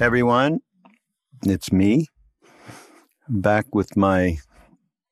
Everyone. 0.00 0.60
It's 1.42 1.70
me 1.70 2.06
back 3.28 3.74
with 3.74 3.98
my 3.98 4.38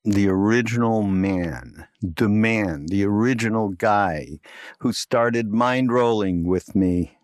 the 0.05 0.29
original 0.29 1.03
man, 1.03 1.87
the 2.01 2.29
man, 2.29 2.87
the 2.87 3.05
original 3.05 3.69
guy 3.69 4.39
who 4.79 4.95
started 4.95 5.53
mind 5.53 5.93
rolling 5.93 6.47
with 6.47 6.75
me. 6.75 7.19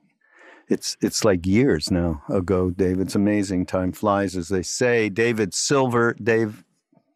It's 0.69 0.99
it's 1.01 1.25
like 1.25 1.47
years 1.47 1.91
now 1.91 2.23
ago, 2.29 2.71
Dave. 2.71 3.01
It's 3.01 3.15
amazing. 3.15 3.65
Time 3.65 3.93
flies, 3.93 4.37
as 4.37 4.49
they 4.49 4.63
say. 4.63 5.09
David 5.09 5.55
Silver, 5.55 6.15
Dave, 6.23 6.65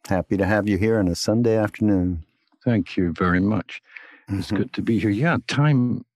happy 0.08 0.38
to 0.38 0.46
have 0.46 0.66
you 0.66 0.78
here 0.78 0.98
on 0.98 1.08
a 1.08 1.14
Sunday 1.14 1.58
afternoon. 1.58 2.24
Thank 2.64 2.96
you 2.96 3.12
very 3.12 3.40
much. 3.40 3.82
It's 4.30 4.46
mm-hmm. 4.46 4.56
good 4.56 4.72
to 4.72 4.82
be 4.82 4.98
here. 4.98 5.10
Yeah, 5.10 5.36
time. 5.46 6.06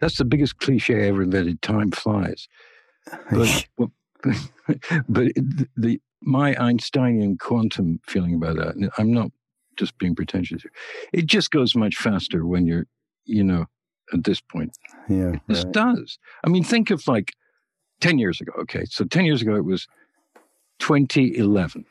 That's 0.00 0.18
the 0.18 0.24
biggest 0.26 0.58
cliche 0.58 1.04
I 1.04 1.08
ever 1.08 1.22
invented. 1.22 1.62
Time 1.62 1.90
flies. 1.90 2.48
But, 3.30 3.66
but 5.08 5.32
the 5.76 6.00
my 6.20 6.54
Einsteinian 6.54 7.38
quantum 7.38 8.00
feeling 8.06 8.34
about 8.34 8.56
that, 8.56 8.90
I'm 8.98 9.12
not 9.12 9.30
just 9.76 9.96
being 9.98 10.14
pretentious 10.14 10.62
here. 10.62 10.72
It 11.12 11.26
just 11.26 11.50
goes 11.50 11.74
much 11.74 11.96
faster 11.96 12.46
when 12.46 12.66
you're, 12.66 12.86
you 13.24 13.42
know, 13.42 13.66
at 14.12 14.24
this 14.24 14.40
point. 14.40 14.76
Yeah. 15.08 15.32
It 15.32 15.40
just 15.48 15.64
right. 15.64 15.72
does. 15.72 16.18
I 16.44 16.48
mean, 16.48 16.62
think 16.62 16.90
of 16.90 17.06
like 17.08 17.34
10 18.00 18.18
years 18.18 18.40
ago. 18.40 18.52
Okay. 18.60 18.84
So 18.84 19.04
10 19.04 19.24
years 19.24 19.42
ago, 19.42 19.56
it 19.56 19.64
was 19.64 19.88
2011. 20.78 21.84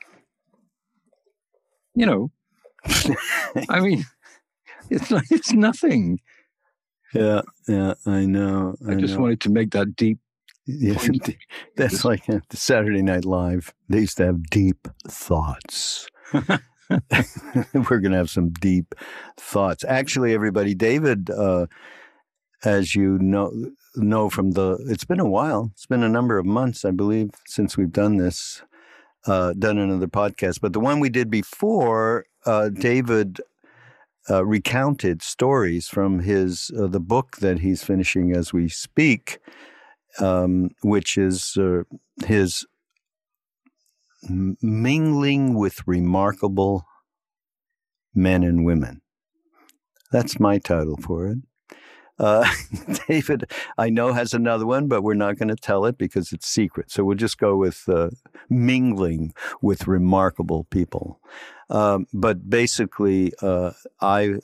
You 1.94 2.06
know, 2.06 2.32
I 3.70 3.82
mean, 3.82 4.06
it's 4.90 5.12
like, 5.12 5.30
it's 5.30 5.52
nothing. 5.52 6.20
Yeah, 7.14 7.42
yeah, 7.68 7.96
I 8.06 8.26
know. 8.26 8.76
I, 8.88 8.94
I 8.94 8.96
just 8.96 9.16
know. 9.16 9.22
wanted 9.22 9.42
to 9.42 9.50
make 9.50 9.72
that 9.72 9.98
deep 9.98 10.20
Yes, 10.80 11.10
that's 11.76 12.06
like 12.06 12.30
uh, 12.30 12.40
the 12.50 12.58
Saturday 12.58 13.02
Night 13.02 13.26
Live. 13.26 13.74
They 13.90 14.00
used 14.00 14.18
to 14.18 14.26
have 14.26 14.50
deep 14.50 14.88
thoughts. 15.08 16.08
We're 16.34 18.00
going 18.00 18.12
to 18.12 18.18
have 18.18 18.30
some 18.30 18.52
deep 18.52 18.96
thoughts. 19.38 19.84
Actually, 19.88 20.34
everybody, 20.34 20.74
David, 20.74 21.30
uh, 21.30 21.68
as 22.64 22.96
you 22.96 23.18
know, 23.20 23.52
know 23.96 24.30
from 24.30 24.52
the, 24.52 24.78
it's 24.90 25.06
been 25.06 25.20
a 25.20 25.30
while. 25.30 25.72
It's 25.74 25.86
been 25.86 26.04
a 26.04 26.10
number 26.10 26.38
of 26.38 26.46
months, 26.46 26.86
I 26.86 26.92
believe, 26.92 27.32
since 27.46 27.78
we've 27.78 27.92
done 27.92 28.18
this, 28.18 28.62
uh, 29.26 29.54
done 29.54 29.78
another 29.78 30.08
podcast. 30.08 30.62
But 30.62 30.74
the 30.74 30.80
one 30.80 31.00
we 31.00 31.10
did 31.10 31.30
before, 31.30 32.26
uh, 32.46 32.70
David 32.70 33.42
uh, 34.30 34.46
recounted 34.46 35.22
stories 35.22 35.88
from 35.88 36.20
his 36.20 36.72
uh, 36.78 36.88
the 36.88 37.00
book 37.00 37.38
that 37.38 37.60
he's 37.60 37.84
finishing 37.84 38.36
as 38.36 38.54
we 38.54 38.70
speak 38.70 39.40
um, 40.20 40.72
which 40.82 41.18
is 41.18 41.58
uh, 41.58 41.84
his 42.26 42.66
mingling 44.30 45.56
with 45.56 45.88
remarkable 45.88 46.86
men 48.14 48.44
and 48.44 48.66
women. 48.66 49.02
That's 50.12 50.40
my 50.40 50.58
title 50.60 50.98
for 50.98 51.28
it. 51.28 51.38
Uh, 52.20 52.48
David, 53.08 53.52
I 53.80 53.90
know, 53.90 54.14
has 54.14 54.34
another 54.34 54.66
one, 54.66 54.88
but 54.88 55.02
we're 55.02 55.16
not 55.16 55.38
going 55.38 55.50
to 55.50 55.56
tell 55.56 55.86
it 55.86 55.98
because 55.98 56.32
it's 56.32 56.48
secret. 56.48 56.92
So 56.92 57.04
we'll 57.04 57.18
just 57.18 57.40
go 57.40 57.56
with 57.58 57.84
uh, 57.88 58.12
mingling 58.48 59.34
with 59.62 59.88
remarkable 59.88 60.66
people. 60.66 61.20
Um, 61.72 62.06
but 62.14 62.50
basically, 62.50 63.32
uh, 63.42 63.72
I 64.02 64.36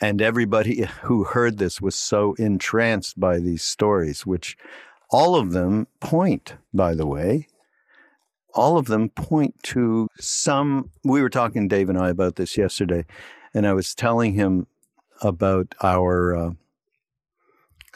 and 0.00 0.22
everybody 0.22 0.88
who 1.02 1.24
heard 1.24 1.58
this 1.58 1.80
was 1.80 1.94
so 1.94 2.34
entranced 2.38 3.20
by 3.20 3.38
these 3.38 3.62
stories, 3.62 4.26
which 4.26 4.56
all 5.12 5.36
of 5.36 5.52
them 5.52 5.86
point, 6.00 6.56
by 6.72 6.94
the 6.94 7.06
way, 7.06 7.46
all 8.54 8.78
of 8.78 8.86
them 8.86 9.10
point 9.10 9.54
to 9.62 10.08
some. 10.18 10.90
We 11.04 11.22
were 11.22 11.30
talking, 11.30 11.68
Dave 11.68 11.88
and 11.88 11.98
I, 11.98 12.08
about 12.08 12.36
this 12.36 12.56
yesterday, 12.56 13.04
and 13.54 13.66
I 13.66 13.74
was 13.74 13.94
telling 13.94 14.32
him 14.32 14.66
about 15.20 15.74
our 15.82 16.34
uh, 16.34 16.50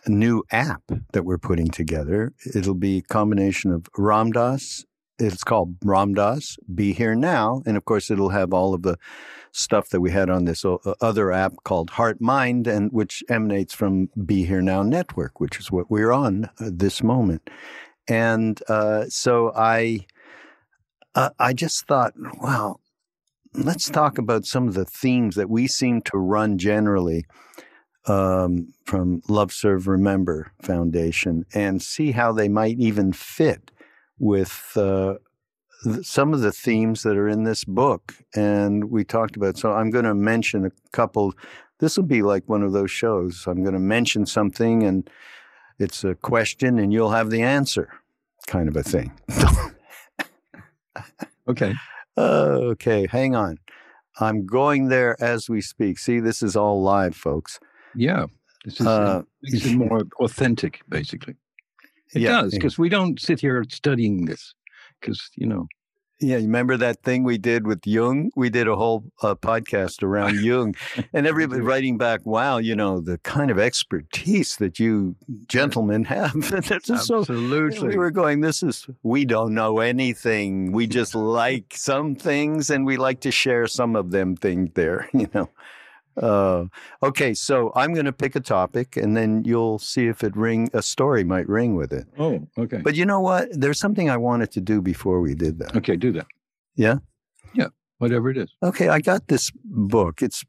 new 0.06 0.44
app 0.53 0.82
that 1.12 1.25
we're 1.25 1.38
putting 1.38 1.69
together. 1.69 2.32
It'll 2.54 2.75
be 2.75 2.99
a 2.99 3.03
combination 3.03 3.72
of 3.72 3.88
Ram 3.97 4.31
Dass. 4.31 4.84
It's 5.19 5.44
called 5.44 5.77
Ram 5.82 6.15
Dass, 6.15 6.59
Be 6.75 6.93
Here 6.93 7.15
Now. 7.15 7.62
And 7.66 7.77
of 7.77 7.84
course, 7.84 8.10
it'll 8.10 8.31
have 8.31 8.53
all 8.53 8.75
of 8.75 8.82
the 8.82 8.99
stuff 9.53 9.88
that 9.88 10.00
we 10.00 10.10
had 10.10 10.28
on 10.28 10.44
this 10.44 10.65
uh, 10.65 10.77
other 11.00 11.32
app 11.32 11.54
called 11.65 11.91
Heart 11.91 12.21
Mind, 12.21 12.66
and 12.66 12.93
which 12.93 13.22
emanates 13.28 13.72
from 13.72 14.10
Be 14.27 14.44
Here 14.44 14.60
Now 14.60 14.82
Network, 14.82 15.41
which 15.41 15.59
is 15.59 15.72
what 15.72 15.91
we're 15.91 16.12
on 16.12 16.50
uh, 16.60 16.71
this 16.71 17.03
moment. 17.03 17.49
And 18.06 18.60
uh, 18.69 19.06
so 19.09 19.53
I, 19.56 20.06
uh, 21.15 21.31
I 21.38 21.54
just 21.54 21.87
thought, 21.87 22.12
wow, 22.41 22.81
let's 23.54 23.88
talk 23.88 24.19
about 24.19 24.44
some 24.44 24.69
of 24.69 24.75
the 24.75 24.84
themes 24.84 25.34
that 25.37 25.48
we 25.48 25.66
seem 25.66 26.03
to 26.03 26.19
run 26.19 26.59
generally 26.59 27.25
um, 28.04 28.75
from 28.84 29.22
Love 29.28 29.50
Serve 29.50 29.88
Remember 29.88 30.53
Foundation, 30.62 31.47
and 31.54 31.83
see 31.83 32.12
how 32.12 32.33
they 32.33 32.48
might 32.48 32.78
even 32.78 33.12
fit 33.12 33.72
with 34.19 34.72
uh, 34.77 35.15
some 36.03 36.32
of 36.32 36.41
the 36.41 36.53
themes 36.53 37.03
that 37.03 37.16
are 37.16 37.28
in 37.28 37.44
this 37.44 37.65
book, 37.65 38.15
and 38.34 38.91
we 38.91 39.04
talked 39.04 39.37
about. 39.37 39.59
So 39.59 39.72
I'm 39.72 39.91
going 39.91 40.04
to 40.04 40.15
mention 40.15 40.65
a 40.65 40.71
couple. 40.93 41.34
This 41.78 41.97
will 41.97 42.04
be 42.04 42.22
like 42.22 42.49
one 42.49 42.62
of 42.62 42.72
those 42.72 42.91
shows. 42.91 43.44
I'm 43.47 43.62
going 43.62 43.75
to 43.75 43.81
mention 43.81 44.27
something, 44.27 44.82
and 44.82 45.09
it's 45.78 46.04
a 46.04 46.15
question, 46.15 46.78
and 46.78 46.93
you'll 46.93 47.10
have 47.10 47.31
the 47.31 47.43
answer, 47.43 47.91
kind 48.47 48.69
of 48.69 48.77
a 48.77 48.82
thing. 48.82 49.12
okay. 51.48 51.75
Uh, 52.16 52.72
okay, 52.72 53.06
hang 53.10 53.34
on. 53.34 53.59
I'm 54.19 54.47
going 54.47 54.88
there 54.88 55.22
as 55.22 55.50
we 55.50 55.60
speak. 55.60 55.98
See, 55.98 56.21
this 56.21 56.43
is 56.43 56.56
all 56.56 56.83
live, 56.83 57.15
folks. 57.15 57.60
Yeah, 57.95 58.27
this 58.65 58.80
is, 58.80 58.86
uh, 58.86 59.22
this 59.42 59.66
is 59.66 59.74
more 59.74 60.04
authentic, 60.21 60.80
basically. 60.89 61.34
It 62.14 62.22
yeah, 62.22 62.42
does 62.42 62.53
because 62.53 62.78
we 62.78 62.88
don't 62.88 63.20
sit 63.20 63.41
here 63.41 63.64
studying 63.68 64.26
this 64.26 64.54
because 65.00 65.30
you 65.34 65.47
know 65.47 65.66
yeah, 66.18 66.36
you 66.36 66.44
remember 66.44 66.78
that 66.78 67.03
thing 67.03 67.24
we 67.24 67.36
did 67.36 67.66
with 67.66 67.86
Jung? 67.86 68.30
We 68.36 68.48
did 68.48 68.68
a 68.68 68.74
whole 68.74 69.04
uh, 69.22 69.34
podcast 69.34 70.03
around 70.03 70.41
Jung, 70.42 70.74
and 71.12 71.26
everybody 71.26 71.60
writing 71.60 71.98
back, 71.98 72.24
"Wow, 72.24 72.56
you 72.56 72.74
know 72.74 73.00
the 73.00 73.18
kind 73.18 73.50
of 73.50 73.58
expertise 73.58 74.56
that 74.56 74.80
you 74.80 75.14
gentlemen 75.47 76.04
have." 76.04 76.32
That's 76.50 76.91
Absolutely. 76.91 77.76
So, 77.76 77.86
we 77.86 77.97
were 77.97 78.10
going. 78.10 78.41
This 78.41 78.62
is 78.62 78.86
we 79.03 79.26
don't 79.26 79.53
know 79.53 79.80
anything. 79.80 80.72
We 80.72 80.86
just 80.86 81.14
like 81.14 81.74
some 81.74 82.14
things, 82.14 82.70
and 82.70 82.86
we 82.86 82.97
like 82.97 83.20
to 83.20 83.30
share 83.30 83.66
some 83.66 83.94
of 83.94 84.10
them 84.10 84.36
things 84.36 84.70
there. 84.74 85.08
You 85.16 85.28
know. 85.32 85.48
Uh, 86.16 86.65
okay, 87.03 87.34
so 87.34 87.72
I'm 87.74 87.92
going 87.92 88.07
to 88.07 88.13
pick 88.13 88.36
a 88.36 88.41
topic, 88.41 88.97
and 88.97 89.16
then 89.16 89.45
you'll 89.45 89.78
see 89.78 90.07
if 90.07 90.24
it 90.24 90.36
ring 90.36 90.71
a 90.72 90.83
story 90.83 91.24
might 91.24 91.48
ring 91.48 91.77
with 91.77 91.92
it. 91.92 92.07
Oh, 92.18 92.47
okay. 92.57 92.78
But 92.78 92.95
you 92.95 93.04
know 93.04 93.21
what? 93.21 93.48
There's 93.53 93.78
something 93.78 94.09
I 94.09 94.16
wanted 94.16 94.51
to 94.53 94.60
do 94.60 94.80
before 94.80 95.21
we 95.21 95.34
did 95.34 95.59
that. 95.59 95.77
Okay, 95.77 95.97
do 95.97 96.13
that. 96.13 96.27
Yeah. 96.74 96.97
Yeah, 97.54 97.68
whatever 97.98 98.30
it 98.30 98.36
is. 98.36 98.51
Okay, 98.63 98.89
I 98.89 99.01
got 99.01 99.28
this 99.28 99.51
book. 99.65 100.22
It's 100.22 100.45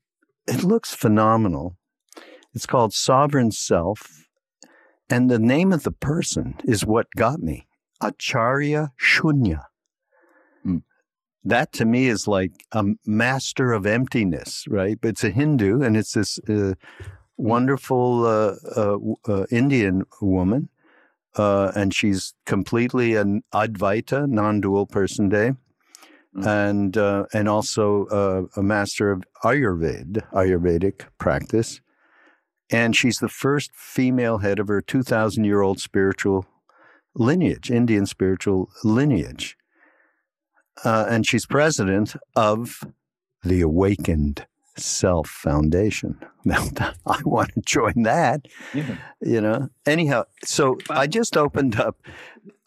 it 0.48 0.64
looks 0.64 0.94
phenomenal. 0.94 1.78
It's 2.54 2.66
called 2.66 2.94
Sovereign 2.94 3.52
Self. 3.52 4.28
And 5.10 5.30
the 5.30 5.40
name 5.40 5.72
of 5.72 5.84
the 5.84 5.92
person 5.92 6.56
is 6.66 6.86
what 6.86 7.08
got 7.16 7.40
me 7.40 7.68
Acharya 8.02 8.92
Shunya. 9.00 9.64
That 11.48 11.72
to 11.74 11.86
me 11.86 12.08
is 12.08 12.28
like 12.28 12.52
a 12.74 12.84
master 13.06 13.72
of 13.72 13.86
emptiness, 13.86 14.66
right? 14.68 14.98
But 15.00 15.10
it's 15.10 15.24
a 15.24 15.30
Hindu 15.30 15.82
and 15.82 15.96
it's 15.96 16.12
this 16.12 16.40
uh, 16.40 16.74
wonderful 17.38 18.26
uh, 18.26 18.56
uh, 18.76 18.98
uh 19.28 19.46
Indian 19.50 20.04
woman. 20.22 20.68
Uh, 21.38 21.72
and 21.74 21.94
she's 21.94 22.34
completely 22.46 23.16
an 23.16 23.44
Advaita, 23.54 24.28
non 24.28 24.60
dual 24.60 24.88
person 24.88 25.30
day. 25.30 25.54
Mm. 26.36 26.48
And 26.48 26.98
uh, 26.98 27.26
and 27.34 27.48
also 27.48 28.50
a 28.58 28.62
master 28.62 29.12
of 29.12 29.24
Ayurveda, 29.46 30.30
Ayurvedic 30.34 31.06
practice, 31.18 31.80
and 32.70 32.94
she's 32.94 33.20
the 33.20 33.30
first 33.30 33.72
female 33.74 34.40
head 34.40 34.60
of 34.60 34.68
her 34.68 34.82
2,000 34.82 35.46
year 35.46 35.62
old 35.62 35.80
spiritual 35.80 36.46
lineage, 37.16 37.72
Indian 37.72 38.06
spiritual 38.06 38.70
lineage. 38.84 39.56
Uh, 40.84 41.06
and 41.10 41.26
she's 41.26 41.46
president 41.46 42.16
of 42.36 42.84
the 43.44 43.62
Awakened 43.62 44.46
Self 44.76 45.28
Foundation. 45.30 46.20
Now, 46.48 46.66
I 47.06 47.20
want 47.26 47.54
to 47.56 47.62
join 47.66 48.04
that. 48.04 48.48
Yeah. 48.74 48.96
You 49.20 49.42
know, 49.42 49.68
anyhow, 49.86 50.24
so 50.46 50.78
I 50.90 51.06
just 51.06 51.36
opened 51.36 51.78
up. 51.78 51.98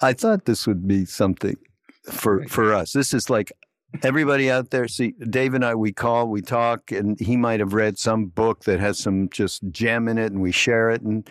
I 0.03 0.12
thought 0.12 0.45
this 0.45 0.67
would 0.67 0.87
be 0.87 1.07
something 1.07 1.57
for 2.05 2.47
for 2.47 2.75
us. 2.75 2.93
This 2.93 3.15
is 3.15 3.31
like 3.31 3.53
everybody 4.03 4.51
out 4.51 4.71
there, 4.71 4.89
see, 4.89 5.15
Dave 5.31 5.55
and 5.55 5.65
I, 5.65 5.75
we 5.75 5.93
call, 5.93 6.29
we 6.29 6.43
talk, 6.43 6.93
and 6.93 7.19
he 7.19 7.37
might 7.37 7.61
have 7.61 7.73
read 7.73 7.99
some 7.99 8.27
book 8.27 8.65
that 8.65 8.81
has 8.81 8.99
some 8.99 9.29
just 9.31 9.62
gem 9.71 10.09
in 10.09 10.19
it, 10.19 10.33
and 10.33 10.41
we 10.41 10.53
share 10.53 10.91
it. 10.91 11.03
And 11.03 11.29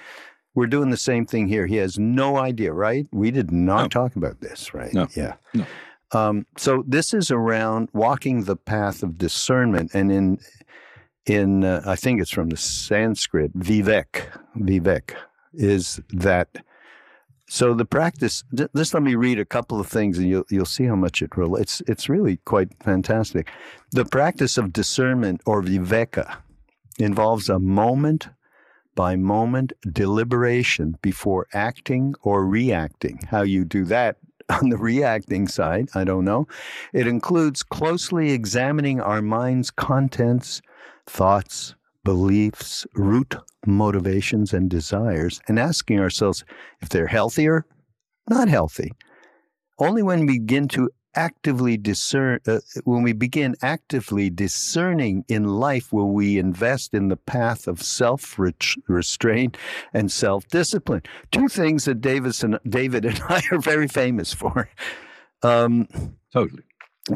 we're 0.56 0.68
doing 0.68 0.90
the 0.90 0.98
same 0.98 1.26
thing 1.26 1.48
here. 1.48 1.68
He 1.68 1.78
has 1.78 1.98
no 1.98 2.38
idea, 2.38 2.74
right? 2.74 3.08
We 3.12 3.31
did 3.31 3.52
not 3.52 3.84
no. 3.84 3.88
talk 3.88 4.16
about 4.16 4.42
this, 4.42 4.74
right? 4.74 4.94
No. 4.94 5.08
Yeah. 5.16 5.36
No. 5.54 5.66
Um, 6.11 6.45
so 6.57 6.83
this 6.88 7.13
is 7.13 7.29
around 7.31 7.89
walking 7.94 8.44
the 8.44 8.56
path 8.56 9.03
of 9.03 9.17
discernment, 9.17 9.91
and 9.94 10.11
in 10.11 10.39
in 11.25 11.63
uh, 11.63 11.83
I 11.85 11.95
think 11.95 12.21
it's 12.21 12.31
from 12.31 12.50
the 12.50 12.57
Sanskrit 12.57 13.57
vivek. 13.57 14.25
Vivek 14.57 15.15
is 15.53 16.01
that 16.09 16.50
so 17.47 17.73
the 17.73 17.85
practice. 17.85 18.44
Just 18.75 18.94
let 18.94 19.03
me 19.03 19.15
read 19.15 19.39
a 19.39 19.45
couple 19.45 19.79
of 19.79 19.88
things, 19.88 20.17
and 20.17 20.27
you'll 20.27 20.45
you'll 20.50 20.65
see 20.65 20.85
how 20.85 20.95
much 20.95 21.21
it 21.21 21.38
relates. 21.38 21.81
It's 21.88 22.09
really 22.09 22.38
quite 22.38 22.69
fantastic. 22.83 23.50
The 23.91 24.06
practice 24.06 24.57
of 24.57 24.73
discernment 24.73 25.41
or 25.45 25.61
viveka 25.61 26.38
involves 26.97 27.50
a 27.50 27.59
moment 27.59 28.29
by 28.95 29.15
moment 29.15 29.73
deliberation 29.91 30.97
before 31.01 31.47
acting 31.53 32.15
or 32.21 32.45
reacting. 32.45 33.19
How 33.29 33.44
you 33.44 33.63
do 33.63 33.85
that 33.85 34.17
on 34.50 34.69
the 34.69 34.78
reacting 34.78 35.48
side, 35.48 35.90
I 35.96 36.04
don't 36.04 36.25
know. 36.25 36.48
It 36.94 37.07
includes 37.07 37.63
closely 37.63 38.31
examining 38.31 39.00
our 39.00 39.22
mind's 39.22 39.72
contents, 39.72 40.62
thoughts, 41.07 41.75
beliefs, 42.04 42.86
root 42.96 43.36
motivations, 43.66 44.54
and 44.54 44.69
desires, 44.69 45.42
and 45.48 45.60
asking 45.60 46.00
ourselves 46.00 46.44
if 46.81 46.90
they're 46.90 47.07
healthy 47.07 47.48
or 47.48 47.66
not 48.30 48.48
healthy. 48.48 48.92
Only 49.80 50.04
when 50.04 50.22
we 50.22 50.40
begin 50.40 50.68
to 50.69 50.90
actively 51.15 51.77
discern, 51.77 52.39
uh, 52.47 52.59
when 52.83 53.03
we 53.03 53.13
begin 53.13 53.56
actively 53.61 54.29
discerning 54.29 55.25
in 55.27 55.45
life, 55.45 55.91
will 55.91 56.11
we 56.11 56.38
invest 56.38 56.94
in 56.94 57.07
the 57.09 57.17
path 57.17 57.67
of 57.67 57.81
self 57.81 58.38
restraint 58.88 59.57
and 59.94 60.11
self 60.11 60.47
discipline. 60.47 61.03
Two 61.31 61.47
things 61.47 61.85
that 61.85 62.01
Davis 62.01 62.44
and, 62.44 62.59
David 62.67 63.06
and 63.06 63.19
I 63.29 63.41
are 63.51 63.59
very 63.59 63.88
famous 63.88 64.33
for. 64.33 64.69
Um, 65.44 65.88
totally. 66.33 66.63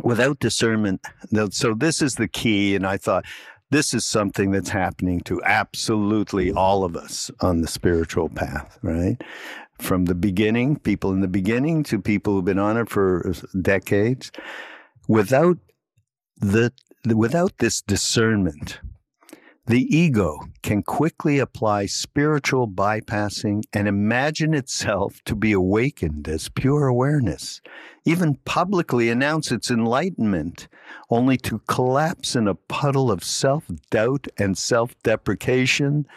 Without 0.01 0.39
discernment, 0.39 1.05
so 1.51 1.75
this 1.75 2.01
is 2.01 2.15
the 2.15 2.27
key. 2.27 2.75
And 2.75 2.87
I 2.87 2.97
thought 2.97 3.25
this 3.73 3.93
is 3.93 4.05
something 4.05 4.51
that's 4.51 4.69
happening 4.69 5.19
to 5.21 5.41
absolutely 5.43 6.51
all 6.51 6.83
of 6.83 6.95
us 6.95 7.31
on 7.41 7.61
the 7.61 7.67
spiritual 7.67 8.29
path, 8.29 8.77
right? 8.83 9.17
From 9.83 10.05
the 10.05 10.15
beginning, 10.15 10.77
people 10.77 11.11
in 11.11 11.19
the 11.19 11.27
beginning 11.27 11.83
to 11.83 11.99
people 11.99 12.33
who've 12.33 12.45
been 12.45 12.57
on 12.57 12.77
it 12.77 12.89
for 12.89 13.33
decades. 13.61 14.31
Without 15.09 15.57
the 16.37 16.71
without 17.05 17.57
this 17.57 17.81
discernment, 17.81 18.79
the 19.65 19.81
ego 19.93 20.39
can 20.61 20.83
quickly 20.83 21.37
apply 21.37 21.87
spiritual 21.87 22.65
bypassing 22.65 23.63
and 23.73 23.89
imagine 23.89 24.53
itself 24.53 25.19
to 25.25 25.35
be 25.35 25.51
awakened 25.51 26.29
as 26.29 26.47
pure 26.47 26.87
awareness, 26.87 27.59
even 28.05 28.35
publicly 28.45 29.09
announce 29.09 29.51
its 29.51 29.69
enlightenment, 29.69 30.69
only 31.09 31.35
to 31.39 31.59
collapse 31.67 32.37
in 32.37 32.47
a 32.47 32.55
puddle 32.55 33.11
of 33.11 33.21
self 33.21 33.65
doubt 33.91 34.27
and 34.37 34.57
self 34.57 34.95
deprecation 35.03 36.07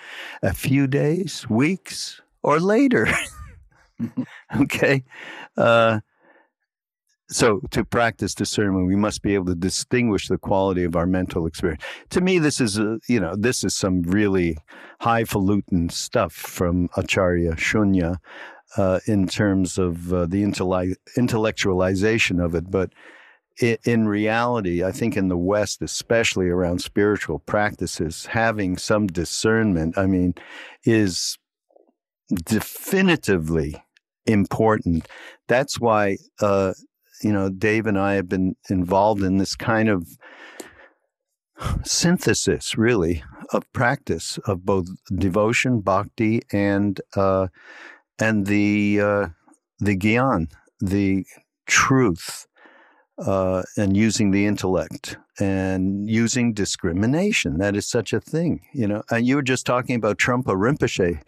a 0.40 0.54
few 0.54 0.86
days, 0.86 1.50
weeks, 1.50 2.20
or 2.44 2.60
later. 2.60 3.08
okay? 4.60 5.04
Uh, 5.56 6.00
so, 7.28 7.60
to 7.72 7.84
practice 7.84 8.34
discernment, 8.34 8.86
we 8.86 8.94
must 8.94 9.20
be 9.20 9.34
able 9.34 9.46
to 9.46 9.56
distinguish 9.56 10.28
the 10.28 10.38
quality 10.38 10.84
of 10.84 10.94
our 10.94 11.06
mental 11.06 11.44
experience. 11.46 11.82
To 12.10 12.20
me, 12.20 12.38
this 12.38 12.60
is 12.60 12.78
a, 12.78 13.00
you 13.08 13.18
know 13.18 13.34
this 13.34 13.64
is 13.64 13.74
some 13.74 14.02
really 14.02 14.56
highfalutin 15.00 15.90
stuff 15.90 16.32
from 16.32 16.88
Acharya 16.96 17.54
Shunya 17.54 18.18
uh, 18.76 19.00
in 19.06 19.26
terms 19.26 19.76
of 19.76 20.12
uh, 20.12 20.26
the 20.26 20.42
intellectualization 20.42 22.44
of 22.44 22.54
it. 22.54 22.70
But 22.70 22.92
in 23.60 24.06
reality, 24.06 24.84
I 24.84 24.92
think 24.92 25.16
in 25.16 25.28
the 25.28 25.36
West, 25.36 25.82
especially 25.82 26.48
around 26.48 26.80
spiritual 26.80 27.38
practices, 27.40 28.26
having 28.26 28.76
some 28.76 29.06
discernment, 29.06 29.96
I 29.96 30.06
mean, 30.06 30.34
is 30.84 31.38
definitively 32.44 33.82
important. 34.26 35.08
That's 35.48 35.80
why 35.80 36.18
uh, 36.40 36.72
you 37.22 37.32
know, 37.32 37.48
Dave 37.48 37.86
and 37.86 37.98
I 37.98 38.14
have 38.14 38.28
been 38.28 38.56
involved 38.68 39.22
in 39.22 39.38
this 39.38 39.54
kind 39.54 39.88
of 39.88 40.06
synthesis, 41.84 42.76
really, 42.76 43.22
of 43.52 43.70
practice 43.72 44.38
of 44.46 44.64
both 44.64 44.86
devotion, 45.14 45.80
bhakti, 45.80 46.42
and 46.52 47.00
uh, 47.14 47.48
and 48.18 48.46
the 48.46 49.00
uh, 49.00 49.26
the 49.78 49.96
gyan, 49.96 50.50
the 50.80 51.24
truth, 51.66 52.46
uh, 53.18 53.62
and 53.76 53.96
using 53.96 54.30
the 54.30 54.46
intellect 54.46 55.16
and 55.38 56.08
using 56.08 56.52
discrimination. 56.52 57.58
That 57.58 57.76
is 57.76 57.86
such 57.86 58.12
a 58.12 58.20
thing, 58.20 58.62
you 58.74 58.86
know. 58.86 59.02
And 59.10 59.26
you 59.26 59.36
were 59.36 59.42
just 59.42 59.66
talking 59.66 59.96
about 59.96 60.18
Trungpa 60.18 60.54
Rinpoche 60.54 61.20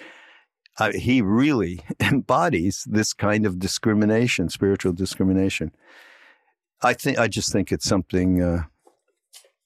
uh, 0.78 0.92
he 0.92 1.20
really 1.20 1.80
embodies 2.00 2.84
this 2.88 3.12
kind 3.12 3.46
of 3.46 3.58
discrimination, 3.58 4.48
spiritual 4.48 4.92
discrimination. 4.92 5.72
I 6.82 6.94
think 6.94 7.18
I 7.18 7.26
just 7.26 7.52
think 7.52 7.72
it's 7.72 7.86
something 7.86 8.40
uh, 8.40 8.62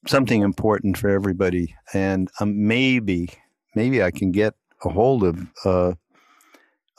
something 0.07 0.41
important 0.41 0.97
for 0.97 1.09
everybody, 1.09 1.75
and 1.93 2.29
um, 2.39 2.67
maybe 2.67 3.29
maybe 3.75 4.01
I 4.01 4.11
can 4.11 4.31
get 4.31 4.55
a 4.83 4.89
hold 4.89 5.23
of 5.23 5.47
uh, 5.63 5.93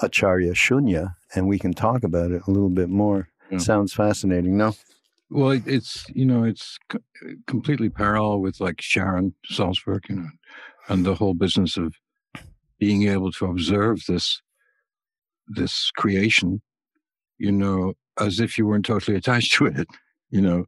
Acharya 0.01 0.53
Shunya, 0.53 1.15
and 1.35 1.49
we 1.49 1.59
can 1.59 1.75
talk 1.75 2.05
about 2.05 2.31
it 2.31 2.43
a 2.47 2.51
little 2.51 2.69
bit 2.69 2.89
more. 2.89 3.29
Yeah. 3.51 3.59
Sounds 3.59 3.93
fascinating, 3.93 4.57
no? 4.57 4.75
Well, 5.31 5.61
it's 5.67 6.07
you 6.11 6.25
know 6.25 6.45
it's 6.45 6.79
completely 7.47 7.89
parallel 7.89 8.41
with 8.41 8.61
like 8.61 8.81
Sharon 8.81 9.35
Salzberg, 9.51 10.09
you 10.09 10.17
know, 10.17 10.29
and 10.89 11.05
the 11.05 11.17
whole 11.17 11.35
business 11.35 11.77
of 11.77 11.95
being 12.79 13.09
able 13.09 13.33
to 13.33 13.47
observe 13.47 14.03
this 14.09 14.41
this 15.47 15.91
creation, 15.97 16.63
you 17.39 17.53
know, 17.53 17.95
as 18.19 18.41
if 18.41 18.57
you 18.57 18.67
weren't 18.67 18.87
totally 18.87 19.17
attached 19.23 19.55
to 19.55 19.67
it. 19.67 19.87
You 20.31 20.41
know, 20.41 20.65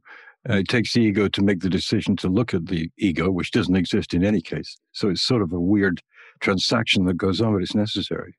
uh, 0.49 0.57
it 0.57 0.67
takes 0.67 0.93
the 0.93 1.01
ego 1.01 1.27
to 1.27 1.41
make 1.41 1.61
the 1.61 1.69
decision 1.69 2.15
to 2.17 2.29
look 2.29 2.53
at 2.53 2.67
the 2.67 2.89
ego, 2.97 3.31
which 3.31 3.51
doesn't 3.51 3.75
exist 3.75 4.13
in 4.13 4.23
any 4.23 4.41
case. 4.41 4.77
So 4.91 5.09
it's 5.09 5.21
sort 5.21 5.41
of 5.41 5.51
a 5.51 5.59
weird 5.59 6.01
transaction 6.39 7.05
that 7.05 7.17
goes 7.17 7.41
on, 7.41 7.53
but 7.53 7.63
it's 7.63 7.75
necessary. 7.75 8.37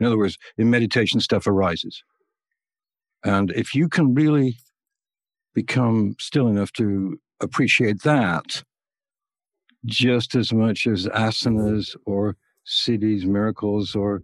In 0.00 0.06
other 0.06 0.18
words, 0.18 0.36
in 0.58 0.70
meditation, 0.70 1.20
stuff 1.20 1.46
arises. 1.46 2.02
And 3.24 3.50
if 3.52 3.74
you 3.74 3.88
can 3.88 4.14
really 4.14 4.58
become 5.54 6.16
still 6.18 6.48
enough 6.48 6.72
to 6.74 7.18
appreciate 7.40 8.02
that 8.02 8.62
just 9.84 10.34
as 10.34 10.52
much 10.52 10.86
as 10.86 11.06
asanas 11.06 11.96
or 12.04 12.36
siddhis, 12.66 13.24
miracles, 13.24 13.94
or 13.94 14.22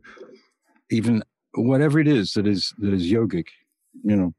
even 0.91 1.23
whatever 1.55 1.99
it 2.01 2.09
is 2.09 2.33
that 2.33 2.47
is 2.47 2.75
that 2.79 2.93
is 2.93 3.11
yogic, 3.11 3.47
you 4.05 4.17
know, 4.17 4.33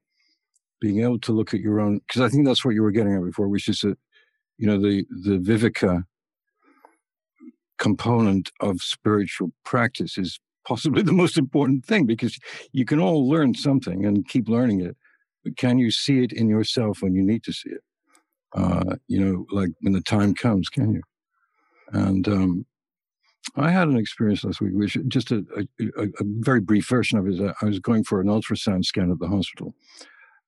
being 0.81 1.01
able 1.01 1.19
to 1.19 1.31
look 1.31 1.53
at 1.53 1.59
your 1.59 1.79
own 1.79 1.99
because 1.99 2.21
I 2.21 2.29
think 2.29 2.45
that's 2.45 2.65
what 2.65 2.75
you 2.75 2.83
were 2.83 2.91
getting 2.91 3.15
at 3.15 3.23
before, 3.23 3.47
which 3.47 3.67
is 3.67 3.83
a, 3.83 3.95
you 4.57 4.67
know, 4.67 4.79
the 4.79 5.05
the 5.23 5.37
viveka 5.37 6.03
component 7.79 8.51
of 8.61 8.81
spiritual 8.81 9.51
practice 9.65 10.17
is 10.17 10.39
possibly 10.65 11.01
the 11.01 11.11
most 11.11 11.37
important 11.37 11.85
thing 11.85 12.05
because 12.05 12.39
you 12.71 12.85
can 12.85 12.99
all 12.99 13.27
learn 13.27 13.53
something 13.53 14.05
and 14.05 14.27
keep 14.27 14.47
learning 14.47 14.81
it. 14.81 14.95
But 15.43 15.57
can 15.57 15.77
you 15.77 15.91
see 15.91 16.23
it 16.23 16.31
in 16.31 16.47
yourself 16.47 17.01
when 17.01 17.13
you 17.13 17.21
need 17.21 17.43
to 17.43 17.51
see 17.51 17.71
it? 17.71 17.83
Uh, 18.55 18.95
you 19.07 19.19
know, 19.19 19.45
like 19.51 19.71
when 19.81 19.93
the 19.93 20.01
time 20.01 20.33
comes, 20.33 20.69
can 20.69 20.93
you? 20.93 21.01
And 21.91 22.27
um, 22.27 22.65
I 23.55 23.71
had 23.71 23.87
an 23.87 23.97
experience 23.97 24.43
last 24.43 24.61
week, 24.61 24.71
which 24.73 24.97
just 25.07 25.31
a, 25.31 25.43
a, 25.57 26.03
a, 26.03 26.23
very 26.23 26.61
brief 26.61 26.87
version 26.87 27.17
of 27.17 27.27
it. 27.27 27.55
I 27.61 27.65
was 27.65 27.79
going 27.79 28.03
for 28.03 28.21
an 28.21 28.27
ultrasound 28.27 28.85
scan 28.85 29.11
at 29.11 29.19
the 29.19 29.27
hospital. 29.27 29.75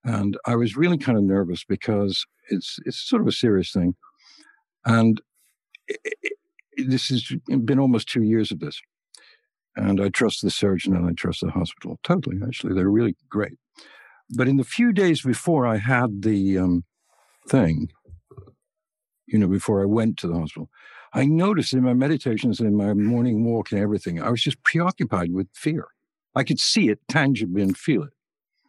And 0.04 0.38
I 0.46 0.56
was 0.56 0.78
really 0.78 0.98
kind 0.98 1.18
of 1.18 1.24
nervous 1.24 1.64
because 1.64 2.26
it's 2.50 2.80
it's 2.86 2.98
sort 2.98 3.22
of 3.22 3.28
a 3.28 3.34
serious 3.34 3.72
thing. 3.72 3.96
And 4.86 5.22
it, 5.88 6.00
it, 6.22 6.34
this 6.90 7.10
has 7.10 7.32
been 7.48 7.80
almost 7.80 8.08
two 8.08 8.24
years 8.24 8.52
of 8.52 8.60
this. 8.60 8.80
And 9.76 10.00
I 10.00 10.10
trust 10.10 10.42
the 10.42 10.50
surgeon 10.50 10.96
and 10.96 11.08
I 11.08 11.12
trust 11.14 11.42
the 11.42 11.52
hospital 11.52 12.00
totally, 12.04 12.38
actually. 12.46 12.74
They're 12.74 12.90
really 12.90 13.16
great. 13.30 13.58
But 14.30 14.48
in 14.48 14.58
the 14.58 14.64
few 14.64 14.94
days 14.94 15.22
before 15.22 15.68
I 15.68 15.78
had 15.78 16.22
the 16.22 16.58
um, 16.58 16.84
thing, 17.50 17.90
you 19.28 19.38
know, 19.38 19.48
before 19.48 19.82
I 19.82 19.86
went 19.86 20.18
to 20.20 20.28
the 20.28 20.36
hospital, 20.36 20.70
I 21.16 21.26
noticed 21.26 21.72
in 21.72 21.82
my 21.82 21.94
meditations 21.94 22.60
and 22.60 22.68
in 22.68 22.76
my 22.76 22.94
morning 22.94 23.46
walk 23.46 23.72
and 23.72 23.80
everything, 23.80 24.22
I 24.22 24.30
was 24.30 24.44
just 24.44 24.62
preoccupied 24.64 25.32
with 25.32 25.48
fear. 25.54 25.88
I 26.36 26.44
could 26.44 26.60
see 26.60 26.90
it 26.90 27.00
tangibly 27.08 27.62
and 27.62 27.76
feel 27.76 28.04
it. 28.04 28.14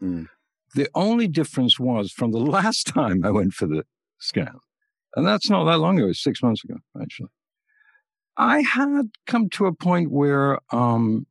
Mm. 0.00 0.29
The 0.76 0.88
only 0.95 1.26
difference 1.26 1.81
was 1.81 2.12
from 2.12 2.31
the 2.31 2.38
last 2.57 2.87
time 2.87 3.25
I 3.25 3.33
went 3.33 3.53
for 3.53 3.67
the 3.67 3.85
scan, 4.19 4.61
and 5.17 5.26
that's 5.26 5.50
not 5.50 5.65
that 5.65 5.79
long 5.79 5.99
ago, 5.99 6.12
six 6.12 6.41
months 6.41 6.62
ago, 6.62 6.76
actually. 7.00 7.31
I 8.37 8.61
had 8.61 9.11
come 9.26 9.49
to 9.50 9.67
a 9.67 9.75
point 9.75 10.12
where 10.12 10.61
um, 10.71 11.26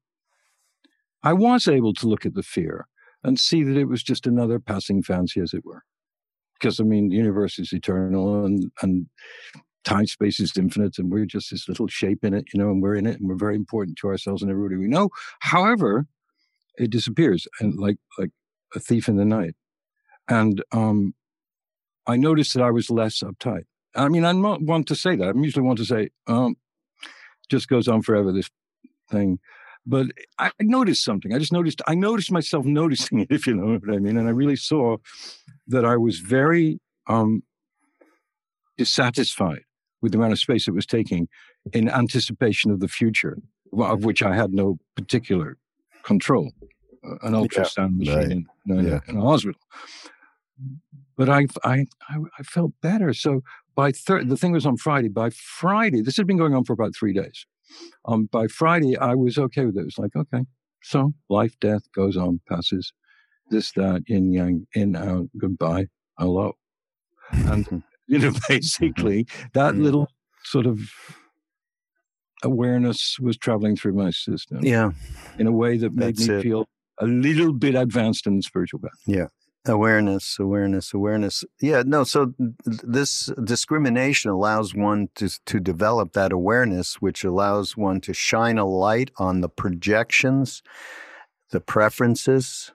I 1.23 1.31
was 1.31 1.67
able 1.67 1.93
to 1.93 2.07
look 2.07 2.25
at 2.25 2.33
the 2.33 2.43
fear 2.43 2.87
and 3.23 3.39
see 3.39 3.63
that 3.63 3.77
it 3.77 3.85
was 3.85 4.03
just 4.03 4.27
another 4.27 4.59
passing 4.59 5.01
fancy, 5.01 5.39
as 5.39 5.53
it 5.53 5.63
were. 5.63 5.83
Because 6.59 6.81
I 6.81 6.83
mean, 6.83 7.07
the 7.07 7.15
universe 7.15 7.57
is 7.57 7.71
eternal 7.71 8.43
and 8.43 8.69
and 8.81 9.05
time 9.85 10.07
space 10.07 10.39
is 10.39 10.57
infinite, 10.57 10.97
and 10.97 11.11
we're 11.11 11.25
just 11.25 11.51
this 11.51 11.69
little 11.69 11.87
shape 11.87 12.23
in 12.23 12.33
it, 12.33 12.45
you 12.53 12.59
know, 12.59 12.69
and 12.69 12.81
we're 12.81 12.95
in 12.95 13.05
it, 13.05 13.19
and 13.19 13.29
we're 13.29 13.35
very 13.35 13.55
important 13.55 13.97
to 13.99 14.07
ourselves 14.07 14.41
and 14.41 14.51
everybody 14.51 14.75
we 14.75 14.87
know. 14.87 15.09
However, 15.39 16.07
it 16.77 16.89
disappears, 16.89 17.47
and 17.59 17.79
like 17.79 17.97
like 18.17 18.31
a 18.75 18.79
thief 18.79 19.07
in 19.07 19.15
the 19.15 19.25
night. 19.25 19.55
And 20.27 20.63
um, 20.71 21.13
I 22.07 22.17
noticed 22.17 22.53
that 22.55 22.63
I 22.63 22.71
was 22.71 22.89
less 22.89 23.19
uptight. 23.19 23.63
I 23.95 24.09
mean, 24.09 24.25
I'm 24.25 24.41
not 24.41 24.61
want 24.61 24.87
to 24.87 24.95
say 24.95 25.15
that. 25.15 25.29
I'm 25.29 25.43
usually 25.43 25.65
want 25.65 25.77
to 25.79 25.85
say, 25.85 26.09
um, 26.27 26.55
just 27.49 27.67
goes 27.67 27.87
on 27.87 28.01
forever, 28.01 28.31
this 28.31 28.49
thing. 29.09 29.39
But 29.85 30.07
I 30.39 30.51
noticed 30.61 31.03
something. 31.03 31.33
I 31.33 31.37
just 31.37 31.53
noticed, 31.53 31.81
I 31.87 31.93
noticed 31.93 32.31
myself 32.31 32.65
noticing 32.65 33.19
it, 33.21 33.27
if 33.29 33.45
you 33.45 33.53
know 33.53 33.77
what 33.79 33.95
I 33.95 33.99
mean. 33.99 34.17
And 34.17 34.27
I 34.27 34.31
really 34.31 34.55
saw 34.55 34.97
that 35.67 35.85
I 35.85 35.95
was 35.95 36.19
very 36.19 36.79
um, 37.07 37.43
dissatisfied 38.77 39.64
with 40.05 40.11
the 40.11 40.19
amount 40.19 40.33
of 40.33 40.37
space 40.37 40.67
it 40.67 40.75
was 40.75 40.85
taking 40.85 41.27
in 41.73 41.89
anticipation 41.89 42.69
of 42.69 42.79
the 42.79 42.87
future, 42.87 43.39
of 43.75 44.05
which 44.05 44.21
I 44.21 44.35
had 44.35 44.53
no 44.53 44.77
particular 44.95 45.57
control. 46.03 46.51
Uh, 47.03 47.15
an 47.23 47.33
ultrasound 47.33 47.95
yeah, 47.97 48.17
machine 48.17 48.47
right. 48.69 48.77
in, 48.77 48.87
uh, 48.87 48.89
yeah. 48.89 48.99
in, 49.07 49.17
a 49.17 49.21
hospital. 49.21 49.59
But 51.17 51.29
I, 51.29 51.47
I, 51.63 51.85
I 52.11 52.43
felt 52.43 52.73
better. 52.83 53.13
So 53.13 53.41
by 53.73 53.91
thir- 53.91 54.23
the 54.23 54.37
thing 54.37 54.51
was 54.51 54.67
on 54.67 54.77
Friday. 54.77 55.07
By 55.07 55.31
Friday, 55.31 56.01
this 56.01 56.17
had 56.17 56.27
been 56.27 56.37
going 56.37 56.53
on 56.53 56.65
for 56.65 56.73
about 56.73 56.95
three 56.95 57.13
days. 57.13 57.47
Um, 58.05 58.27
by 58.31 58.45
Friday, 58.45 58.95
I 58.95 59.15
was 59.15 59.39
okay 59.39 59.65
with 59.65 59.75
it. 59.75 59.81
It 59.81 59.85
was 59.85 59.97
like, 59.97 60.15
okay, 60.15 60.45
so 60.83 61.15
life, 61.29 61.59
death 61.59 61.81
goes 61.95 62.15
on, 62.15 62.41
passes, 62.47 62.93
this, 63.49 63.71
that, 63.71 64.03
yin, 64.07 64.31
yang, 64.31 64.67
in, 64.75 64.95
out, 64.95 65.29
goodbye, 65.35 65.87
hello. 66.19 66.53
And, 67.31 67.83
you 68.07 68.19
know, 68.19 68.31
basically 68.49 69.27
that 69.53 69.75
mm. 69.75 69.83
little 69.83 70.07
sort 70.43 70.65
of 70.65 70.79
awareness 72.43 73.17
was 73.19 73.37
traveling 73.37 73.75
through 73.75 73.93
my 73.93 74.11
system. 74.11 74.59
Yeah. 74.61 74.91
In 75.39 75.47
a 75.47 75.51
way 75.51 75.77
that 75.77 75.93
made 75.93 76.17
That's 76.17 76.27
me 76.27 76.35
it. 76.35 76.41
feel 76.43 76.65
a 76.99 77.05
little 77.05 77.53
bit 77.53 77.75
advanced 77.75 78.27
in 78.27 78.37
the 78.37 78.43
spiritual 78.43 78.79
path. 78.79 78.99
Yeah 79.05 79.27
awareness 79.67 80.37
awareness 80.39 80.93
awareness 80.93 81.43
yeah 81.59 81.81
no 81.85 82.03
so 82.03 82.33
this 82.83 83.31
discrimination 83.43 84.29
allows 84.29 84.75
one 84.75 85.09
to 85.15 85.29
to 85.45 85.59
develop 85.59 86.13
that 86.13 86.31
awareness 86.31 87.01
which 87.01 87.23
allows 87.23 87.75
one 87.75 87.99
to 87.99 88.13
shine 88.13 88.57
a 88.57 88.65
light 88.65 89.09
on 89.17 89.41
the 89.41 89.49
projections 89.49 90.61
the 91.51 91.59
preferences 91.59 92.71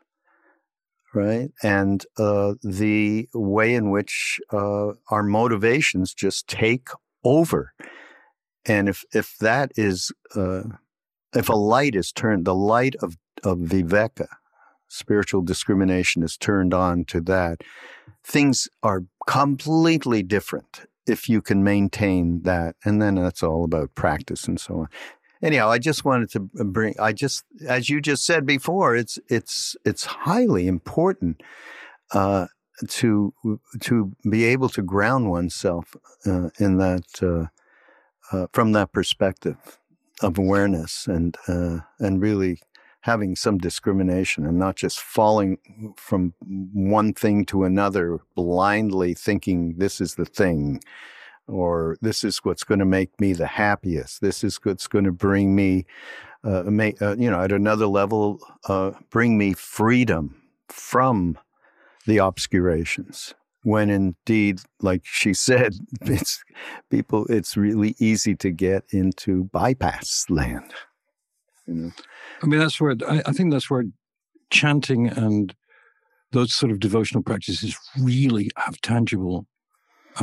right 1.14 1.50
and 1.62 2.06
uh, 2.18 2.54
the 2.62 3.28
way 3.34 3.74
in 3.74 3.90
which 3.90 4.40
uh, 4.52 4.92
our 5.10 5.22
motivations 5.22 6.14
just 6.14 6.48
take 6.48 6.88
over 7.24 7.72
and 8.64 8.88
if 8.88 9.04
if 9.12 9.36
that 9.38 9.72
is 9.76 10.12
uh, 10.36 10.62
if 11.34 11.48
a 11.48 11.54
light 11.54 11.94
is 11.94 12.12
turned 12.12 12.44
the 12.44 12.54
light 12.54 12.94
of 13.02 13.16
of 13.42 13.58
viveka 13.58 14.28
spiritual 14.90 15.40
discrimination 15.40 16.22
is 16.22 16.36
turned 16.36 16.74
on 16.74 17.04
to 17.06 17.20
that, 17.22 17.62
things 18.24 18.68
are 18.82 19.04
completely 19.26 20.22
different 20.22 20.82
if 21.06 21.28
you 21.28 21.40
can 21.40 21.64
maintain 21.64 22.42
that. 22.42 22.76
And 22.84 23.00
then 23.00 23.14
that's 23.14 23.42
all 23.42 23.64
about 23.64 23.94
practice 23.94 24.46
and 24.46 24.60
so 24.60 24.80
on. 24.80 24.88
Anyhow, 25.42 25.70
I 25.70 25.78
just 25.78 26.04
wanted 26.04 26.30
to 26.30 26.40
bring. 26.40 26.94
I 26.98 27.12
just, 27.12 27.44
as 27.66 27.88
you 27.88 28.00
just 28.00 28.26
said 28.26 28.44
before, 28.44 28.94
it's 28.94 29.18
it's 29.28 29.74
it's 29.84 30.04
highly 30.04 30.66
important 30.66 31.42
uh, 32.12 32.46
to 32.88 33.32
to 33.80 34.12
be 34.28 34.44
able 34.44 34.68
to 34.70 34.82
ground 34.82 35.30
oneself 35.30 35.96
uh, 36.26 36.50
in 36.58 36.76
that 36.78 37.04
uh, 37.22 37.46
uh 38.36 38.46
from 38.52 38.72
that 38.72 38.92
perspective 38.92 39.78
of 40.22 40.38
awareness 40.38 41.06
and 41.06 41.36
uh, 41.48 41.78
and 41.98 42.20
really 42.20 42.60
having 43.02 43.34
some 43.34 43.56
discrimination 43.56 44.44
and 44.44 44.58
not 44.58 44.76
just 44.76 45.00
falling 45.00 45.56
from 45.96 46.34
one 46.74 47.14
thing 47.14 47.46
to 47.46 47.64
another 47.64 48.18
blindly 48.34 49.14
thinking 49.14 49.74
this 49.78 50.02
is 50.02 50.16
the 50.16 50.26
thing 50.26 50.80
or 51.50 51.96
this 52.00 52.24
is 52.24 52.38
what's 52.38 52.64
going 52.64 52.78
to 52.78 52.84
make 52.84 53.20
me 53.20 53.32
the 53.32 53.46
happiest 53.46 54.20
this 54.20 54.42
is 54.44 54.58
what's 54.62 54.86
going 54.86 55.04
to 55.04 55.12
bring 55.12 55.54
me 55.54 55.84
uh, 56.44 56.62
uh, 57.00 57.16
you 57.16 57.30
know 57.30 57.42
at 57.42 57.52
another 57.52 57.86
level 57.86 58.38
uh, 58.68 58.92
bring 59.10 59.36
me 59.36 59.52
freedom 59.52 60.40
from 60.68 61.38
the 62.06 62.18
obscurations 62.18 63.34
when 63.62 63.90
indeed 63.90 64.60
like 64.80 65.02
she 65.04 65.34
said 65.34 65.74
it's 66.02 66.42
people 66.90 67.26
it's 67.28 67.56
really 67.56 67.94
easy 67.98 68.34
to 68.34 68.50
get 68.50 68.84
into 68.90 69.44
bypass 69.44 70.24
land 70.30 70.72
you 71.70 71.74
know? 71.74 71.90
I 72.42 72.46
mean, 72.46 72.60
that's 72.60 72.80
where 72.80 72.94
I, 73.08 73.22
I 73.26 73.32
think 73.32 73.52
that's 73.52 73.70
where 73.70 73.84
chanting 74.50 75.08
and 75.08 75.54
those 76.32 76.52
sort 76.52 76.72
of 76.72 76.80
devotional 76.80 77.22
practices 77.22 77.76
really 77.98 78.50
have 78.56 78.80
tangible 78.80 79.46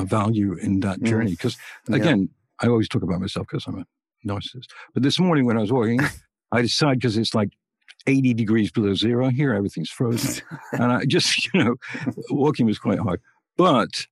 value 0.04 0.54
in 0.54 0.80
that 0.82 1.00
mm. 1.00 1.08
journey. 1.08 1.32
Because 1.32 1.58
again, 1.90 2.30
yeah. 2.62 2.68
I 2.68 2.70
always 2.70 2.88
talk 2.88 3.04
about 3.04 3.20
myself 3.20 3.48
because 3.50 3.66
I'm 3.68 3.80
a 3.80 3.86
narcissist. 4.28 4.68
But 4.94 5.04
this 5.04 5.20
morning 5.20 5.46
when 5.46 5.58
I 5.58 5.62
was 5.62 5.72
walking, 5.72 6.00
I 6.52 6.62
decided 6.62 7.00
because 7.00 7.18
it's 7.18 7.36
like 7.36 7.50
80 8.08 8.34
degrees 8.34 8.72
below 8.72 8.94
zero 8.94 9.30
here, 9.30 9.54
everything's 9.54 9.90
frozen. 9.90 10.44
and 10.72 10.92
I 10.92 11.06
just, 11.06 11.46
you 11.54 11.64
know, 11.64 11.76
walking 12.30 12.66
was 12.66 12.80
quite 12.80 13.00
hard. 13.00 13.22
But 13.58 14.08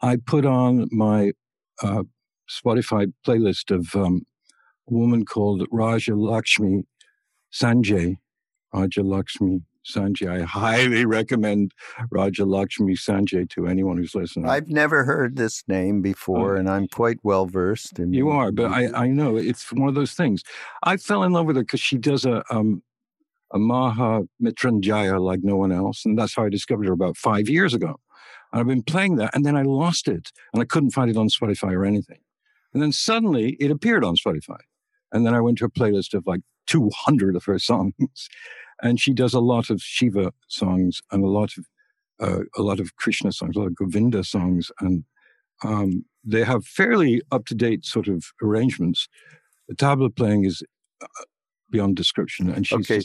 I 0.00 0.16
put 0.16 0.44
on 0.44 0.88
my 0.90 1.32
uh, 1.82 2.04
Spotify 2.48 3.12
playlist 3.26 3.74
of 3.74 3.94
um, 3.94 4.26
a 4.88 4.94
woman 4.94 5.24
called 5.24 5.66
Raja 5.70 6.14
Lakshmi 6.14 6.84
Sanjay. 7.52 8.16
Raja 8.74 9.02
Lakshmi 9.02 9.62
Sanjay. 9.86 10.42
I 10.42 10.44
highly 10.44 11.04
recommend 11.04 11.72
Raja 12.10 12.44
Lakshmi 12.44 12.94
Sanjay 12.94 13.48
to 13.50 13.66
anyone 13.66 13.96
who's 13.96 14.14
listening. 14.14 14.48
I've 14.48 14.68
never 14.68 15.04
heard 15.04 15.36
this 15.36 15.62
name 15.68 16.02
before, 16.02 16.56
uh, 16.56 16.60
and 16.60 16.68
I'm 16.68 16.88
quite 16.88 17.18
well 17.22 17.46
versed. 17.46 17.98
In 17.98 18.12
you 18.12 18.30
are, 18.30 18.52
but 18.52 18.70
I, 18.70 18.88
I 18.92 19.06
know 19.08 19.36
it's 19.36 19.72
one 19.72 19.88
of 19.88 19.94
those 19.94 20.12
things. 20.12 20.42
I 20.82 20.96
fell 20.96 21.22
in 21.22 21.32
love 21.32 21.46
with 21.46 21.56
her 21.56 21.62
because 21.62 21.80
she 21.80 21.98
does 21.98 22.24
a 22.24 22.42
um, 22.50 22.82
a 23.52 23.58
Maha 23.58 24.22
Mrityunjaya 24.42 25.20
like 25.20 25.40
no 25.42 25.56
one 25.56 25.72
else, 25.72 26.04
and 26.04 26.18
that's 26.18 26.34
how 26.34 26.44
I 26.44 26.48
discovered 26.48 26.86
her 26.86 26.92
about 26.92 27.16
five 27.16 27.48
years 27.48 27.74
ago. 27.74 27.96
And 28.52 28.60
I've 28.60 28.66
been 28.66 28.82
playing 28.82 29.16
that, 29.16 29.34
and 29.34 29.44
then 29.44 29.56
I 29.56 29.62
lost 29.62 30.08
it, 30.08 30.32
and 30.52 30.62
I 30.62 30.66
couldn't 30.66 30.90
find 30.90 31.10
it 31.10 31.16
on 31.16 31.28
Spotify 31.28 31.72
or 31.72 31.84
anything. 31.84 32.18
And 32.72 32.82
then 32.82 32.92
suddenly 32.92 33.56
it 33.58 33.70
appeared 33.70 34.04
on 34.04 34.16
Spotify. 34.16 34.58
And 35.12 35.24
then 35.24 35.34
I 35.34 35.40
went 35.40 35.56
to 35.58 35.64
a 35.64 35.70
playlist 35.70 36.12
of 36.12 36.26
like 36.26 36.42
200 36.66 37.36
of 37.36 37.44
her 37.44 37.58
songs. 37.58 37.94
And 38.82 39.00
she 39.00 39.12
does 39.12 39.34
a 39.34 39.40
lot 39.40 39.70
of 39.70 39.80
Shiva 39.80 40.32
songs 40.48 41.00
and 41.10 41.24
a 41.24 41.28
lot 41.28 41.52
of 41.56 41.66
uh, 42.18 42.44
a 42.56 42.62
lot 42.62 42.80
of 42.80 42.96
Krishna 42.96 43.32
songs, 43.32 43.56
a 43.56 43.58
lot 43.58 43.66
of 43.66 43.76
Govinda 43.76 44.24
songs, 44.24 44.70
and 44.80 45.04
um, 45.62 46.04
they 46.24 46.44
have 46.44 46.64
fairly 46.64 47.22
up 47.30 47.44
to 47.46 47.54
date 47.54 47.84
sort 47.84 48.08
of 48.08 48.24
arrangements. 48.42 49.08
The 49.68 49.74
tabla 49.74 50.14
playing 50.14 50.44
is 50.44 50.62
uh, 51.02 51.06
beyond 51.70 51.96
description, 51.96 52.50
and 52.50 52.66
she's 52.66 52.90
Okay. 52.90 53.00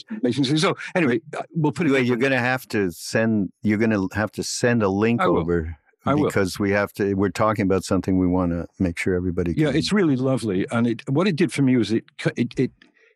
So 0.56 0.76
anyway, 0.94 1.20
uh, 1.36 1.42
we'll 1.54 1.72
put 1.72 1.86
it. 1.86 1.90
Anyway, 1.90 2.06
you're 2.06 2.16
going 2.16 2.32
to 2.32 2.38
have 2.38 2.66
to 2.68 2.90
send. 2.90 3.50
You're 3.62 3.78
going 3.78 3.90
to 3.90 4.08
have 4.14 4.32
to 4.32 4.42
send 4.42 4.82
a 4.82 4.88
link 4.88 5.20
will. 5.20 5.38
over 5.38 5.76
I 6.04 6.14
will. 6.14 6.26
because 6.26 6.58
we 6.58 6.70
have 6.70 6.92
to. 6.94 7.14
We're 7.14 7.30
talking 7.30 7.64
about 7.64 7.84
something 7.84 8.18
we 8.18 8.26
want 8.26 8.52
to 8.52 8.66
make 8.78 8.98
sure 8.98 9.14
everybody. 9.14 9.54
Yeah, 9.56 9.68
can- 9.68 9.76
it's 9.76 9.92
really 9.92 10.16
lovely, 10.16 10.66
and 10.70 10.86
it 10.86 11.02
what 11.08 11.28
it 11.28 11.36
did 11.36 11.52
for 11.52 11.62
me 11.62 11.76
was 11.76 11.92
it 11.92 12.04
it 12.36 12.58
it 12.58 12.72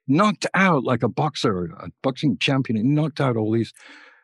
knocked 0.09 0.47
out 0.55 0.85
like 0.85 1.03
a 1.03 1.09
boxer, 1.09 1.67
a 1.79 1.91
boxing 2.03 2.39
champion. 2.39 2.79
It 2.79 2.85
knocked 2.85 3.21
out 3.21 3.37
all 3.37 3.53
these 3.53 3.73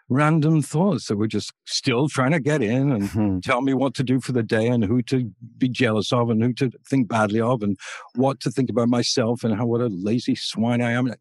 random 0.09 0.61
thoughts 0.61 1.07
that 1.07 1.17
were 1.17 1.27
just 1.29 1.53
still 1.65 2.09
trying 2.09 2.33
to 2.33 2.41
get 2.41 2.63
in 2.63 2.93
and 2.93 3.09
Hmm. 3.09 3.39
tell 3.41 3.63
me 3.63 3.73
what 3.73 3.95
to 3.95 4.03
do 4.05 4.21
for 4.21 4.33
the 4.33 4.43
day 4.43 4.67
and 4.69 4.85
who 4.85 5.01
to 5.03 5.31
be 5.57 5.69
jealous 5.69 6.13
of 6.13 6.29
and 6.29 6.43
who 6.43 6.53
to 6.55 6.71
think 6.87 7.09
badly 7.09 7.41
of 7.41 7.63
and 7.63 7.79
what 8.15 8.39
to 8.41 8.51
think 8.51 8.69
about 8.69 8.89
myself 8.89 9.43
and 9.43 9.57
how 9.57 9.65
what 9.67 9.81
a 9.81 9.87
lazy 9.87 10.35
swine 10.35 10.83
I 10.83 10.91
am. 10.93 11.15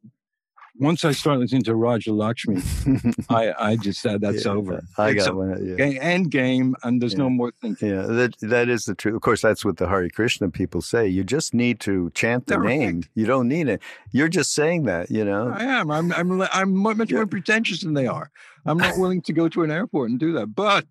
Once 0.79 1.03
I 1.05 1.11
start 1.11 1.39
listening 1.39 1.63
to 1.63 1.75
Raja 1.75 2.13
Lakshmi, 2.13 2.61
I 3.29 3.53
I 3.59 3.75
just 3.75 4.01
said 4.01 4.21
that's 4.21 4.45
Yeah, 4.45 4.51
over. 4.53 4.81
I 4.97 5.09
It's 5.09 5.25
got 5.25 5.35
one. 5.35 5.77
Yeah. 5.77 5.85
end 5.85 6.31
game, 6.31 6.75
and 6.83 7.01
there's 7.01 7.15
no 7.15 7.29
more 7.29 7.51
thinking. 7.61 7.89
Yeah, 7.89 8.03
that 8.03 8.35
that 8.41 8.69
is 8.69 8.85
the 8.85 8.95
truth. 8.95 9.15
Of 9.15 9.21
course, 9.21 9.41
that's 9.41 9.65
what 9.65 9.77
the 9.77 9.87
Hari 9.87 10.09
Krishna 10.09 10.49
people 10.49 10.81
say. 10.81 11.07
You 11.07 11.23
just 11.23 11.53
need 11.53 11.79
to 11.81 12.09
chant 12.15 12.47
the 12.47 12.57
name. 12.57 13.03
You 13.15 13.25
don't 13.25 13.47
need 13.47 13.67
it. 13.67 13.81
You're 14.11 14.29
just 14.29 14.53
saying 14.53 14.83
that, 14.83 15.11
you 15.11 15.25
know. 15.25 15.49
I 15.49 15.63
am. 15.63 15.91
I'm. 15.91 16.11
I'm. 16.13 16.41
I'm 16.41 16.73
much 16.75 17.11
Yeah. 17.11 17.17
more 17.17 17.27
pretentious 17.27 17.81
than 17.81 17.93
they 17.93 18.07
are. 18.07 18.31
I'm 18.65 18.77
not 18.77 18.97
willing 18.97 19.21
to 19.23 19.33
go 19.33 19.49
to 19.49 19.63
an 19.63 19.71
airport 19.71 20.09
and 20.11 20.19
do 20.19 20.33
that. 20.33 20.47
But 20.55 20.85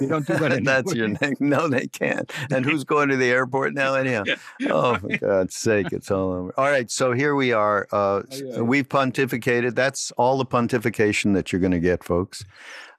you 0.00 0.08
don't 0.08 0.26
do 0.26 0.34
that 0.34 0.52
anymore. 0.52 0.60
That's 0.64 0.94
your 0.94 1.08
name. 1.08 1.34
No, 1.40 1.68
they 1.68 1.86
can't. 1.86 2.30
And 2.50 2.64
who's 2.64 2.84
going 2.84 3.08
to 3.08 3.16
the 3.16 3.30
airport 3.30 3.74
now, 3.74 3.94
anyhow? 3.94 4.24
Oh, 4.68 4.96
for 4.96 5.16
God's 5.18 5.56
sake, 5.56 5.92
it's 5.92 6.10
all 6.10 6.32
over. 6.32 6.54
All 6.58 6.66
right, 6.66 6.90
so 6.90 7.12
here 7.12 7.34
we 7.34 7.52
are. 7.52 7.86
Uh, 7.92 8.22
yeah. 8.30 8.60
We've 8.60 8.88
pontificated. 8.88 9.74
That's 9.74 10.10
all 10.12 10.38
the 10.38 10.46
pontification 10.46 11.34
that 11.34 11.52
you're 11.52 11.60
going 11.60 11.72
to 11.72 11.80
get, 11.80 12.04
folks. 12.04 12.44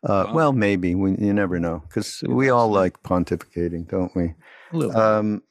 Uh, 0.03 0.25
Wow. 0.27 0.33
well, 0.33 0.53
maybe. 0.53 0.93
We, 0.95 1.11
you 1.17 1.33
never 1.33 1.59
know 1.59 1.81
because 1.87 2.23
we 2.27 2.49
all 2.49 2.69
like 2.69 3.01
pontificating, 3.03 3.87
don't 3.89 4.15
we? 4.15 4.33
A 4.71 4.77
little. 4.77 4.95
Um, 4.97 5.41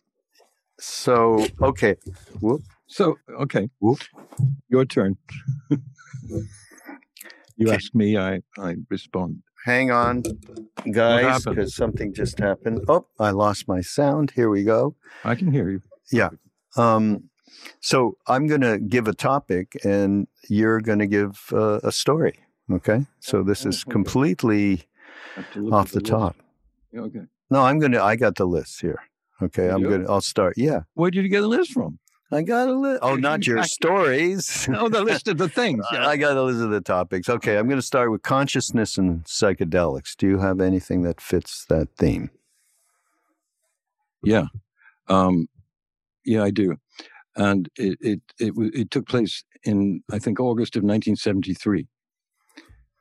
so, 0.79 1.45
okay. 1.63 1.97
Whoop. 2.41 2.63
so 2.87 3.17
okay, 3.41 3.69
Whoop. 3.81 4.01
your 4.69 4.85
turn. 4.85 5.17
you 7.57 7.71
ask 7.71 7.95
me, 7.95 8.17
I 8.17 8.41
I 8.59 8.77
respond. 8.91 9.43
Hang 9.65 9.91
on, 9.91 10.23
guys, 10.93 11.45
because 11.45 11.75
something 11.75 12.13
just 12.13 12.39
happened. 12.39 12.85
Oh, 12.87 13.07
I 13.19 13.31
lost 13.31 13.67
my 13.67 13.81
sound. 13.81 14.33
Here 14.33 14.51
we 14.51 14.63
go. 14.63 14.95
I 15.25 15.35
can 15.35 15.51
hear 15.51 15.71
you. 15.71 15.81
Yeah. 16.13 16.31
Um, 16.77 17.31
so 17.81 18.19
I'm 18.27 18.47
going 18.47 18.61
to 18.61 18.79
give 18.79 19.09
a 19.09 19.15
topic, 19.15 19.77
and 19.85 20.27
you're 20.49 20.81
going 20.81 20.99
to 20.99 21.07
give 21.07 21.41
uh, 21.53 21.81
a 21.83 21.93
story. 21.93 22.39
Okay. 22.71 23.07
So 23.21 23.43
this 23.43 23.65
is 23.65 23.85
completely 23.85 24.85
I 25.37 25.41
have 25.41 25.53
to 25.53 25.61
look 25.61 25.73
off 25.73 25.87
at 25.89 25.93
the 25.93 26.01
top. 26.01 26.37
Yeah, 26.93 27.01
Okay. 27.01 27.23
No, 27.51 27.63
I'm 27.63 27.79
going 27.79 27.93
to. 27.93 28.03
I 28.03 28.17
got 28.17 28.37
the 28.37 28.47
list 28.47 28.81
here. 28.81 29.01
Okay. 29.43 29.69
I'm 29.69 29.83
going 29.83 30.05
to. 30.05 30.11
I'll 30.11 30.21
start. 30.21 30.55
Yeah. 30.57 30.81
Where 30.95 31.11
did 31.11 31.23
you 31.23 31.29
get 31.29 31.43
the 31.43 31.49
list 31.49 31.73
from? 31.73 31.99
I 32.33 32.43
got 32.43 32.69
a 32.69 32.73
list. 32.73 33.01
Oh, 33.03 33.15
not 33.17 33.47
your 33.47 33.63
stories. 33.65 34.69
Oh, 34.75 34.89
the 34.89 35.03
list 35.03 35.29
of 35.29 35.39
the 35.39 35.49
things. 35.49 35.85
Yeah. 35.93 36.07
I 36.07 36.17
got 36.17 36.37
a 36.37 36.43
list 36.43 36.61
of 36.61 36.71
the 36.71 36.81
topics. 36.81 37.29
Okay. 37.29 37.57
I'm 37.57 37.69
going 37.69 37.81
to 37.81 37.87
start 37.87 38.11
with 38.11 38.23
consciousness 38.23 38.99
and 38.99 39.25
psychedelics. 39.25 40.17
Do 40.17 40.27
you 40.27 40.39
have 40.39 40.61
anything 40.61 41.03
that 41.03 41.21
fits 41.21 41.65
that 41.69 41.89
theme? 41.97 42.31
Yeah, 44.25 44.47
um, 45.09 45.49
yeah, 46.25 46.43
I 46.43 46.51
do, 46.51 46.77
and 47.37 47.69
it 47.77 47.99
it 48.01 48.21
it, 48.39 48.53
it 48.57 48.91
took 48.91 49.07
place 49.07 49.45
in 49.65 50.03
I 50.11 50.19
think 50.19 50.41
August 50.41 50.77
of 50.77 50.83
1973, 50.83 51.87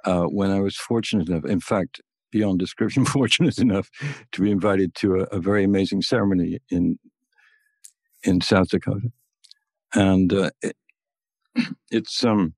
uh, 0.06 0.24
when 0.24 0.52
I 0.52 0.60
was 0.60 0.76
fortunate 0.76 1.30
enough, 1.30 1.46
in 1.46 1.62
fact, 1.62 2.02
beyond 2.32 2.60
description, 2.60 3.06
fortunate 3.20 3.58
enough 3.58 3.90
to 4.34 4.42
be 4.42 4.52
invited 4.52 4.96
to 4.96 5.22
a, 5.22 5.24
a 5.36 5.40
very 5.40 5.64
amazing 5.64 6.02
ceremony 6.02 6.60
in 6.70 7.00
in 8.24 8.42
South 8.42 8.70
Dakota, 8.70 9.12
and 9.94 10.34
uh, 10.34 10.52
it, 10.62 10.76
it's 11.92 12.24
um 12.24 12.54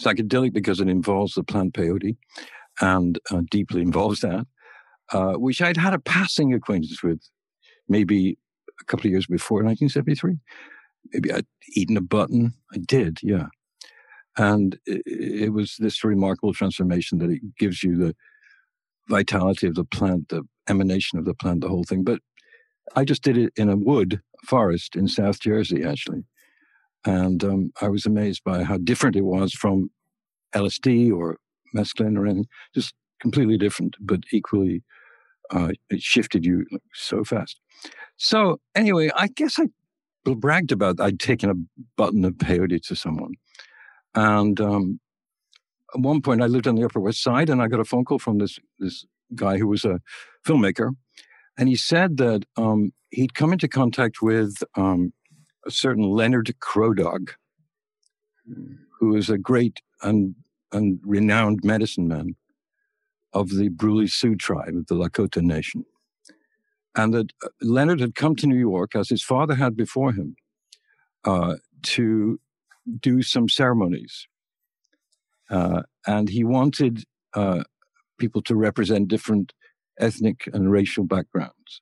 psychedelic 0.00 0.52
because 0.52 0.80
it 0.80 0.88
involves 0.88 1.34
the 1.34 1.44
plant 1.44 1.74
peyote, 1.74 2.16
and 2.80 3.18
uh, 3.30 3.42
deeply 3.50 3.82
involves 3.82 4.20
that, 4.20 4.46
uh, 5.12 5.34
which 5.34 5.62
I'd 5.62 5.76
had 5.76 5.94
a 5.94 5.98
passing 5.98 6.52
acquaintance 6.52 7.02
with 7.02 7.20
maybe 7.88 8.38
a 8.80 8.84
couple 8.84 9.06
of 9.06 9.12
years 9.12 9.26
before 9.26 9.58
1973. 9.62 10.38
Maybe 11.12 11.32
I'd 11.32 11.46
eaten 11.74 11.96
a 11.96 12.00
button. 12.00 12.54
I 12.72 12.78
did, 12.78 13.18
yeah. 13.22 13.46
And 14.36 14.78
it, 14.86 15.02
it 15.06 15.52
was 15.52 15.76
this 15.78 16.02
remarkable 16.02 16.54
transformation 16.54 17.18
that 17.18 17.30
it 17.30 17.40
gives 17.58 17.84
you 17.84 17.96
the 17.96 18.16
vitality 19.08 19.66
of 19.66 19.74
the 19.74 19.84
plant, 19.84 20.30
the 20.30 20.42
emanation 20.68 21.18
of 21.18 21.24
the 21.24 21.34
plant, 21.34 21.60
the 21.60 21.68
whole 21.68 21.84
thing. 21.84 22.02
But 22.02 22.20
I 22.96 23.04
just 23.04 23.22
did 23.22 23.36
it 23.36 23.52
in 23.56 23.68
a 23.68 23.76
wood 23.76 24.20
forest 24.46 24.96
in 24.96 25.08
South 25.08 25.40
Jersey, 25.40 25.82
actually. 25.84 26.24
And 27.04 27.44
um, 27.44 27.70
I 27.80 27.88
was 27.88 28.06
amazed 28.06 28.42
by 28.44 28.62
how 28.62 28.78
different 28.78 29.16
it 29.16 29.24
was 29.24 29.52
from 29.52 29.90
LSD 30.54 31.12
or 31.12 31.36
mescaline 31.76 32.16
or 32.16 32.26
anything, 32.26 32.46
just 32.74 32.94
completely 33.20 33.58
different, 33.58 33.96
but 34.00 34.20
equally, 34.32 34.82
uh, 35.50 35.70
it 35.90 36.00
shifted 36.00 36.44
you 36.44 36.64
so 36.92 37.24
fast. 37.24 37.60
So 38.16 38.60
anyway, 38.74 39.10
I 39.16 39.28
guess 39.28 39.58
I 39.58 39.66
bragged 40.24 40.72
about 40.72 41.00
I'd 41.00 41.20
taken 41.20 41.50
a 41.50 41.82
button 41.96 42.24
of 42.24 42.34
peyote 42.34 42.82
to 42.84 42.96
someone, 42.96 43.34
and 44.14 44.60
um, 44.60 45.00
at 45.94 46.00
one 46.00 46.22
point 46.22 46.42
I 46.42 46.46
lived 46.46 46.66
on 46.66 46.76
the 46.76 46.84
Upper 46.84 47.00
West 47.00 47.22
Side, 47.22 47.50
and 47.50 47.60
I 47.60 47.68
got 47.68 47.80
a 47.80 47.84
phone 47.84 48.04
call 48.04 48.18
from 48.18 48.38
this 48.38 48.58
this 48.78 49.04
guy 49.34 49.58
who 49.58 49.66
was 49.66 49.84
a 49.84 50.00
filmmaker, 50.46 50.90
and 51.56 51.68
he 51.68 51.76
said 51.76 52.16
that 52.18 52.44
um, 52.56 52.92
he'd 53.10 53.34
come 53.34 53.52
into 53.52 53.68
contact 53.68 54.22
with 54.22 54.62
um, 54.76 55.12
a 55.66 55.70
certain 55.70 56.04
Leonard 56.04 56.54
Crow 56.60 56.92
Dog, 56.92 57.32
who 58.98 59.16
is 59.16 59.30
a 59.30 59.38
great 59.38 59.80
and 60.02 60.34
and 60.72 61.00
renowned 61.04 61.60
medicine 61.62 62.08
man 62.08 62.36
of 63.32 63.50
the 63.50 63.68
Brule 63.68 64.06
Sioux 64.08 64.36
tribe 64.36 64.74
of 64.76 64.86
the 64.86 64.94
Lakota 64.94 65.40
Nation 65.40 65.84
and 66.94 67.12
that 67.14 67.32
uh, 67.44 67.48
Leonard 67.60 68.00
had 68.00 68.14
come 68.14 68.36
to 68.36 68.46
New 68.46 68.56
York, 68.56 68.94
as 68.94 69.08
his 69.08 69.22
father 69.22 69.54
had 69.54 69.76
before 69.76 70.12
him, 70.12 70.36
uh, 71.24 71.56
to 71.82 72.38
do 73.00 73.22
some 73.22 73.48
ceremonies. 73.48 74.28
Uh, 75.50 75.82
and 76.06 76.28
he 76.28 76.44
wanted 76.44 77.04
uh, 77.34 77.64
people 78.18 78.42
to 78.42 78.54
represent 78.54 79.08
different 79.08 79.52
ethnic 79.98 80.48
and 80.52 80.70
racial 80.70 81.04
backgrounds. 81.04 81.80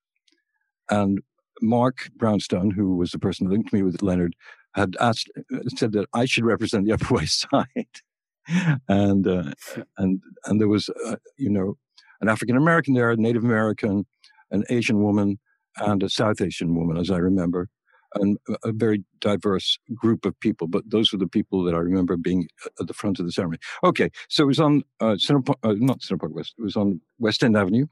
And 0.91 1.21
Mark 1.61 2.11
Brownstone, 2.17 2.71
who 2.71 2.97
was 2.97 3.11
the 3.13 3.19
person 3.19 3.47
who 3.47 3.53
linked 3.53 3.73
me 3.73 3.83
with 3.83 4.03
Leonard, 4.03 4.35
had 4.75 4.97
asked, 5.01 5.31
said 5.77 5.93
that 5.93 6.07
I 6.15 6.25
should 6.25 6.45
represent 6.45 6.87
the 6.87 6.93
Upper 6.93 7.15
West 7.15 7.47
Side. 7.51 8.81
and, 8.89 9.27
uh, 9.27 9.53
and, 9.99 10.21
and 10.47 10.61
there 10.61 10.69
was, 10.69 10.89
uh, 11.07 11.17
you 11.37 11.51
know, 11.51 11.77
an 12.21 12.29
African 12.29 12.57
American 12.57 12.95
there, 12.95 13.11
a 13.11 13.17
Native 13.17 13.45
American, 13.45 14.07
an 14.51 14.65
Asian 14.69 15.03
woman 15.03 15.39
and 15.79 16.03
a 16.03 16.09
South 16.09 16.41
Asian 16.41 16.75
woman, 16.75 16.97
as 16.97 17.11
I 17.11 17.17
remember, 17.19 17.69
and 18.15 18.39
a- 18.65 18.73
very 18.73 19.05
diverse 19.21 19.79
group 19.95 20.25
of 20.25 20.39
people. 20.41 20.67
But 20.67 20.91
those 20.91 21.13
were 21.13 21.19
the 21.19 21.27
people 21.27 21.65
that 21.65 21.75
I 21.75 21.79
remember 21.79 22.17
being 22.17 22.49
at 22.81 22.87
the 22.87 22.95
front 22.95 23.19
of 23.19 23.27
the 23.27 23.33
ceremony. 23.33 23.59
Okay, 23.85 24.11
so 24.29 24.45
it 24.45 24.47
was 24.47 24.61
on 24.61 24.83
uh, 25.01 25.17
Park- 25.45 25.59
uh, 25.63 25.75
not 25.77 26.03
Center 26.03 26.19
Park 26.19 26.35
West. 26.35 26.55
It 26.59 26.63
was 26.63 26.77
on 26.77 27.01
West 27.19 27.43
End 27.43 27.57
Avenue, 27.57 27.87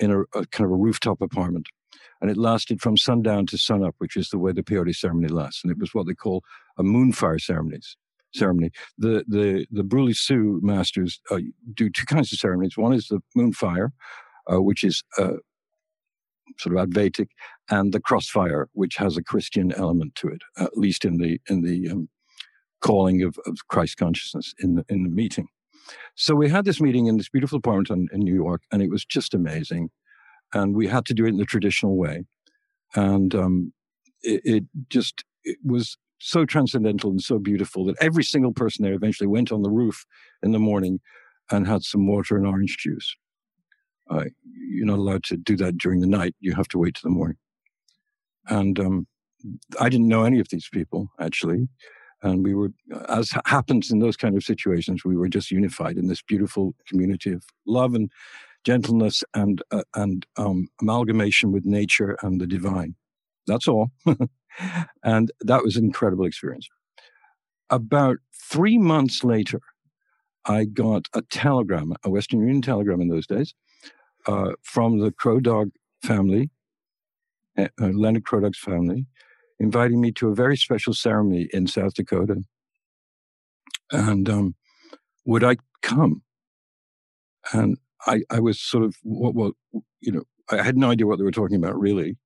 in 0.00 0.10
a, 0.10 0.20
a 0.38 0.46
kind 0.46 0.64
of 0.66 0.70
a 0.70 0.76
rooftop 0.76 1.20
apartment, 1.20 1.68
and 2.20 2.30
it 2.30 2.36
lasted 2.36 2.80
from 2.80 2.96
sundown 2.96 3.46
to 3.46 3.58
sunup, 3.58 3.94
which 3.98 4.16
is 4.16 4.28
the 4.28 4.38
way 4.38 4.52
the 4.52 4.62
peyote 4.62 4.94
ceremony 4.94 5.28
lasts. 5.28 5.62
And 5.62 5.70
it 5.70 5.78
was 5.78 5.94
what 5.94 6.06
they 6.06 6.14
call 6.14 6.42
a 6.78 6.82
moonfire 6.82 7.40
ceremonies. 7.40 7.96
Ceremony. 8.34 8.70
The 8.98 9.24
the 9.26 9.66
the 9.70 9.82
Brule 9.82 10.12
Sioux 10.12 10.60
masters 10.62 11.18
uh, 11.30 11.38
do 11.72 11.88
two 11.88 12.04
kinds 12.04 12.30
of 12.30 12.38
ceremonies. 12.38 12.76
One 12.76 12.92
is 12.92 13.08
the 13.08 13.20
moonfire, 13.34 13.92
uh, 14.52 14.60
which 14.60 14.84
is 14.84 15.02
uh, 15.16 15.38
sort 16.58 16.76
of 16.76 16.88
Advaitic, 16.88 17.28
and 17.70 17.92
the 17.94 18.00
crossfire, 18.00 18.68
which 18.72 18.96
has 18.96 19.16
a 19.16 19.22
Christian 19.22 19.72
element 19.72 20.14
to 20.16 20.28
it, 20.28 20.42
at 20.58 20.76
least 20.76 21.06
in 21.06 21.16
the 21.16 21.40
in 21.48 21.62
the 21.62 21.90
um, 21.90 22.08
calling 22.80 23.22
of, 23.22 23.38
of 23.46 23.56
Christ 23.68 23.96
consciousness 23.96 24.54
in 24.58 24.74
the 24.74 24.84
in 24.90 25.04
the 25.04 25.10
meeting. 25.10 25.48
So 26.14 26.34
we 26.34 26.48
had 26.48 26.64
this 26.64 26.80
meeting 26.80 27.06
in 27.06 27.16
this 27.16 27.28
beautiful 27.28 27.58
apartment 27.58 27.90
in, 27.90 28.08
in 28.12 28.20
New 28.20 28.34
York, 28.34 28.62
and 28.70 28.82
it 28.82 28.90
was 28.90 29.04
just 29.04 29.34
amazing. 29.34 29.90
And 30.54 30.74
we 30.74 30.86
had 30.86 31.04
to 31.06 31.14
do 31.14 31.26
it 31.26 31.30
in 31.30 31.36
the 31.36 31.44
traditional 31.44 31.96
way, 31.96 32.24
and 32.94 33.34
um, 33.34 33.72
it, 34.22 34.40
it 34.44 34.64
just 34.88 35.24
it 35.44 35.58
was 35.64 35.98
so 36.18 36.44
transcendental 36.44 37.10
and 37.10 37.22
so 37.22 37.38
beautiful 37.38 37.84
that 37.84 37.96
every 38.00 38.24
single 38.24 38.52
person 38.52 38.82
there 38.82 38.94
eventually 38.94 39.26
went 39.26 39.52
on 39.52 39.62
the 39.62 39.70
roof 39.70 40.04
in 40.42 40.52
the 40.52 40.58
morning 40.58 41.00
and 41.50 41.66
had 41.66 41.82
some 41.82 42.06
water 42.06 42.36
and 42.36 42.46
orange 42.46 42.76
juice. 42.78 43.14
Uh, 44.10 44.24
you're 44.44 44.86
not 44.86 44.98
allowed 44.98 45.22
to 45.24 45.36
do 45.36 45.56
that 45.56 45.78
during 45.78 46.00
the 46.00 46.06
night. 46.06 46.34
You 46.40 46.54
have 46.54 46.68
to 46.68 46.78
wait 46.78 46.94
till 46.94 47.10
the 47.10 47.16
morning. 47.16 47.36
And 48.48 48.78
um, 48.80 49.06
I 49.78 49.88
didn't 49.88 50.08
know 50.08 50.24
any 50.24 50.40
of 50.40 50.48
these 50.48 50.68
people 50.72 51.08
actually. 51.20 51.68
And 52.22 52.44
we 52.44 52.54
were, 52.54 52.70
as 53.08 53.32
happens 53.46 53.90
in 53.90 54.00
those 54.00 54.16
kind 54.16 54.36
of 54.36 54.42
situations, 54.42 55.04
we 55.04 55.16
were 55.16 55.28
just 55.28 55.50
unified 55.50 55.96
in 55.96 56.08
this 56.08 56.22
beautiful 56.22 56.74
community 56.88 57.32
of 57.32 57.44
love 57.66 57.94
and 57.94 58.10
gentleness 58.64 59.22
and 59.34 59.62
uh, 59.70 59.84
and 59.94 60.26
um, 60.36 60.68
amalgamation 60.80 61.52
with 61.52 61.64
nature 61.64 62.16
and 62.22 62.40
the 62.40 62.46
divine. 62.46 62.94
That's 63.46 63.68
all. 63.68 63.90
and 65.04 65.30
that 65.40 65.62
was 65.62 65.76
an 65.76 65.84
incredible 65.84 66.26
experience. 66.26 66.68
About 67.70 68.18
three 68.34 68.78
months 68.78 69.22
later, 69.22 69.60
I 70.44 70.64
got 70.64 71.06
a 71.14 71.22
telegram, 71.22 71.92
a 72.02 72.10
Western 72.10 72.40
Union 72.40 72.62
telegram 72.62 73.00
in 73.00 73.08
those 73.08 73.26
days, 73.26 73.54
uh, 74.26 74.52
from 74.62 74.98
the 74.98 75.12
Crow 75.12 75.40
Dog 75.40 75.70
family, 76.02 76.50
uh, 77.56 77.68
Leonard 77.78 78.24
Crow 78.24 78.40
Dog's 78.40 78.58
family, 78.58 79.06
inviting 79.60 80.00
me 80.00 80.12
to 80.12 80.28
a 80.28 80.34
very 80.34 80.56
special 80.56 80.94
ceremony 80.94 81.48
in 81.52 81.66
South 81.66 81.94
Dakota. 81.94 82.42
And 83.90 84.28
um, 84.28 84.54
would 85.24 85.44
I 85.44 85.56
come? 85.82 86.22
And 87.52 87.78
I, 88.06 88.22
I 88.30 88.40
was 88.40 88.60
sort 88.60 88.84
of, 88.84 88.96
what, 89.02 89.34
what, 89.34 89.54
you 90.00 90.12
know, 90.12 90.22
I 90.50 90.62
had 90.62 90.76
no 90.76 90.90
idea 90.90 91.06
what 91.06 91.18
they 91.18 91.24
were 91.24 91.30
talking 91.30 91.56
about 91.56 91.78
really. 91.78 92.16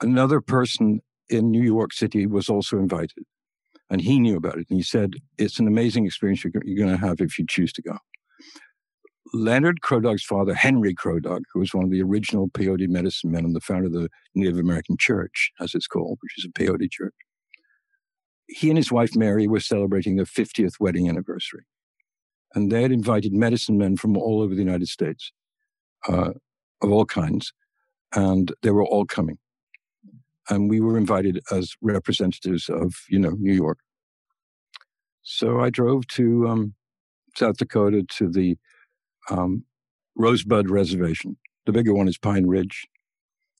Another 0.00 0.40
person 0.40 1.00
in 1.28 1.50
New 1.50 1.62
York 1.62 1.92
City 1.92 2.26
was 2.26 2.48
also 2.48 2.78
invited, 2.78 3.24
and 3.90 4.00
he 4.00 4.20
knew 4.20 4.36
about 4.36 4.58
it. 4.58 4.66
And 4.70 4.78
he 4.78 4.82
said, 4.82 5.14
It's 5.36 5.58
an 5.58 5.66
amazing 5.66 6.06
experience 6.06 6.44
you're, 6.44 6.52
you're 6.64 6.86
going 6.86 6.96
to 6.96 7.06
have 7.06 7.20
if 7.20 7.38
you 7.38 7.44
choose 7.48 7.72
to 7.74 7.82
go. 7.82 7.98
Leonard 9.32 9.82
Crow 9.82 10.00
Dog's 10.00 10.22
father, 10.24 10.54
Henry 10.54 10.94
Crow 10.94 11.20
Dog, 11.20 11.44
who 11.52 11.60
was 11.60 11.74
one 11.74 11.84
of 11.84 11.90
the 11.90 12.02
original 12.02 12.48
peyote 12.48 12.88
medicine 12.88 13.30
men 13.30 13.44
and 13.44 13.54
the 13.54 13.60
founder 13.60 13.86
of 13.86 13.92
the 13.92 14.08
Native 14.34 14.58
American 14.58 14.96
Church, 14.98 15.52
as 15.60 15.74
it's 15.74 15.86
called, 15.86 16.18
which 16.22 16.38
is 16.38 16.44
a 16.44 16.48
peyote 16.48 16.90
church, 16.90 17.14
he 18.48 18.70
and 18.70 18.78
his 18.78 18.90
wife 18.90 19.14
Mary 19.14 19.46
were 19.46 19.60
celebrating 19.60 20.16
their 20.16 20.24
50th 20.24 20.80
wedding 20.80 21.08
anniversary. 21.08 21.64
And 22.54 22.72
they 22.72 22.82
had 22.82 22.92
invited 22.92 23.32
medicine 23.32 23.76
men 23.76 23.96
from 23.96 24.16
all 24.16 24.40
over 24.40 24.54
the 24.54 24.62
United 24.62 24.88
States, 24.88 25.32
uh, 26.08 26.32
of 26.82 26.90
all 26.90 27.04
kinds, 27.04 27.52
and 28.14 28.52
they 28.62 28.70
were 28.70 28.86
all 28.86 29.04
coming. 29.04 29.38
And 30.48 30.70
we 30.70 30.80
were 30.80 30.96
invited 30.96 31.40
as 31.50 31.74
representatives 31.82 32.70
of, 32.70 32.94
you 33.10 33.18
know, 33.18 33.36
New 33.38 33.52
York. 33.52 33.78
So 35.22 35.60
I 35.60 35.68
drove 35.68 36.06
to 36.08 36.48
um, 36.48 36.74
South 37.36 37.58
Dakota 37.58 38.02
to 38.16 38.30
the 38.30 38.56
um, 39.30 39.64
Rosebud 40.16 40.70
Reservation. 40.70 41.36
The 41.66 41.72
bigger 41.72 41.94
one 41.94 42.08
is 42.08 42.18
Pine 42.18 42.46
Ridge. 42.46 42.86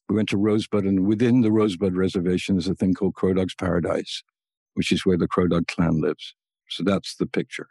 We 0.08 0.16
went 0.16 0.28
to 0.30 0.38
Rosebud, 0.38 0.84
and 0.84 1.06
within 1.06 1.42
the 1.42 1.52
Rosebud 1.52 1.94
Reservation 1.94 2.56
is 2.56 2.66
a 2.66 2.74
thing 2.74 2.94
called 2.94 3.14
Crow 3.14 3.34
Dog's 3.34 3.54
Paradise, 3.54 4.22
which 4.74 4.90
is 4.90 5.04
where 5.04 5.18
the 5.18 5.28
Crow 5.28 5.48
Dog 5.48 5.66
clan 5.68 6.00
lives. 6.00 6.34
So 6.70 6.82
that's 6.82 7.16
the 7.16 7.26
picture. 7.26 7.68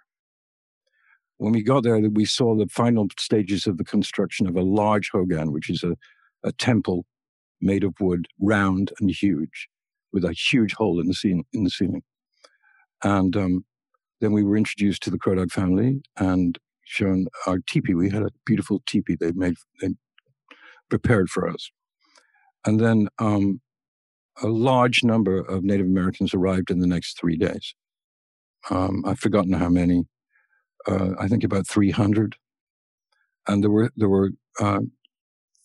When 1.37 1.53
we 1.53 1.63
got 1.63 1.83
there, 1.83 1.99
we 1.99 2.25
saw 2.25 2.55
the 2.55 2.67
final 2.67 3.07
stages 3.19 3.67
of 3.67 3.77
the 3.77 3.83
construction 3.83 4.47
of 4.47 4.55
a 4.55 4.61
large 4.61 5.09
hogan, 5.11 5.51
which 5.51 5.69
is 5.69 5.83
a, 5.83 5.95
a 6.43 6.51
temple 6.51 7.05
made 7.59 7.83
of 7.83 7.95
wood, 7.99 8.27
round 8.39 8.91
and 8.99 9.09
huge, 9.09 9.67
with 10.13 10.23
a 10.23 10.33
huge 10.33 10.73
hole 10.73 10.99
in 10.99 11.07
the 11.07 11.13
ceiling. 11.13 11.45
In 11.53 11.63
the 11.63 11.69
ceiling. 11.69 12.03
And 13.03 13.35
um, 13.35 13.65
then 14.21 14.31
we 14.31 14.43
were 14.43 14.57
introduced 14.57 15.03
to 15.03 15.11
the 15.11 15.19
Crow 15.19 15.35
Dog 15.35 15.51
family, 15.51 16.01
and 16.17 16.57
shown 16.87 17.27
our 17.45 17.59
teepee. 17.59 17.93
We 17.93 18.09
had 18.09 18.23
a 18.23 18.31
beautiful 18.45 18.81
teepee 18.87 19.15
they'd 19.15 19.35
made, 19.35 19.55
they 19.81 19.89
prepared 20.89 21.29
for 21.29 21.47
us. 21.47 21.69
And 22.65 22.79
then 22.79 23.09
um, 23.19 23.61
a 24.41 24.47
large 24.47 25.03
number 25.03 25.39
of 25.39 25.63
Native 25.63 25.85
Americans 25.85 26.33
arrived 26.33 26.71
in 26.71 26.79
the 26.79 26.87
next 26.87 27.19
three 27.19 27.37
days. 27.37 27.75
Um, 28.69 29.03
I've 29.05 29.19
forgotten 29.19 29.53
how 29.53 29.69
many. 29.69 30.07
Uh, 30.87 31.11
I 31.19 31.27
think 31.27 31.43
about 31.43 31.67
300. 31.67 32.35
And 33.47 33.63
there 33.63 33.71
were 33.71 33.91
there 33.95 34.09
were 34.09 34.31
uh, 34.59 34.79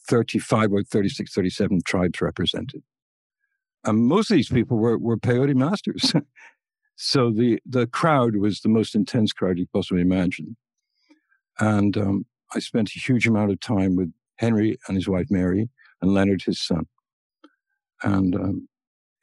35 0.08 0.72
or 0.72 0.82
36, 0.82 1.32
37 1.32 1.80
tribes 1.84 2.20
represented. 2.20 2.82
And 3.84 4.06
most 4.06 4.30
of 4.30 4.36
these 4.36 4.48
people 4.48 4.78
were, 4.78 4.98
were 4.98 5.16
peyote 5.16 5.54
masters. 5.54 6.12
so 6.96 7.30
the, 7.30 7.60
the 7.66 7.86
crowd 7.86 8.36
was 8.36 8.60
the 8.60 8.68
most 8.68 8.94
intense 8.94 9.32
crowd 9.32 9.58
you 9.58 9.66
could 9.66 9.78
possibly 9.78 10.02
imagine. 10.02 10.56
And 11.58 11.96
um, 11.96 12.26
I 12.54 12.58
spent 12.58 12.90
a 12.90 12.98
huge 12.98 13.26
amount 13.26 13.50
of 13.50 13.60
time 13.60 13.96
with 13.96 14.12
Henry 14.36 14.78
and 14.86 14.96
his 14.96 15.08
wife 15.08 15.26
Mary 15.30 15.68
and 16.00 16.14
Leonard, 16.14 16.42
his 16.42 16.60
son. 16.60 16.86
And 18.02 18.34
um, 18.34 18.68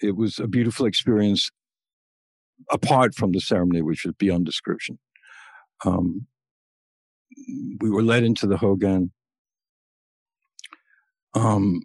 it 0.02 0.15
was 0.15 0.39
a 0.39 0.48
beautiful 0.48 0.86
experience 0.86 1.52
apart 2.72 3.15
from 3.15 3.32
the 3.32 3.42
ceremony, 3.42 3.82
which 3.82 4.06
was 4.06 4.15
beyond 4.15 4.46
description. 4.46 5.00
Um, 5.86 6.28
we 7.80 7.89
were 7.89 8.04
led 8.04 8.24
into 8.24 8.48
the 8.48 8.58
Hogan. 8.58 9.12
Um, 11.34 11.82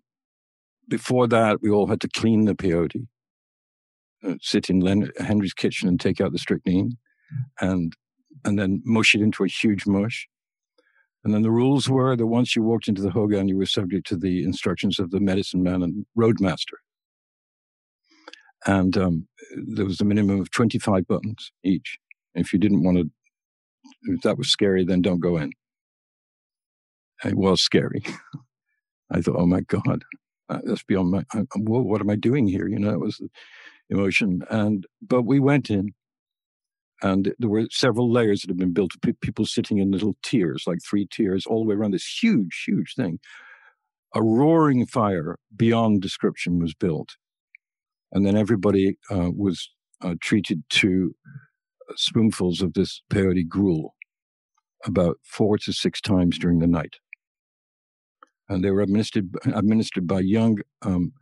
before 0.88 1.26
that, 1.28 1.60
we 1.62 1.70
all 1.70 1.86
had 1.86 2.00
to 2.02 2.08
clean 2.08 2.44
the 2.44 2.54
peyote, 2.54 3.06
uh, 4.26 4.34
sit 4.40 4.70
in 4.70 4.80
Len- 4.80 5.10
Henry's 5.18 5.54
kitchen 5.54 5.88
and 5.88 6.00
take 6.00 6.20
out 6.20 6.32
the 6.32 6.38
strychnine, 6.38 6.96
and 7.60 7.92
and 8.44 8.58
then 8.58 8.82
mush 8.84 9.14
it 9.14 9.20
into 9.20 9.44
a 9.44 9.48
huge 9.48 9.86
mush. 9.86 10.28
And 11.24 11.32
then 11.34 11.42
the 11.42 11.50
rules 11.50 11.88
were 11.88 12.16
that 12.16 12.26
once 12.26 12.54
you 12.54 12.62
walked 12.62 12.88
into 12.88 13.02
the 13.02 13.10
Hogan, 13.10 13.48
you 13.48 13.56
were 13.56 13.66
subject 13.66 14.06
to 14.08 14.16
the 14.16 14.44
instructions 14.44 14.98
of 14.98 15.10
the 15.10 15.20
medicine 15.20 15.62
man 15.62 15.82
and 15.82 16.06
roadmaster. 16.14 16.78
And 18.66 18.96
um, 18.96 19.28
there 19.66 19.84
was 19.86 20.00
a 20.00 20.04
minimum 20.04 20.40
of 20.40 20.50
25 20.50 21.06
buttons 21.06 21.52
each. 21.62 21.98
If 22.34 22.52
you 22.52 22.58
didn't 22.58 22.82
want 22.82 22.98
to, 22.98 23.10
if 24.04 24.22
that 24.22 24.38
was 24.38 24.50
scary, 24.50 24.84
then 24.84 25.02
don't 25.02 25.20
go 25.20 25.36
in. 25.36 25.52
It 27.24 27.34
was 27.34 27.62
scary. 27.62 28.02
I 29.10 29.20
thought, 29.20 29.36
oh 29.38 29.46
my 29.46 29.60
God, 29.60 30.04
that's 30.48 30.84
beyond 30.84 31.10
my, 31.10 31.24
I, 31.32 31.44
what 31.56 32.00
am 32.00 32.10
I 32.10 32.16
doing 32.16 32.46
here? 32.46 32.68
You 32.68 32.78
know, 32.78 32.90
that 32.90 32.98
was 33.00 33.18
the 33.18 33.28
emotion. 33.90 34.42
And, 34.50 34.86
but 35.02 35.22
we 35.22 35.40
went 35.40 35.70
in 35.70 35.94
and 37.04 37.34
there 37.38 37.50
were 37.50 37.66
several 37.70 38.10
layers 38.10 38.40
that 38.40 38.50
had 38.50 38.56
been 38.56 38.72
built, 38.72 38.92
people 39.20 39.44
sitting 39.44 39.76
in 39.76 39.90
little 39.90 40.16
tiers, 40.22 40.64
like 40.66 40.78
three 40.82 41.06
tiers, 41.06 41.44
all 41.44 41.62
the 41.62 41.68
way 41.68 41.74
around 41.74 41.90
this 41.92 42.18
huge, 42.22 42.64
huge 42.66 42.94
thing. 42.96 43.18
A 44.14 44.22
roaring 44.22 44.86
fire 44.86 45.36
beyond 45.54 46.00
description 46.00 46.58
was 46.58 46.72
built. 46.72 47.16
And 48.10 48.24
then 48.24 48.38
everybody 48.38 48.96
uh, 49.10 49.30
was 49.36 49.68
uh, 50.00 50.14
treated 50.22 50.62
to 50.70 51.14
spoonfuls 51.94 52.62
of 52.62 52.72
this 52.72 53.02
peyote 53.12 53.48
gruel 53.48 53.94
about 54.86 55.18
four 55.22 55.58
to 55.58 55.74
six 55.74 56.00
times 56.00 56.38
during 56.38 56.60
the 56.60 56.66
night. 56.66 56.96
And 58.48 58.64
they 58.64 58.70
were 58.70 58.80
administered, 58.80 59.28
administered 59.44 60.06
by 60.06 60.20
young 60.20 60.60
um, 60.80 61.12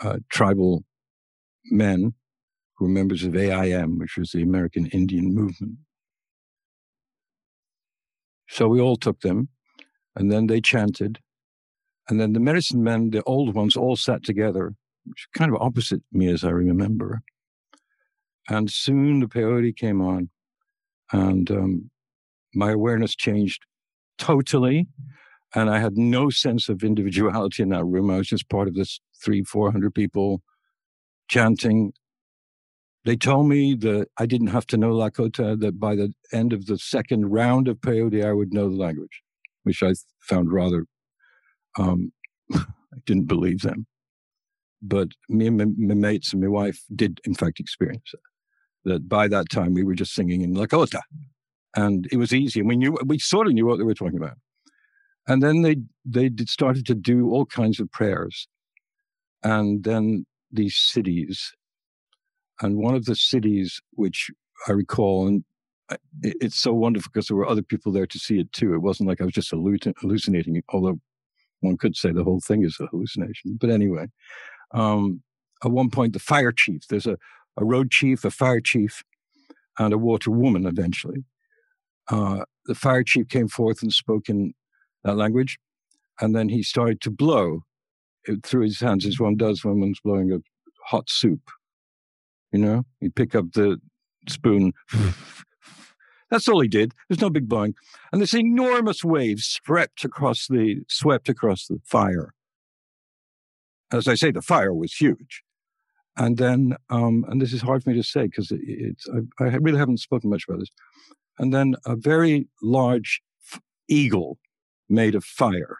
uh, 0.00 0.18
tribal 0.30 0.84
men 1.66 2.14
who 2.76 2.84
were 2.84 2.90
members 2.90 3.24
of 3.24 3.36
AIM, 3.36 3.98
which 3.98 4.16
was 4.16 4.30
the 4.30 4.42
American 4.42 4.86
Indian 4.86 5.34
Movement. 5.34 5.76
So 8.48 8.68
we 8.68 8.80
all 8.80 8.96
took 8.96 9.20
them, 9.20 9.48
and 10.14 10.30
then 10.30 10.46
they 10.46 10.60
chanted. 10.60 11.18
And 12.08 12.20
then 12.20 12.32
the 12.32 12.40
medicine 12.40 12.82
men, 12.82 13.10
the 13.10 13.22
old 13.24 13.54
ones, 13.54 13.76
all 13.76 13.96
sat 13.96 14.22
together, 14.22 14.74
which 15.04 15.26
kind 15.36 15.52
of 15.52 15.60
opposite 15.60 16.02
me 16.12 16.28
as 16.28 16.44
I 16.44 16.50
remember. 16.50 17.22
And 18.48 18.70
soon 18.70 19.20
the 19.20 19.26
peyote 19.26 19.76
came 19.76 20.00
on, 20.00 20.30
and 21.12 21.50
um, 21.50 21.90
my 22.54 22.72
awareness 22.72 23.16
changed 23.16 23.64
totally. 24.18 24.86
And 25.54 25.70
I 25.70 25.78
had 25.78 25.96
no 25.96 26.28
sense 26.28 26.68
of 26.68 26.84
individuality 26.84 27.62
in 27.62 27.70
that 27.70 27.84
room. 27.84 28.10
I 28.10 28.18
was 28.18 28.28
just 28.28 28.48
part 28.48 28.68
of 28.68 28.74
this 28.74 29.00
three, 29.22 29.42
400 29.42 29.94
people 29.94 30.42
chanting 31.28 31.92
they 33.06 33.16
told 33.16 33.48
me 33.48 33.76
that 33.76 34.08
I 34.18 34.26
didn't 34.26 34.48
have 34.48 34.66
to 34.66 34.76
know 34.76 34.90
Lakota, 34.90 35.58
that 35.60 35.78
by 35.78 35.94
the 35.94 36.12
end 36.32 36.52
of 36.52 36.66
the 36.66 36.76
second 36.76 37.30
round 37.30 37.68
of 37.68 37.76
peyote, 37.76 38.26
I 38.26 38.32
would 38.32 38.52
know 38.52 38.68
the 38.68 38.74
language, 38.74 39.22
which 39.62 39.80
I 39.80 39.94
found 40.20 40.52
rather, 40.52 40.86
um, 41.78 42.12
I 42.52 42.98
didn't 43.06 43.26
believe 43.26 43.60
them. 43.60 43.86
But 44.82 45.08
me 45.28 45.46
and 45.46 45.56
my, 45.56 45.66
my, 45.78 45.94
mates 45.94 46.32
and 46.32 46.42
my 46.42 46.48
wife 46.48 46.82
did, 46.96 47.20
in 47.24 47.34
fact, 47.34 47.60
experience 47.60 48.10
it. 48.12 48.20
That 48.84 49.08
by 49.08 49.28
that 49.28 49.50
time, 49.50 49.72
we 49.72 49.84
were 49.84 49.94
just 49.94 50.12
singing 50.12 50.42
in 50.42 50.54
Lakota. 50.54 51.00
And 51.76 52.08
it 52.10 52.16
was 52.16 52.32
easy. 52.32 52.58
And 52.58 52.68
we 52.68 52.76
knew, 52.76 52.98
we 53.06 53.20
sort 53.20 53.46
of 53.46 53.52
knew 53.52 53.66
what 53.66 53.78
they 53.78 53.84
were 53.84 53.94
talking 53.94 54.18
about. 54.18 54.36
And 55.28 55.44
then 55.44 55.62
they, 55.62 55.76
they 56.04 56.30
started 56.46 56.86
to 56.86 56.94
do 56.96 57.30
all 57.30 57.46
kinds 57.46 57.78
of 57.78 57.90
prayers. 57.92 58.48
And 59.44 59.84
then 59.84 60.26
these 60.50 60.76
cities 60.76 61.52
and 62.62 62.76
one 62.76 62.94
of 62.94 63.04
the 63.04 63.14
cities 63.14 63.80
which 63.92 64.30
I 64.68 64.72
recall, 64.72 65.26
and 65.26 65.44
it's 66.22 66.56
so 66.56 66.72
wonderful 66.72 67.10
because 67.12 67.28
there 67.28 67.36
were 67.36 67.48
other 67.48 67.62
people 67.62 67.92
there 67.92 68.06
to 68.06 68.18
see 68.18 68.40
it 68.40 68.52
too. 68.52 68.74
It 68.74 68.82
wasn't 68.82 69.08
like 69.08 69.20
I 69.20 69.24
was 69.24 69.34
just 69.34 69.50
hallucinating, 69.50 70.62
although 70.70 70.98
one 71.60 71.76
could 71.76 71.96
say 71.96 72.12
the 72.12 72.24
whole 72.24 72.40
thing 72.40 72.64
is 72.64 72.78
a 72.80 72.86
hallucination. 72.86 73.56
But 73.60 73.70
anyway, 73.70 74.06
um, 74.72 75.22
at 75.64 75.70
one 75.70 75.90
point 75.90 76.12
the 76.12 76.18
fire 76.18 76.52
chief. 76.52 76.82
There's 76.88 77.06
a, 77.06 77.16
a 77.56 77.64
road 77.64 77.90
chief, 77.90 78.24
a 78.24 78.30
fire 78.30 78.60
chief, 78.60 79.02
and 79.78 79.92
a 79.92 79.98
water 79.98 80.30
woman 80.30 80.66
eventually. 80.66 81.24
Uh, 82.08 82.44
the 82.66 82.74
fire 82.74 83.02
chief 83.02 83.28
came 83.28 83.48
forth 83.48 83.82
and 83.82 83.92
spoke 83.92 84.28
in 84.28 84.54
that 85.04 85.16
language, 85.16 85.58
and 86.20 86.34
then 86.34 86.48
he 86.48 86.62
started 86.62 87.00
to 87.02 87.10
blow 87.10 87.60
through 88.42 88.62
his 88.62 88.80
hands 88.80 89.06
as 89.06 89.20
one 89.20 89.36
does 89.36 89.64
when 89.64 89.80
one's 89.80 90.00
blowing 90.00 90.32
a 90.32 90.38
hot 90.84 91.08
soup. 91.08 91.40
You 92.52 92.60
know, 92.60 92.82
he'd 93.00 93.14
pick 93.14 93.34
up 93.34 93.52
the 93.52 93.78
spoon. 94.28 94.72
That's 96.30 96.48
all 96.48 96.60
he 96.60 96.68
did. 96.68 96.92
There's 97.08 97.20
no 97.20 97.30
big 97.30 97.48
blowing, 97.48 97.74
and 98.12 98.20
this 98.20 98.34
enormous 98.34 99.04
wave 99.04 99.40
swept 99.40 100.04
across 100.04 100.48
the 100.48 100.80
swept 100.88 101.28
across 101.28 101.66
the 101.66 101.78
fire. 101.84 102.34
As 103.92 104.08
I 104.08 104.16
say, 104.16 104.32
the 104.32 104.42
fire 104.42 104.74
was 104.74 104.92
huge, 104.94 105.44
and 106.16 106.36
then, 106.36 106.74
um, 106.90 107.24
and 107.28 107.40
this 107.40 107.52
is 107.52 107.62
hard 107.62 107.84
for 107.84 107.90
me 107.90 107.96
to 107.96 108.02
say 108.02 108.24
because 108.24 108.50
it, 108.50 108.60
it's 108.62 109.06
I, 109.38 109.44
I, 109.44 109.56
really 109.56 109.78
haven't 109.78 110.00
spoken 110.00 110.30
much 110.30 110.44
about 110.48 110.58
this. 110.58 110.70
And 111.38 111.52
then 111.52 111.76
a 111.84 111.94
very 111.94 112.48
large 112.62 113.20
f- 113.52 113.60
eagle 113.88 114.38
made 114.88 115.14
of 115.14 115.24
fire 115.24 115.78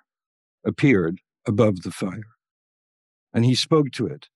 appeared 0.64 1.20
above 1.46 1.83
the 1.83 1.90
fire, 1.90 2.37
and 3.35 3.44
he 3.44 3.57
spoke 3.57 3.90
to 3.92 4.07
it, 4.07 4.29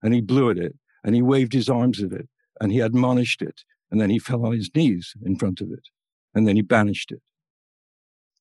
and 0.00 0.14
he 0.14 0.20
blew 0.20 0.50
at 0.50 0.58
it, 0.58 0.76
and 1.06 1.14
he 1.14 1.22
waved 1.22 1.52
his 1.52 1.70
arms 1.70 2.02
at 2.02 2.12
it, 2.12 2.28
and 2.60 2.72
he 2.72 2.80
admonished 2.80 3.40
it, 3.40 3.62
and 3.90 4.00
then 4.00 4.10
he 4.10 4.18
fell 4.18 4.44
on 4.44 4.52
his 4.52 4.70
knees 4.74 5.14
in 5.24 5.38
front 5.38 5.60
of 5.60 5.70
it, 5.70 5.88
and 6.34 6.46
then 6.46 6.56
he 6.56 6.62
banished 6.62 7.12
it. 7.12 7.22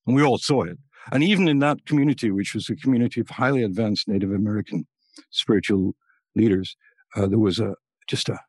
And 0.06 0.16
we 0.16 0.24
all 0.24 0.40
saw 0.40 0.64
it. 0.64 0.78
And 1.12 1.24
even 1.24 1.48
in 1.48 1.60
that 1.60 1.86
community, 1.86 2.32
which 2.32 2.56
was 2.56 2.68
a 2.70 2.76
community 2.76 3.22
of 3.22 3.30
highly 3.30 3.62
advanced 3.62 4.08
Native 4.08 4.32
American 4.32 4.88
spiritual 5.30 5.96
leaders, 6.36 6.76
uh, 7.16 7.28
there 7.28 7.40
was 7.40 7.60
a 7.60 7.76
just 8.08 8.30
a, 8.30 8.40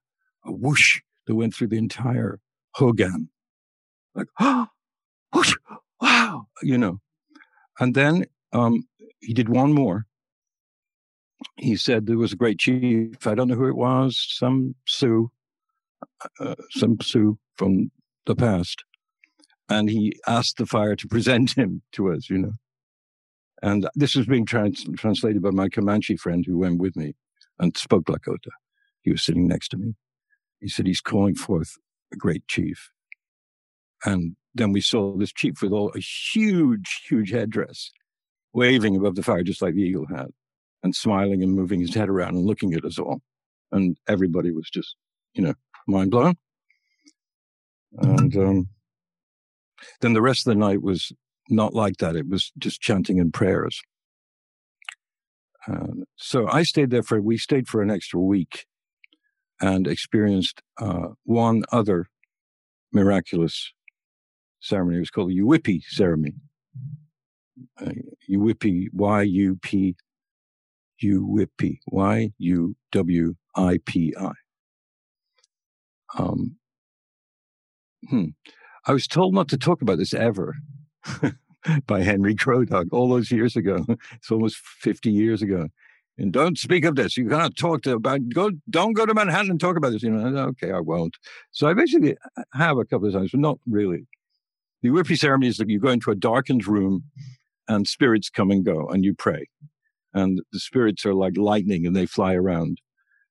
a 0.45 0.53
whoosh 0.53 1.01
that 1.27 1.35
went 1.35 1.55
through 1.55 1.69
the 1.69 1.79
entire 1.79 2.41
Hogan. 2.75 3.29
Like, 4.15 4.29
oh, 4.41 4.69
whoosh, 5.35 5.55
wow, 6.01 6.47
you 6.63 6.79
know. 6.79 7.01
And 7.79 7.95
then 7.95 8.25
um, 8.55 8.85
he 9.21 9.35
did 9.35 9.51
one 9.51 9.75
more. 9.75 10.07
He 11.57 11.77
said 11.77 12.07
there 12.07 12.19
was 12.19 12.33
a 12.33 12.37
great 12.37 12.59
chief. 12.59 13.27
I 13.27 13.35
don't 13.35 13.49
know 13.49 13.55
who 13.55 13.69
it 13.69 13.77
was, 13.77 14.25
some 14.29 14.75
Sioux, 14.87 15.31
uh, 16.41 16.55
some 16.71 16.99
Sioux 17.01 17.39
from 17.57 17.91
the 18.27 18.35
past. 18.35 18.85
And 19.69 19.91
he 19.91 20.15
asked 20.27 20.59
the 20.59 20.67
fire 20.67 20.97
to 20.97 21.09
present 21.09 21.57
him 21.57 21.83
to 21.93 22.13
us, 22.13 22.31
you 22.31 22.39
know. 22.39 22.53
And 23.63 23.89
this 23.95 24.15
was 24.15 24.27
being 24.27 24.47
trans- 24.47 24.87
translated 24.97 25.43
by 25.43 25.51
my 25.51 25.69
Comanche 25.69 26.17
friend 26.17 26.45
who 26.47 26.59
went 26.59 26.79
with 26.79 26.95
me 26.97 27.15
and 27.59 27.77
spoke 27.77 28.05
Lakota. 28.05 28.51
He 29.03 29.11
was 29.11 29.23
sitting 29.23 29.47
next 29.47 29.69
to 29.69 29.77
me. 29.77 29.95
He 30.61 30.69
said, 30.69 30.87
He's 30.87 31.01
calling 31.01 31.35
forth 31.35 31.73
a 32.13 32.17
great 32.17 32.47
chief. 32.49 32.91
And 34.05 34.37
then 34.55 34.73
we 34.73 34.81
saw 34.81 35.17
this 35.17 35.33
chief 35.33 35.63
with 35.63 35.73
all 35.73 35.93
a 35.95 36.01
huge, 36.01 37.03
huge 37.09 37.31
headdress, 37.31 37.91
waving 38.53 38.97
above 38.97 39.15
the 39.15 39.23
fire, 39.23 39.43
just 39.43 39.63
like 39.63 39.75
the 39.75 39.83
eagle 39.83 40.07
had, 40.07 40.29
and 40.87 40.95
smiling 40.95 41.43
and 41.43 41.53
moving 41.53 41.81
his 41.81 41.95
head 41.95 42.09
around 42.09 42.37
and 42.37 42.47
looking 42.47 42.73
at 42.73 42.85
us 42.85 42.99
all. 42.99 43.21
And 43.73 43.99
everybody 44.09 44.51
was 44.51 44.71
just, 44.71 44.97
you 45.35 45.43
know, 45.43 45.55
mind 45.87 46.11
blown. 46.11 46.37
And 47.99 48.35
um, 48.37 48.69
then 50.01 50.15
the 50.15 50.23
rest 50.23 50.47
of 50.47 50.53
the 50.53 50.61
night 50.61 50.83
was 50.83 51.13
not 51.49 51.75
like 51.75 51.97
that. 51.99 52.17
It 52.17 52.29
was 52.29 52.53
just 52.59 52.81
chanting 52.81 53.21
and 53.21 53.33
prayers. 53.33 53.81
Uh, 55.69 56.05
so 56.17 56.49
I 56.49 56.63
stayed 56.63 56.91
there 56.91 57.03
for, 57.03 57.21
we 57.21 57.39
stayed 57.39 57.69
for 57.69 57.83
an 57.83 57.91
extra 57.91 58.21
week 58.21 58.67
and 59.61 59.87
experienced 59.87 60.63
uh, 60.81 61.09
one 61.25 61.65
other 61.73 62.07
miraculous 62.93 63.73
ceremony. 64.61 64.99
It 64.99 65.01
was 65.01 65.11
called 65.11 65.31
the 65.31 65.83
ceremony. 65.89 66.35
Uh, 67.81 67.93
Y 68.29 69.23
U 69.23 69.57
P, 69.63 69.97
Yuwipi, 71.03 71.79
Y 71.89 72.31
U 72.39 72.77
W 72.93 73.35
I 73.55 73.79
P 73.85 74.15
I. 74.19 74.33
Um, 76.17 76.57
hmm. 78.09 78.27
I 78.87 78.93
was 78.93 79.07
told 79.07 79.35
not 79.35 79.49
to 79.49 79.57
talk 79.57 79.83
about 79.83 79.99
this 79.99 80.15
ever 80.15 80.55
by 81.87 82.03
Henry 82.03 82.35
Crow 82.35 82.65
Dog 82.65 82.89
all 82.93 83.09
those 83.09 83.31
years 83.31 83.57
ago. 83.57 83.85
It's 84.13 84.31
almost 84.31 84.57
50 84.57 85.11
years 85.11 85.43
ago. 85.43 85.69
And 86.19 86.33
don't 86.33 86.57
speak 86.57 86.85
of 86.85 86.97
this. 86.97 87.17
You 87.17 87.29
cannot 87.29 87.57
talk 87.57 87.83
to 87.83 87.93
about 87.93 88.21
go. 88.31 88.51
Don't 88.71 88.95
go 88.95 89.05
to 89.05 89.13
Manhattan 89.13 89.51
and 89.51 89.61
talk 89.61 89.77
about 89.77 89.93
this. 89.93 90.03
You 90.03 90.11
know, 90.11 90.39
okay, 90.49 90.73
I 90.73 90.81
won't. 90.81 91.17
So 91.51 91.69
I 91.69 91.75
basically 91.75 92.17
have 92.55 92.79
a 92.79 92.87
couple 92.87 93.09
of 93.09 93.13
times, 93.13 93.33
but 93.33 93.41
not 93.41 93.59
really. 93.67 94.07
The 94.83 94.89
Yuwipi 94.89 95.19
ceremony 95.19 95.49
is 95.49 95.59
that 95.59 95.69
you 95.69 95.79
go 95.79 95.91
into 95.91 96.11
a 96.11 96.15
darkened 96.15 96.67
room, 96.67 97.05
and 97.69 97.87
spirits 97.87 98.31
come 98.31 98.51
and 98.51 98.65
go, 98.65 98.89
and 98.89 99.05
you 99.05 99.15
pray, 99.15 99.47
and 100.17 100.41
the 100.53 100.59
spirits 100.59 101.07
are 101.07 101.15
like 101.15 101.37
lightning, 101.37 101.87
and 101.87 101.95
they 101.95 102.07
fly 102.07 102.35
around, 102.35 102.81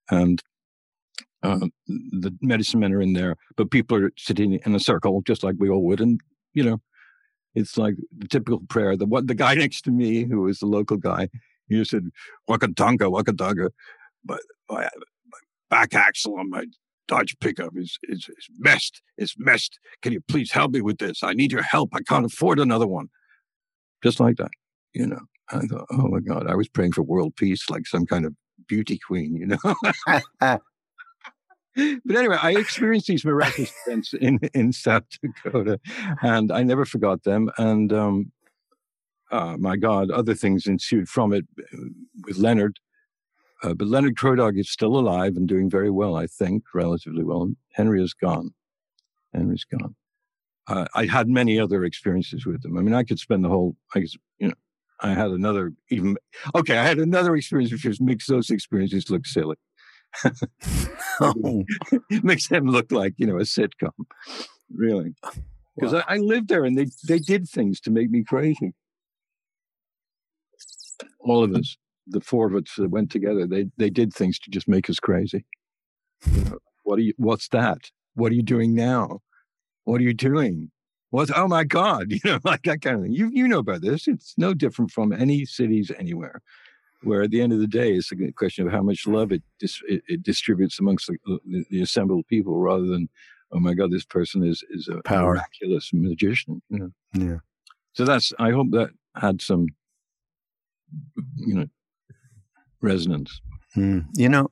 and 0.09 0.41
uh, 1.45 1.67
the 1.87 2.35
medicine 2.41 2.79
men 2.79 2.93
are 2.93 3.01
in 3.01 3.13
there, 3.13 3.35
but 3.55 3.71
people 3.71 3.97
are 3.97 4.11
sitting 4.17 4.59
in 4.65 4.73
a 4.75 4.79
circle, 4.79 5.21
just 5.21 5.43
like 5.43 5.55
we 5.59 5.69
all 5.69 5.83
would. 5.83 6.01
And, 6.01 6.19
you 6.53 6.63
know, 6.63 6.81
it's 7.53 7.77
like 7.77 7.95
the 8.17 8.27
typical 8.27 8.61
prayer. 8.67 8.97
The 8.97 9.05
what 9.05 9.27
the 9.27 9.35
guy 9.35 9.53
next 9.63 9.81
to 9.83 9.91
me, 9.91 10.23
who 10.23 10.41
was 10.41 10.59
the 10.59 10.65
local 10.65 10.97
guy, 10.97 11.29
he 11.67 11.83
said, 11.85 12.09
Wakan 12.49 12.75
Tanka, 12.75 13.05
Wakatanga. 13.05 13.69
But 14.23 14.41
my, 14.69 14.83
my 14.83 15.39
back 15.69 15.93
axle 15.93 16.39
on 16.39 16.49
my 16.49 16.65
Dodge 17.07 17.37
pickup 17.39 17.73
is, 17.75 17.99
is, 18.03 18.27
is 18.27 18.47
messed. 18.57 19.03
It's 19.17 19.35
messed. 19.37 19.77
Can 20.01 20.13
you 20.13 20.21
please 20.21 20.51
help 20.51 20.71
me 20.71 20.81
with 20.81 20.97
this? 20.97 21.21
I 21.21 21.33
need 21.33 21.51
your 21.51 21.61
help. 21.61 21.91
I 21.93 22.01
can't 22.01 22.25
afford 22.25 22.59
another 22.59 22.87
one. 22.87 23.09
Just 24.03 24.19
like 24.19 24.37
that, 24.37 24.51
you 24.93 25.05
know. 25.05 25.21
I 25.51 25.59
thought, 25.59 25.85
oh 25.91 26.07
my 26.07 26.19
God, 26.19 26.47
I 26.47 26.55
was 26.55 26.67
praying 26.67 26.93
for 26.93 27.03
world 27.03 27.35
peace 27.35 27.69
like 27.69 27.85
some 27.87 28.05
kind 28.05 28.25
of 28.25 28.33
beauty 28.67 28.97
queen, 28.97 29.35
you 29.35 29.47
know. 29.47 29.57
but 32.05 32.15
anyway, 32.15 32.37
I 32.41 32.51
experienced 32.51 33.07
these 33.07 33.25
miraculous 33.25 33.71
events 33.85 34.13
in, 34.13 34.39
in 34.53 34.73
South 34.73 35.03
Dakota, 35.21 35.79
and 36.21 36.51
I 36.51 36.63
never 36.63 36.85
forgot 36.85 37.23
them. 37.23 37.51
And 37.57 37.93
um, 37.93 38.31
uh, 39.31 39.57
my 39.57 39.75
God, 39.75 40.11
other 40.11 40.33
things 40.33 40.67
ensued 40.67 41.09
from 41.09 41.33
it 41.33 41.45
uh, 41.73 41.77
with 42.25 42.37
Leonard. 42.37 42.79
Uh, 43.63 43.73
but 43.73 43.87
Leonard 43.87 44.17
Crow 44.17 44.35
Dog 44.35 44.57
is 44.57 44.69
still 44.69 44.97
alive 44.97 45.35
and 45.35 45.47
doing 45.47 45.69
very 45.69 45.89
well, 45.89 46.15
I 46.15 46.27
think, 46.27 46.63
relatively 46.73 47.23
well. 47.23 47.51
Henry 47.73 48.03
is 48.03 48.13
gone. 48.13 48.53
Henry's 49.33 49.65
gone. 49.65 49.95
Uh, 50.67 50.85
I 50.95 51.05
had 51.05 51.27
many 51.27 51.59
other 51.59 51.83
experiences 51.83 52.45
with 52.45 52.61
them. 52.63 52.77
I 52.77 52.81
mean, 52.81 52.93
I 52.93 53.03
could 53.03 53.19
spend 53.19 53.43
the 53.43 53.49
whole, 53.49 53.75
I 53.93 53.99
guess, 53.99 54.15
you 54.39 54.47
know, 54.47 54.53
I 55.01 55.13
had 55.13 55.31
another 55.31 55.73
even, 55.89 56.17
okay, 56.55 56.77
I 56.77 56.83
had 56.83 56.99
another 56.99 57.35
experience 57.35 57.71
which 57.71 57.81
just 57.81 58.01
makes 58.01 58.27
those 58.27 58.49
experiences 58.49 59.09
look 59.09 59.25
silly. 59.25 59.57
oh. 61.21 61.63
makes 62.23 62.47
them 62.47 62.67
look 62.67 62.91
like 62.91 63.13
you 63.17 63.27
know 63.27 63.37
a 63.37 63.41
sitcom, 63.41 63.91
really. 64.73 65.13
Because 65.75 65.93
wow. 65.93 66.03
I, 66.07 66.15
I, 66.15 66.17
lived 66.17 66.47
there, 66.47 66.63
and 66.63 66.77
they 66.77 66.87
they 67.07 67.19
did 67.19 67.47
things 67.47 67.79
to 67.81 67.91
make 67.91 68.09
me 68.09 68.23
crazy. 68.23 68.73
All 71.19 71.43
of 71.43 71.53
us, 71.53 71.77
the 72.07 72.21
four 72.21 72.47
of 72.47 72.55
us 72.55 72.73
that 72.77 72.89
went 72.89 73.11
together, 73.11 73.45
they 73.45 73.65
they 73.77 73.89
did 73.89 74.13
things 74.13 74.39
to 74.39 74.51
just 74.51 74.67
make 74.67 74.89
us 74.89 74.99
crazy. 74.99 75.45
You 76.31 76.43
know, 76.45 76.59
what 76.83 76.99
are 76.99 77.03
you? 77.03 77.13
What's 77.17 77.49
that? 77.49 77.91
What 78.13 78.31
are 78.31 78.35
you 78.35 78.43
doing 78.43 78.73
now? 78.73 79.19
What 79.83 79.99
are 79.99 80.05
you 80.05 80.13
doing? 80.13 80.71
What's 81.11 81.31
oh 81.35 81.47
my 81.47 81.63
God? 81.63 82.07
You 82.11 82.19
know, 82.23 82.39
like 82.43 82.63
that 82.63 82.81
kind 82.81 82.97
of 82.97 83.03
thing. 83.03 83.13
You 83.13 83.29
you 83.31 83.47
know 83.47 83.59
about 83.59 83.81
this. 83.81 84.07
It's 84.07 84.33
no 84.37 84.53
different 84.53 84.91
from 84.91 85.13
any 85.13 85.45
cities 85.45 85.91
anywhere 85.97 86.41
where 87.05 87.21
at 87.21 87.31
the 87.31 87.41
end 87.41 87.53
of 87.53 87.59
the 87.59 87.67
day, 87.67 87.93
it's 87.93 88.11
a 88.11 88.31
question 88.33 88.65
of 88.65 88.73
how 88.73 88.81
much 88.81 89.07
love 89.07 89.31
it 89.31 89.43
dis- 89.59 89.81
it, 89.87 90.01
it, 90.07 90.23
distributes 90.23 90.79
amongst 90.79 91.07
the, 91.07 91.17
the, 91.45 91.65
the, 91.69 91.81
assembled 91.81 92.25
people, 92.27 92.57
rather 92.57 92.85
than, 92.85 93.07
oh 93.51 93.59
my 93.59 93.73
God, 93.73 93.91
this 93.91 94.05
person 94.05 94.43
is 94.43 94.63
is 94.69 94.89
a 94.89 95.01
Power. 95.03 95.35
miraculous 95.35 95.91
magician. 95.93 96.61
You 96.69 96.79
know? 96.79 96.91
Yeah. 97.13 97.37
So 97.93 98.05
that's. 98.05 98.33
I 98.39 98.51
hope 98.51 98.71
that 98.71 98.89
had 99.15 99.41
some, 99.41 99.67
you 101.35 101.53
know, 101.53 101.67
resonance. 102.81 103.39
Mm. 103.77 104.05
You 104.15 104.29
know. 104.29 104.51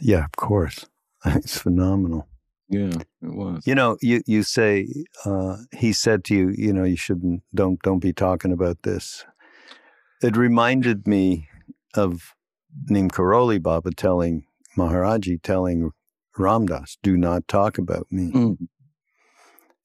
Yeah, 0.00 0.24
of 0.24 0.32
course. 0.36 0.86
It's 1.24 1.56
phenomenal. 1.56 2.26
Yeah, 2.72 2.94
it 3.22 3.34
was. 3.34 3.66
You 3.66 3.74
know, 3.74 3.98
you 4.00 4.22
you 4.26 4.42
say 4.42 4.88
uh, 5.26 5.58
he 5.72 5.92
said 5.92 6.24
to 6.24 6.34
you, 6.34 6.54
you 6.56 6.72
know, 6.72 6.84
you 6.84 6.96
shouldn't 6.96 7.42
don't 7.54 7.80
don't 7.82 7.98
be 7.98 8.14
talking 8.14 8.50
about 8.50 8.82
this. 8.82 9.26
It 10.22 10.36
reminded 10.36 11.06
me 11.06 11.48
of 11.94 12.34
Neem 12.88 13.10
Karoli 13.10 13.62
Baba 13.62 13.90
telling 13.90 14.46
Maharaji, 14.78 15.42
telling 15.42 15.90
Ram 16.38 16.64
Dass, 16.64 16.96
do 17.02 17.18
not 17.18 17.46
talk 17.46 17.76
about 17.76 18.06
me. 18.10 18.32
Mm. 18.32 18.68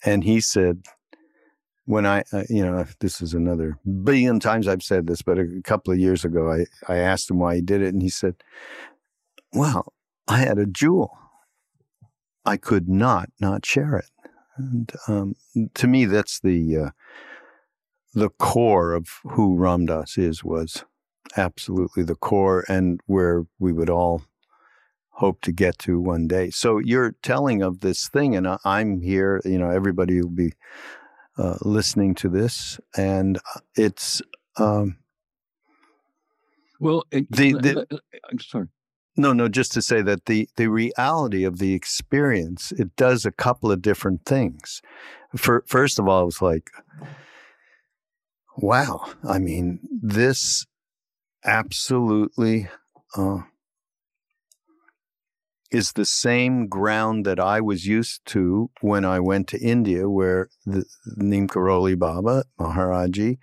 And 0.05 0.23
he 0.23 0.39
said, 0.39 0.85
when 1.85 2.05
I, 2.05 2.23
uh, 2.31 2.43
you 2.49 2.65
know, 2.65 2.85
this 2.99 3.21
is 3.21 3.33
another 3.33 3.79
billion 4.03 4.39
times 4.39 4.67
I've 4.67 4.83
said 4.83 5.07
this, 5.07 5.21
but 5.21 5.39
a 5.39 5.47
couple 5.63 5.91
of 5.91 5.99
years 5.99 6.23
ago, 6.23 6.51
I, 6.51 6.65
I 6.91 6.97
asked 6.97 7.29
him 7.29 7.39
why 7.39 7.55
he 7.55 7.61
did 7.61 7.81
it, 7.81 7.93
and 7.93 8.01
he 8.01 8.09
said, 8.09 8.35
Well, 9.53 9.93
I 10.27 10.39
had 10.39 10.57
a 10.57 10.65
jewel. 10.65 11.17
I 12.47 12.57
could 12.57 12.87
not 12.87 13.29
not 13.39 13.65
share 13.65 13.97
it. 13.97 14.09
And 14.57 14.91
um, 15.07 15.35
to 15.75 15.87
me, 15.87 16.05
that's 16.05 16.39
the 16.39 16.77
uh, 16.77 16.89
the 18.13 18.29
core 18.29 18.93
of 18.93 19.09
who 19.23 19.55
Ram 19.57 19.85
Dass 19.85 20.17
is 20.17 20.43
was 20.43 20.85
absolutely 21.35 22.03
the 22.03 22.15
core, 22.15 22.63
and 22.69 23.01
where 23.05 23.45
we 23.59 23.73
would 23.73 23.89
all 23.89 24.23
hope 25.09 25.41
to 25.41 25.51
get 25.51 25.77
to 25.79 25.99
one 25.99 26.27
day. 26.27 26.49
So 26.49 26.79
you're 26.79 27.15
telling 27.21 27.61
of 27.61 27.81
this 27.81 28.07
thing, 28.07 28.35
and 28.35 28.47
I'm 28.63 29.01
here. 29.01 29.41
You 29.43 29.59
know, 29.59 29.69
everybody 29.69 30.21
will 30.21 30.29
be 30.29 30.53
uh, 31.37 31.57
listening 31.61 32.15
to 32.15 32.29
this, 32.29 32.79
and 32.95 33.37
uh, 33.37 33.59
it's 33.75 34.21
um, 34.57 34.97
well. 36.79 37.03
It, 37.11 37.29
the, 37.29 37.53
the, 37.53 38.01
I'm 38.31 38.39
sorry. 38.39 38.69
No, 39.19 39.33
no, 39.33 39.49
just 39.49 39.71
to 39.73 39.81
say 39.81 40.03
that 40.03 40.25
the 40.25 40.47
the 40.57 40.67
reality 40.67 41.43
of 41.43 41.57
the 41.57 41.73
experience 41.73 42.71
it 42.71 42.95
does 42.95 43.25
a 43.25 43.31
couple 43.31 43.71
of 43.71 43.81
different 43.81 44.25
things. 44.25 44.81
For, 45.35 45.63
first 45.67 45.99
of 45.99 46.07
all, 46.07 46.21
it 46.21 46.25
was 46.25 46.41
like, 46.41 46.69
wow. 48.57 49.11
I 49.27 49.39
mean, 49.39 49.79
this 49.91 50.65
absolutely 51.43 52.69
uh, 53.15 53.39
is 55.71 55.93
the 55.93 56.05
same 56.05 56.67
ground 56.67 57.25
that 57.25 57.39
I 57.39 57.59
was 57.59 57.85
used 57.85 58.21
to 58.27 58.69
when 58.81 59.03
I 59.03 59.19
went 59.19 59.47
to 59.49 59.59
India, 59.59 60.09
where 60.09 60.49
the 60.65 60.85
Neem 61.17 61.47
Karoli 61.47 61.97
Baba, 61.97 62.45
Maharaji, 62.59 63.37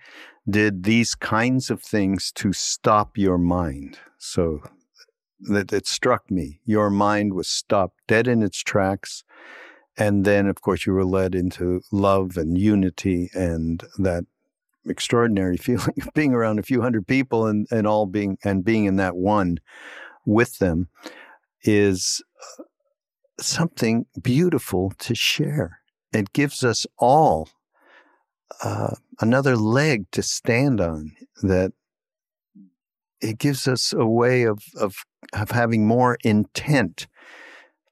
did 0.49 0.83
these 0.83 1.15
kinds 1.15 1.69
of 1.69 1.81
things 1.81 2.31
to 2.33 2.53
stop 2.53 3.17
your 3.17 3.37
mind. 3.37 3.99
So 4.17 4.61
that 5.39 5.73
it 5.73 5.87
struck 5.87 6.29
me. 6.31 6.59
Your 6.65 6.89
mind 6.89 7.33
was 7.33 7.47
stopped 7.47 7.99
dead 8.07 8.27
in 8.27 8.43
its 8.43 8.59
tracks. 8.59 9.23
And 9.97 10.25
then, 10.25 10.47
of 10.47 10.61
course, 10.61 10.85
you 10.85 10.93
were 10.93 11.05
led 11.05 11.35
into 11.35 11.81
love 11.91 12.37
and 12.37 12.57
unity 12.57 13.29
and 13.33 13.83
that 13.97 14.25
extraordinary 14.87 15.57
feeling 15.65 15.95
of 16.01 16.13
being 16.13 16.33
around 16.33 16.59
a 16.59 16.63
few 16.63 16.81
hundred 16.81 17.07
people 17.07 17.47
and, 17.47 17.67
and 17.71 17.87
all 17.87 18.05
being 18.05 18.37
and 18.43 18.63
being 18.63 18.85
in 18.85 18.97
that 18.97 19.15
one 19.15 19.59
with 20.25 20.57
them 20.59 20.89
is 21.63 22.23
uh, 22.59 22.63
something 23.39 24.05
beautiful 24.21 24.91
to 24.99 25.15
share. 25.15 25.79
It 26.13 26.33
gives 26.33 26.63
us 26.63 26.85
all 26.97 27.49
uh, 28.63 28.95
another 29.19 29.55
leg 29.57 30.09
to 30.11 30.21
stand 30.21 30.79
on 30.79 31.15
that 31.41 31.73
it 33.25 33.39
gives 33.39 33.67
us 33.67 33.91
a 33.93 34.05
way 34.05 34.43
of, 34.43 34.63
of, 34.79 35.03
of 35.33 35.51
having 35.51 35.87
more 35.87 36.17
intent 36.23 37.07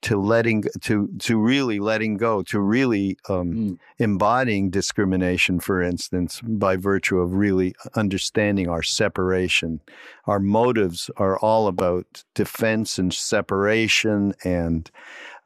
to 0.04 0.20
letting 0.20 0.66
to 0.82 1.08
to 1.18 1.40
really 1.40 1.80
letting 1.80 2.18
go 2.18 2.44
to 2.44 2.60
really 2.60 3.18
um, 3.30 3.54
mm. 3.54 3.78
embodying 4.00 4.70
discrimination 4.70 5.62
for 5.62 5.82
instance 5.82 6.42
by 6.42 6.76
virtue 6.76 7.20
of 7.20 7.32
really 7.32 7.74
understanding 7.96 8.68
our 8.68 8.84
separation 8.84 9.80
our 10.26 10.40
motives 10.40 11.10
are 11.16 11.40
all 11.40 11.68
about 11.68 12.26
defense 12.36 13.00
and 13.00 13.14
separation 13.14 14.34
and 14.44 14.92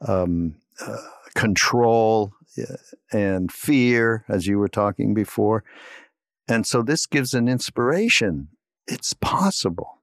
um, 0.08 0.56
uh, 0.84 0.96
control 1.36 2.32
uh, 2.60 2.74
and 3.12 3.52
fear 3.52 4.24
as 4.28 4.48
you 4.48 4.58
were 4.58 4.66
talking 4.66 5.14
before 5.14 5.62
and 6.48 6.66
so 6.66 6.82
this 6.82 7.06
gives 7.06 7.32
an 7.32 7.46
inspiration 7.46 8.48
it's 8.88 9.14
possible 9.14 9.98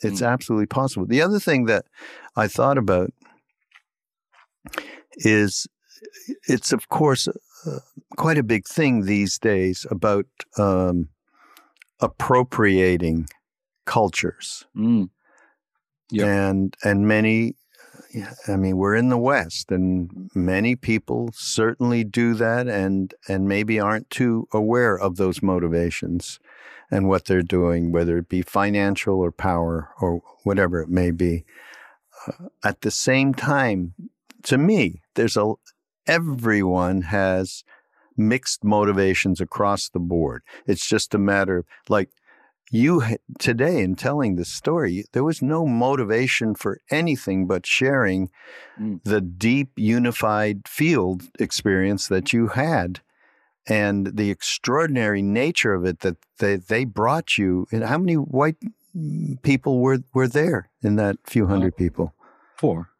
it's 0.00 0.20
mm. 0.20 0.28
absolutely 0.28 0.66
possible 0.66 1.06
the 1.06 1.22
other 1.22 1.38
thing 1.38 1.66
that 1.66 1.84
i 2.36 2.48
thought 2.48 2.78
about 2.78 3.12
is 5.16 5.66
it's 6.48 6.72
of 6.72 6.88
course 6.88 7.28
uh, 7.28 7.78
quite 8.16 8.38
a 8.38 8.42
big 8.42 8.66
thing 8.66 9.02
these 9.02 9.38
days 9.38 9.86
about 9.90 10.26
um, 10.58 11.08
appropriating 12.00 13.26
cultures 13.86 14.64
mm. 14.76 15.08
yep. 16.10 16.26
and 16.26 16.76
and 16.82 17.06
many 17.06 17.54
I 18.48 18.56
mean 18.56 18.76
we're 18.76 18.94
in 18.94 19.08
the 19.08 19.18
west 19.18 19.70
and 19.70 20.30
many 20.34 20.76
people 20.76 21.30
certainly 21.32 22.04
do 22.04 22.34
that 22.34 22.68
and 22.68 23.12
and 23.28 23.48
maybe 23.48 23.80
aren't 23.80 24.10
too 24.10 24.48
aware 24.52 24.98
of 24.98 25.16
those 25.16 25.42
motivations 25.42 26.38
and 26.94 27.08
what 27.08 27.24
they're 27.26 27.42
doing 27.42 27.92
whether 27.92 28.16
it 28.18 28.28
be 28.28 28.40
financial 28.40 29.18
or 29.18 29.32
power 29.32 29.90
or 30.00 30.22
whatever 30.44 30.80
it 30.80 30.88
may 30.88 31.10
be 31.10 31.44
uh, 32.26 32.46
at 32.62 32.80
the 32.80 32.90
same 32.90 33.34
time 33.34 33.94
to 34.44 34.58
me, 34.58 35.02
there's 35.14 35.36
a 35.36 35.54
everyone 36.06 37.02
has 37.02 37.64
mixed 38.16 38.62
motivations 38.62 39.40
across 39.40 39.88
the 39.88 39.98
board. 39.98 40.42
It's 40.66 40.86
just 40.86 41.14
a 41.14 41.18
matter 41.18 41.58
of 41.58 41.66
like 41.88 42.10
you 42.70 43.02
today 43.38 43.82
in 43.82 43.96
telling 43.96 44.36
this 44.36 44.52
story, 44.52 45.04
there 45.12 45.24
was 45.24 45.42
no 45.42 45.66
motivation 45.66 46.54
for 46.54 46.80
anything 46.90 47.46
but 47.46 47.66
sharing 47.66 48.30
mm. 48.78 49.02
the 49.04 49.20
deep 49.20 49.70
unified 49.76 50.68
field 50.68 51.24
experience 51.38 52.08
that 52.08 52.32
you 52.32 52.48
had 52.48 53.00
and 53.66 54.16
the 54.16 54.30
extraordinary 54.30 55.22
nature 55.22 55.74
of 55.74 55.84
it 55.84 56.00
that 56.00 56.16
they, 56.38 56.56
they 56.56 56.84
brought 56.84 57.38
you. 57.38 57.66
And 57.72 57.84
how 57.84 57.98
many 57.98 58.14
white 58.14 58.56
people 59.42 59.80
were, 59.80 60.00
were 60.12 60.28
there 60.28 60.70
in 60.82 60.96
that 60.96 61.16
few 61.24 61.46
hundred 61.46 61.76
people? 61.76 62.14
Four. 62.56 62.90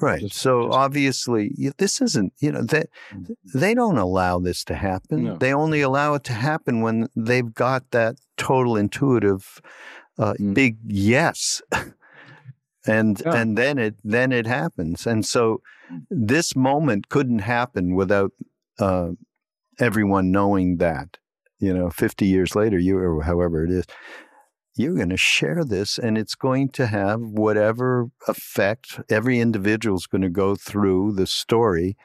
Right. 0.00 0.20
Just, 0.20 0.36
so 0.36 0.66
just, 0.66 0.76
obviously, 0.76 1.72
this 1.78 2.02
isn't, 2.02 2.34
you 2.38 2.52
know, 2.52 2.62
they, 2.62 2.84
mm. 3.12 3.34
they 3.54 3.72
don't 3.72 3.96
allow 3.96 4.38
this 4.38 4.62
to 4.64 4.74
happen. 4.74 5.24
No. 5.24 5.36
They 5.36 5.54
only 5.54 5.80
allow 5.80 6.14
it 6.14 6.24
to 6.24 6.34
happen 6.34 6.82
when 6.82 7.08
they've 7.16 7.54
got 7.54 7.90
that 7.92 8.16
total 8.36 8.76
intuitive 8.76 9.60
uh, 10.18 10.34
mm. 10.34 10.52
big 10.52 10.76
yes. 10.86 11.62
and 12.86 13.20
yeah. 13.24 13.34
and 13.34 13.56
then 13.56 13.78
it 13.78 13.96
then 14.04 14.32
it 14.32 14.46
happens. 14.46 15.06
And 15.06 15.24
so 15.24 15.62
mm. 15.90 16.02
this 16.10 16.54
moment 16.54 17.08
couldn't 17.08 17.40
happen 17.40 17.94
without 17.94 18.32
uh, 18.78 19.10
everyone 19.78 20.30
knowing 20.30 20.78
that. 20.78 21.18
You 21.58 21.72
know, 21.72 21.88
50 21.88 22.26
years 22.26 22.54
later, 22.54 22.78
you 22.78 22.98
or 22.98 23.22
however 23.22 23.64
it 23.64 23.70
is, 23.70 23.86
you're 24.76 24.94
going 24.94 25.08
to 25.08 25.16
share 25.16 25.64
this 25.64 25.98
and 25.98 26.18
it's 26.18 26.34
going 26.34 26.68
to 26.68 26.86
have 26.86 27.20
whatever 27.20 28.10
effect 28.28 29.00
every 29.08 29.40
individual 29.40 29.96
is 29.96 30.06
going 30.06 30.22
to 30.22 30.28
go 30.28 30.54
through 30.54 31.12
the 31.12 31.26
story 31.26 31.96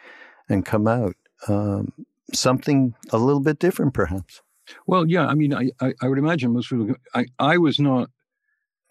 and 0.49 0.65
come 0.65 0.87
out 0.87 1.15
um, 1.47 1.91
something 2.33 2.95
a 3.11 3.17
little 3.17 3.41
bit 3.41 3.59
different 3.59 3.93
perhaps 3.93 4.41
well 4.87 5.05
yeah 5.05 5.27
i 5.27 5.33
mean 5.33 5.53
i, 5.53 5.69
I, 5.81 5.93
I 6.01 6.07
would 6.07 6.17
imagine 6.17 6.53
most 6.53 6.69
people 6.69 6.95
I, 7.13 7.25
I 7.39 7.57
was 7.57 7.79
not 7.79 8.09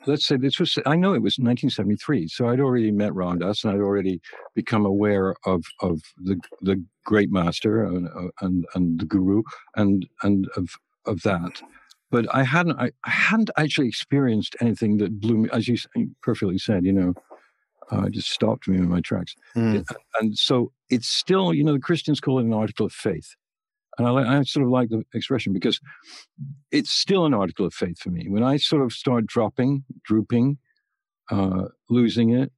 let's 0.07 0.27
say 0.27 0.37
this 0.37 0.59
was 0.59 0.79
i 0.87 0.97
know 0.97 1.13
it 1.13 1.23
was 1.23 1.39
1973 1.39 2.29
so 2.29 2.49
i'd 2.49 2.61
already 2.61 2.91
met 2.91 3.15
Ram 3.15 3.39
Dass 3.39 3.65
and 3.65 3.73
i'd 3.73 3.81
already 3.81 4.21
become 4.55 4.87
aware 4.87 5.35
of 5.45 5.65
of 5.81 6.01
the 6.17 6.41
the 6.63 6.83
great 7.05 7.31
master 7.31 7.85
and 7.85 8.09
and, 8.41 8.67
and 8.75 9.01
the 9.01 9.07
guru 9.07 9.43
and 9.77 10.07
and 10.23 10.49
of 10.57 10.69
of 11.07 11.23
that 11.23 11.61
but 12.11 12.27
I 12.35 12.43
hadn't 12.43 12.79
I, 12.79 12.91
I, 13.05 13.11
hadn't 13.11 13.51
actually 13.57 13.89
experienced 13.89 14.57
anything 14.61 14.99
that 14.99 15.21
blew 15.21 15.39
me, 15.39 15.49
as 15.53 15.69
you 15.69 15.77
perfectly 16.23 16.59
said. 16.59 16.85
You 16.85 16.93
know, 16.93 17.15
uh, 17.91 18.09
just 18.09 18.31
stopped 18.31 18.69
me 18.69 18.79
in 18.79 18.89
my 18.89 19.01
tracks. 19.01 19.35
Mm. 19.57 19.85
And 20.21 20.39
so 20.39 20.73
it's 20.89 21.09
still, 21.09 21.53
you 21.55 21.65
know, 21.65 21.73
the 21.73 21.81
Christians 21.81 22.21
call 22.21 22.39
it 22.39 22.45
an 22.45 22.55
article 22.55 22.87
of 22.87 22.93
faith, 22.93 23.35
and 23.99 24.07
I, 24.07 24.39
I 24.39 24.43
sort 24.43 24.65
of 24.65 24.71
like 24.71 24.89
the 24.89 25.05
expression 25.15 25.53
because 25.53 25.81
it's 26.71 26.91
still 26.91 27.27
an 27.27 27.35
article 27.35 27.67
of 27.67 27.75
faith 27.75 27.99
for 27.99 28.11
me. 28.11 28.29
When 28.29 28.43
I 28.43 28.57
sort 28.57 28.83
of 28.83 28.93
start 28.93 29.27
dropping, 29.27 29.85
drooping, 30.05 30.59
uh, 31.31 31.67
losing 31.89 32.31
it, 32.31 32.53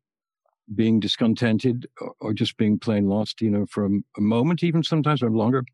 being 0.74 1.01
discontented, 1.01 1.87
or, 2.01 2.12
or, 2.20 2.33
just 2.33 2.57
being 2.57 2.78
plain 2.78 3.09
lost, 3.09 3.43
you 3.43 3.51
know, 3.51 3.66
for 3.66 3.85
a, 3.85 3.91
a 4.16 4.20
moment, 4.20 4.62
even 4.62 4.83
sometimes 4.83 5.22
or 5.22 5.30
longer 5.30 5.64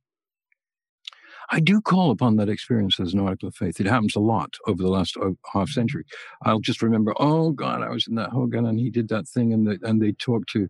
I 1.51 1.61
do 1.61 1.81
call 1.81 2.11
upon 2.11 2.37
that 2.37 2.49
experience 2.49 3.01
as 3.01 3.15
an 3.15 3.21
article 3.21 3.49
of 3.49 3.55
faith. 3.55 3.81
It 3.81 3.87
happens 3.87 4.15
a 4.17 4.21
lot 4.21 4.55
over 4.67 4.83
the 4.83 4.91
last 4.91 5.17
uh, 5.17 5.31
half 5.53 5.71
century. 5.71 6.05
I'll 6.43 6.61
just 6.61 6.83
remember, 6.83 7.15
oh 7.17 7.53
God, 7.53 7.83
I 7.83 7.89
was 7.89 8.07
in 8.07 8.17
that 8.17 8.31
Hogan 8.31 8.67
and 8.67 8.79
he 8.79 8.91
did 8.91 9.09
that 9.09 9.27
thing, 9.27 9.53
and 9.53 9.67
the, 9.67 9.79
and 9.83 10.03
they 10.03 10.13
talked 10.13 10.51
to 10.51 10.69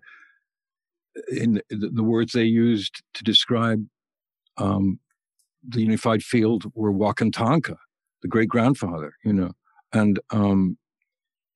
in 1.32 1.60
the, 1.68 1.90
the 1.92 2.04
words 2.04 2.32
they 2.32 2.44
used 2.44 3.02
to 3.14 3.24
describe 3.24 3.84
um, 4.58 4.98
the 5.66 5.82
unified 5.82 6.22
field 6.22 6.64
were 6.74 6.92
Wakan 6.92 7.32
Tanka, 7.32 7.76
the 8.22 8.28
great 8.28 8.48
grandfather, 8.48 9.14
you 9.24 9.32
know, 9.32 9.52
and 9.92 10.18
um, 10.30 10.76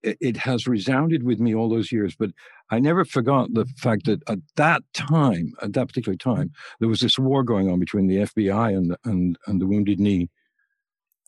it, 0.03 0.17
it, 0.21 0.37
has 0.37 0.67
resounded 0.67 1.23
with 1.23 1.39
me 1.39 1.55
all 1.55 1.69
those 1.69 1.93
years. 1.93 2.15
But 2.19 2.31
I 2.71 2.79
never 2.79 3.05
forgot 3.05 3.53
the 3.55 3.67
fact 3.77 4.07
that 4.07 4.23
at 4.29 4.39
that 4.57 4.83
time, 4.95 5.53
at 5.63 5.73
that 5.75 5.89
particular 5.89 6.17
time, 6.17 6.51
there 6.81 6.89
was 6.89 7.01
this 7.01 7.19
war 7.19 7.43
going 7.43 7.71
on 7.71 7.79
between 7.79 8.07
the 8.07 8.19
FBI 8.19 8.77
and 8.77 8.97
and 9.05 9.39
and 9.47 9.61
the 9.61 9.67
Wounded 9.67 10.01
Knee 10.01 10.29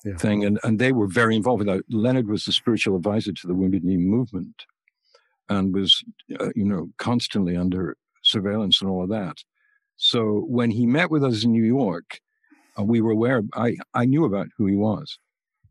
yeah. 0.05 0.17
thing, 0.17 0.45
and 0.45 0.59
and 0.65 0.79
they 0.79 0.93
were 0.93 1.09
very 1.09 1.37
involved 1.37 1.65
with 1.65 1.69
that. 1.69 1.85
Leonard 1.95 2.29
was 2.29 2.45
the 2.45 2.53
spiritual 2.53 2.97
advisor 2.97 3.33
to 3.33 3.47
the 3.47 3.55
Wounded 3.55 3.85
Knee 3.85 3.97
movement, 3.97 4.65
and 5.49 5.75
was 5.75 6.03
uh, 6.41 6.51
you 6.55 6.65
know 6.65 6.89
constantly 6.99 7.57
under 7.57 7.97
surveillance 8.23 8.81
and 8.81 8.91
all 8.91 9.03
of 9.03 9.11
that. 9.11 9.39
So 9.97 10.45
when 10.49 10.71
he 10.71 10.87
met 10.87 11.11
with 11.11 11.25
us 11.25 11.45
in 11.45 11.53
New 11.53 11.65
York, 11.65 12.21
uh, 12.79 12.83
we 12.83 13.01
were 13.01 13.13
aware. 13.13 13.43
I 13.55 13.77
I 13.95 14.05
knew 14.05 14.25
about 14.25 14.49
who 14.57 14.67
he 14.67 14.77
was, 14.77 15.19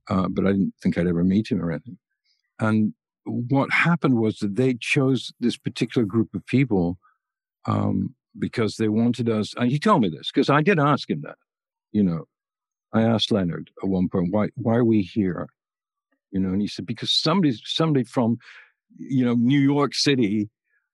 uh, 0.10 0.28
but 0.30 0.46
I 0.46 0.52
didn't 0.52 0.74
think 0.82 0.98
I'd 0.98 1.08
ever 1.08 1.24
meet 1.24 1.52
him 1.52 1.62
or 1.62 1.72
anything. 1.72 1.98
And 2.60 2.94
what 3.26 3.72
happened 3.72 4.18
was 4.18 4.38
that 4.40 4.56
they 4.56 4.76
chose 4.76 5.34
this 5.40 5.58
particular 5.58 6.06
group 6.06 6.34
of 6.34 6.46
people 6.46 6.98
um, 7.66 8.16
because 8.38 8.78
they 8.78 8.90
wanted 8.90 9.30
us. 9.30 9.54
And 9.58 9.72
he 9.72 9.80
told 9.80 10.02
me 10.02 10.10
this 10.10 10.32
because 10.34 10.50
I 10.50 10.62
did 10.62 10.80
ask 10.80 11.10
him 11.10 11.22
that. 11.22 11.38
You 11.92 12.04
know, 12.04 12.26
I 12.94 13.02
asked 13.04 13.32
Leonard 13.32 13.70
at 13.82 13.90
one 13.90 14.10
point, 14.10 14.32
"Why 14.32 14.50
why 14.56 14.76
are 14.76 14.86
we 14.86 15.02
here?" 15.02 15.48
You 16.32 16.40
know, 16.40 16.50
and 16.50 16.62
he 16.62 16.68
said, 16.68 16.86
"Because 16.86 17.12
somebody 17.12 17.54
somebody 17.66 18.04
from 18.04 18.38
you 18.98 19.26
know 19.26 19.34
New 19.36 19.60
York 19.60 19.94
City." 19.94 20.50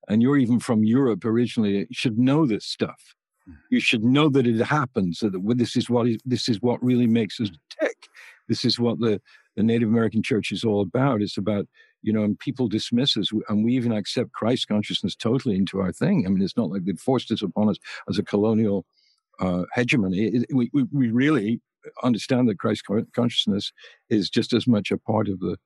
And 0.08 0.22
you're 0.22 0.38
even 0.38 0.58
from 0.58 0.82
Europe 0.82 1.24
originally. 1.24 1.86
Should 1.92 2.18
know 2.18 2.44
this 2.44 2.66
stuff 2.66 3.14
you 3.70 3.80
should 3.80 4.04
know 4.04 4.28
that 4.28 4.46
it 4.46 4.60
happens 4.62 5.20
that 5.20 5.32
this 5.56 5.76
is 5.76 5.88
what 5.88 6.08
this 6.24 6.48
is 6.48 6.60
what 6.60 6.82
really 6.82 7.06
makes 7.06 7.40
us 7.40 7.50
tick. 7.80 8.08
This 8.48 8.64
is 8.64 8.78
what 8.78 8.98
the 9.00 9.20
the 9.56 9.62
native 9.62 9.88
american 9.88 10.22
church 10.22 10.52
is 10.52 10.64
all 10.64 10.80
about. 10.80 11.22
It's 11.22 11.38
about 11.38 11.66
you 12.02 12.12
know 12.12 12.22
and 12.22 12.38
people 12.38 12.68
dismiss 12.68 13.16
us. 13.16 13.30
And 13.48 13.64
we 13.64 13.74
even 13.74 13.92
accept 13.92 14.32
christ 14.32 14.68
consciousness 14.68 15.14
totally 15.16 15.56
into 15.56 15.80
our 15.80 15.92
thing. 15.92 16.24
I 16.26 16.30
mean 16.30 16.42
it's 16.42 16.56
not 16.56 16.70
like 16.70 16.84
they've 16.84 16.98
forced 16.98 17.28
this 17.30 17.42
upon 17.42 17.68
us 17.68 17.76
as 18.08 18.18
a 18.18 18.22
colonial 18.22 18.84
uh, 19.38 19.64
hegemony. 19.74 20.18
It, 20.18 20.46
we, 20.54 20.70
we 20.72 21.10
really 21.10 21.60
understand 22.02 22.46
that 22.48 22.58
christ 22.58 22.84
consciousness 23.14 23.72
is 24.10 24.28
just 24.28 24.52
as 24.52 24.66
much 24.66 24.90
a 24.90 24.98
part 24.98 25.28
of 25.28 25.40
the 25.40 25.56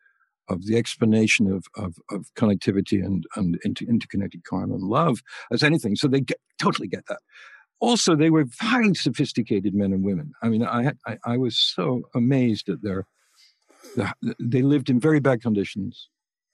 of 0.48 0.66
the 0.66 0.76
explanation 0.76 1.50
of, 1.50 1.64
of, 1.74 1.96
of 2.10 2.26
connectivity 2.36 3.02
and, 3.04 3.24
and 3.34 3.58
inter, 3.64 3.86
interconnected 3.86 4.44
karma 4.44 4.74
and 4.74 4.82
love 4.82 5.22
as 5.50 5.62
anything. 5.62 5.96
So 5.96 6.06
they 6.06 6.20
get, 6.20 6.38
totally 6.58 6.86
get 6.86 7.06
that 7.06 7.20
also 7.84 8.16
they 8.16 8.30
were 8.30 8.46
highly 8.60 8.94
sophisticated 8.94 9.74
men 9.74 9.92
and 9.92 10.04
women. 10.04 10.32
I 10.42 10.48
mean 10.48 10.64
i 10.64 10.92
i, 11.06 11.18
I 11.24 11.36
was 11.36 11.56
so 11.58 12.02
amazed 12.14 12.68
at 12.68 12.82
their 12.82 13.06
they 14.40 14.62
lived 14.62 14.88
in 14.90 14.98
very 14.98 15.20
bad 15.20 15.42
conditions 15.42 16.08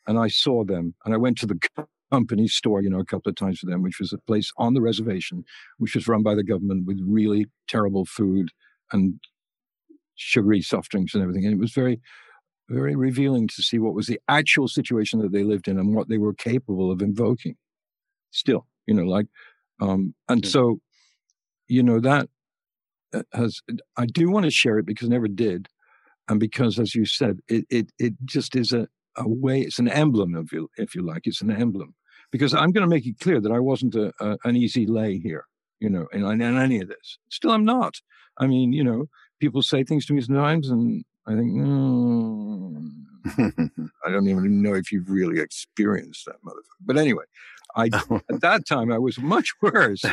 and 0.07 0.18
i 0.18 0.28
saw 0.28 0.64
them 0.64 0.95
and 1.05 1.14
i 1.14 1.16
went 1.16 1.39
to 1.39 1.47
the 1.47 1.59
company 2.11 2.49
store 2.49 2.83
you 2.83 2.91
know 2.91 2.99
a 2.99 3.11
couple 3.12 3.31
of 3.31 3.37
times 3.37 3.61
for 3.61 3.66
them 3.70 3.83
which 3.83 4.01
was 4.01 4.12
a 4.12 4.18
place 4.18 4.51
on 4.57 4.74
the 4.74 4.81
reservation 4.81 5.45
which 5.78 5.95
was 5.95 6.09
run 6.09 6.22
by 6.22 6.35
the 6.35 6.43
government 6.53 6.87
with 6.87 6.99
really 7.18 7.47
terrible 7.68 8.05
food 8.05 8.49
and 8.93 9.20
sugary 10.20 10.61
soft 10.61 10.91
drinks 10.91 11.14
and 11.14 11.22
everything. 11.22 11.45
And 11.45 11.55
it 11.55 11.61
was 11.61 11.72
very 11.72 12.01
very 12.68 12.95
revealing 12.95 13.49
to 13.49 13.62
see 13.62 13.81
what 13.81 13.95
was 13.95 14.07
the 14.07 14.20
actual 14.28 14.68
situation 14.68 15.18
that 15.20 15.33
they 15.33 15.43
lived 15.43 15.66
in 15.66 15.76
and 15.76 15.93
what 15.93 16.09
they 16.09 16.18
were 16.18 16.35
capable 16.35 16.93
of 16.93 17.03
invoking. 17.03 17.57
Still 18.31 18.66
you 18.87 18.95
know 18.95 19.05
like 19.05 19.26
um, 19.81 20.14
and 20.28 20.47
so 20.47 20.81
you 21.71 21.83
know 21.83 22.01
that 22.01 22.29
uh, 23.14 23.23
has 23.33 23.61
i 23.97 24.05
do 24.05 24.31
want 24.31 24.45
to 24.45 24.51
share 24.51 24.79
it 24.79 24.87
because 24.87 25.09
I 25.09 25.11
never 25.11 25.29
did 25.29 25.68
and 26.29 26.41
because 26.41 26.79
as 26.79 26.95
you 26.95 27.05
said 27.05 27.39
it 27.49 27.64
it, 27.71 27.93
it 27.99 28.14
just 28.25 28.57
is 28.57 28.73
a, 28.73 28.89
a 29.16 29.29
way 29.29 29.61
it's 29.61 29.79
an 29.79 29.89
emblem 29.89 30.35
of 30.35 30.53
you 30.53 30.68
if 30.77 30.95
you 30.95 31.03
like 31.03 31.23
it's 31.25 31.41
an 31.41 31.51
emblem. 31.51 31.95
Because 32.33 32.55
i'm 32.55 32.73
going 32.73 32.89
to 32.89 32.95
make 32.95 33.07
it 33.07 33.18
clear 33.21 33.41
that 33.41 33.53
i 33.53 33.59
wasn't 33.59 33.95
a, 33.95 34.12
a, 34.21 34.37
an 34.45 34.57
easy 34.57 34.87
lay 34.87 35.18
here 35.18 35.47
you 35.79 35.89
know 35.89 36.07
in, 36.12 36.25
in 36.25 36.59
any 36.59 36.81
of 36.81 36.89
this. 36.89 37.18
Still 37.31 37.53
i'm 37.53 37.64
not. 37.64 37.95
I 38.39 38.47
mean 38.47 38.73
you 38.73 38.85
know 38.85 39.07
people 39.41 39.62
say 39.62 39.85
things 39.85 40.07
to 40.07 40.12
me 40.12 40.21
sometimes 40.21 40.71
and 40.71 41.05
i 41.27 41.35
think 41.35 41.53
mm, 41.53 42.91
i 44.05 44.11
don't 44.11 44.29
even 44.29 44.62
know 44.62 44.75
if 44.75 44.93
you've 44.93 45.11
really 45.11 45.41
experienced 45.41 46.27
that 46.27 46.43
motherfucker. 46.45 46.81
But 46.81 46.99
anyway 46.99 47.25
i 47.77 47.87
at 48.31 48.41
that 48.41 48.66
time 48.66 48.93
i 48.93 48.99
was 48.99 49.18
much 49.18 49.51
worse 49.62 50.05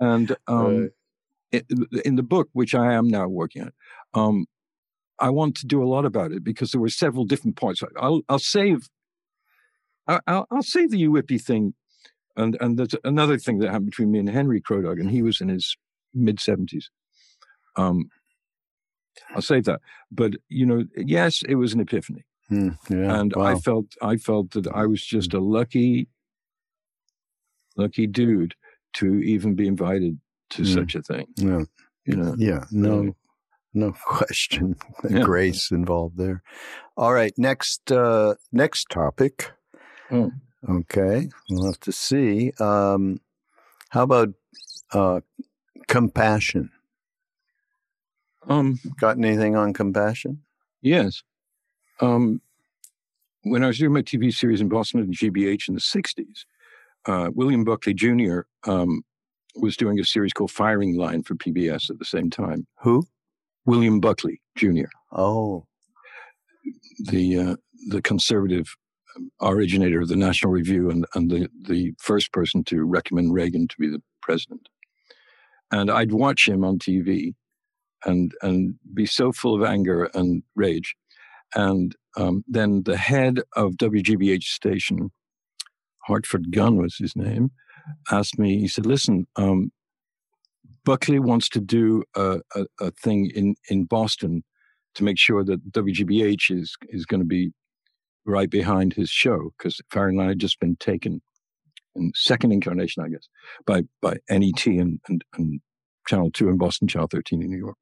and 0.00 0.36
um, 0.46 0.80
right. 0.82 0.90
it, 1.52 1.66
in 2.04 2.16
the 2.16 2.22
book, 2.22 2.48
which 2.52 2.74
I 2.74 2.92
am 2.92 3.08
now 3.08 3.28
working 3.28 3.62
on, 3.62 3.72
um, 4.14 4.46
I 5.18 5.30
want 5.30 5.56
to 5.56 5.66
do 5.66 5.82
a 5.82 5.86
lot 5.86 6.04
about 6.04 6.32
it 6.32 6.44
because 6.44 6.70
there 6.70 6.80
were 6.80 6.88
several 6.88 7.24
different 7.24 7.56
points. 7.56 7.82
I'll, 7.98 8.22
I'll 8.28 8.38
save, 8.38 8.88
I'll, 10.06 10.46
I'll 10.50 10.62
save 10.62 10.90
the 10.90 11.02
Yuwipi 11.02 11.40
thing, 11.40 11.74
and 12.36 12.56
and 12.60 12.78
there's 12.78 12.94
another 13.04 13.38
thing 13.38 13.58
that 13.58 13.68
happened 13.68 13.90
between 13.90 14.10
me 14.10 14.18
and 14.18 14.28
Henry 14.28 14.60
Crow 14.60 14.82
Dog, 14.82 14.98
and 14.98 15.10
he 15.10 15.22
was 15.22 15.40
in 15.40 15.48
his 15.48 15.76
mid 16.12 16.38
seventies. 16.40 16.90
Um, 17.76 18.10
I'll 19.34 19.42
save 19.42 19.64
that. 19.64 19.80
But 20.10 20.34
you 20.48 20.66
know, 20.66 20.84
yes, 20.96 21.42
it 21.48 21.54
was 21.54 21.72
an 21.72 21.80
epiphany, 21.80 22.24
hmm, 22.48 22.70
yeah, 22.90 23.18
and 23.18 23.32
wow. 23.34 23.44
I 23.44 23.54
felt 23.58 23.86
I 24.02 24.16
felt 24.18 24.50
that 24.50 24.68
I 24.68 24.84
was 24.84 25.02
just 25.02 25.32
a 25.32 25.40
lucky, 25.40 26.08
lucky 27.76 28.06
dude 28.06 28.54
to 28.96 29.20
even 29.20 29.54
be 29.54 29.66
invited 29.66 30.18
to 30.50 30.62
mm. 30.62 30.74
such 30.74 30.94
a 30.94 31.02
thing. 31.02 31.26
Yeah. 31.36 31.62
You 32.04 32.16
know? 32.16 32.34
Yeah. 32.38 32.64
No, 32.70 33.14
no 33.74 33.92
question. 34.04 34.76
Yeah. 35.08 35.22
Grace 35.22 35.70
involved 35.70 36.16
there. 36.16 36.42
All 36.96 37.12
right. 37.12 37.32
Next, 37.36 37.92
uh, 37.92 38.34
next 38.52 38.88
topic. 38.90 39.52
Mm. 40.10 40.32
Okay. 40.68 41.28
We'll 41.50 41.66
have 41.66 41.80
to 41.80 41.92
see. 41.92 42.52
Um, 42.58 43.20
how 43.90 44.02
about 44.02 44.30
uh, 44.92 45.20
compassion? 45.88 46.70
Um, 48.48 48.78
Got 48.98 49.18
anything 49.18 49.56
on 49.56 49.72
compassion? 49.72 50.42
Yes. 50.80 51.22
Um, 52.00 52.40
when 53.42 53.62
I 53.62 53.68
was 53.68 53.78
doing 53.78 53.92
my 53.92 54.02
TV 54.02 54.32
series 54.32 54.60
in 54.60 54.68
Boston 54.68 55.00
at 55.00 55.08
GBH 55.08 55.68
in 55.68 55.74
the 55.74 55.80
60s, 55.80 56.44
uh, 57.06 57.30
William 57.34 57.64
Buckley 57.64 57.94
Jr. 57.94 58.40
Um, 58.66 59.02
was 59.56 59.76
doing 59.76 59.98
a 59.98 60.04
series 60.04 60.32
called 60.32 60.50
Firing 60.50 60.96
Line 60.96 61.22
for 61.22 61.34
PBS 61.34 61.90
at 61.90 61.98
the 61.98 62.04
same 62.04 62.30
time. 62.30 62.66
Who? 62.80 63.06
William 63.64 64.00
Buckley 64.00 64.40
Jr. 64.56 64.88
Oh, 65.12 65.66
the 66.98 67.38
uh, 67.38 67.56
the 67.88 68.02
conservative 68.02 68.76
um, 69.16 69.30
originator 69.40 70.00
of 70.00 70.08
the 70.08 70.16
National 70.16 70.52
Review 70.52 70.90
and, 70.90 71.06
and 71.14 71.30
the, 71.30 71.48
the 71.62 71.94
first 71.98 72.32
person 72.32 72.64
to 72.64 72.84
recommend 72.84 73.34
Reagan 73.34 73.68
to 73.68 73.76
be 73.78 73.88
the 73.88 74.02
president. 74.22 74.68
And 75.70 75.90
I'd 75.90 76.12
watch 76.12 76.48
him 76.48 76.64
on 76.64 76.78
TV 76.78 77.34
and 78.04 78.32
and 78.42 78.74
be 78.94 79.06
so 79.06 79.32
full 79.32 79.54
of 79.54 79.68
anger 79.68 80.10
and 80.14 80.42
rage. 80.54 80.94
And 81.54 81.94
um, 82.16 82.44
then 82.48 82.82
the 82.84 82.96
head 82.96 83.40
of 83.54 83.72
WGBH 83.72 84.44
station 84.44 85.10
Hartford 86.06 86.52
Gunn 86.52 86.76
was 86.76 86.96
his 86.96 87.16
name, 87.16 87.50
asked 88.10 88.38
me, 88.38 88.58
he 88.58 88.68
said, 88.68 88.86
listen, 88.86 89.26
um, 89.36 89.72
Buckley 90.84 91.18
wants 91.18 91.48
to 91.50 91.60
do 91.60 92.04
a, 92.14 92.40
a, 92.54 92.66
a, 92.80 92.90
thing 92.92 93.30
in, 93.34 93.56
in 93.68 93.84
Boston 93.84 94.44
to 94.94 95.02
make 95.02 95.18
sure 95.18 95.44
that 95.44 95.72
WGBH 95.72 96.50
is, 96.50 96.76
is 96.88 97.06
going 97.06 97.20
to 97.20 97.26
be 97.26 97.50
right 98.24 98.48
behind 98.48 98.94
his 98.94 99.10
show 99.10 99.50
because 99.58 99.80
Firing 99.90 100.16
Line 100.16 100.28
had 100.28 100.38
just 100.38 100.60
been 100.60 100.76
taken 100.76 101.20
in 101.96 102.12
second 102.14 102.52
incarnation, 102.52 103.02
I 103.02 103.08
guess, 103.08 103.28
by, 103.66 103.82
by 104.00 104.16
NET 104.30 104.66
and, 104.66 105.00
and, 105.08 105.24
and 105.36 105.60
Channel 106.06 106.30
2 106.30 106.48
in 106.48 106.56
Boston, 106.56 106.88
Channel 106.88 107.08
13 107.10 107.42
in 107.42 107.50
New 107.50 107.58
York. 107.58 107.76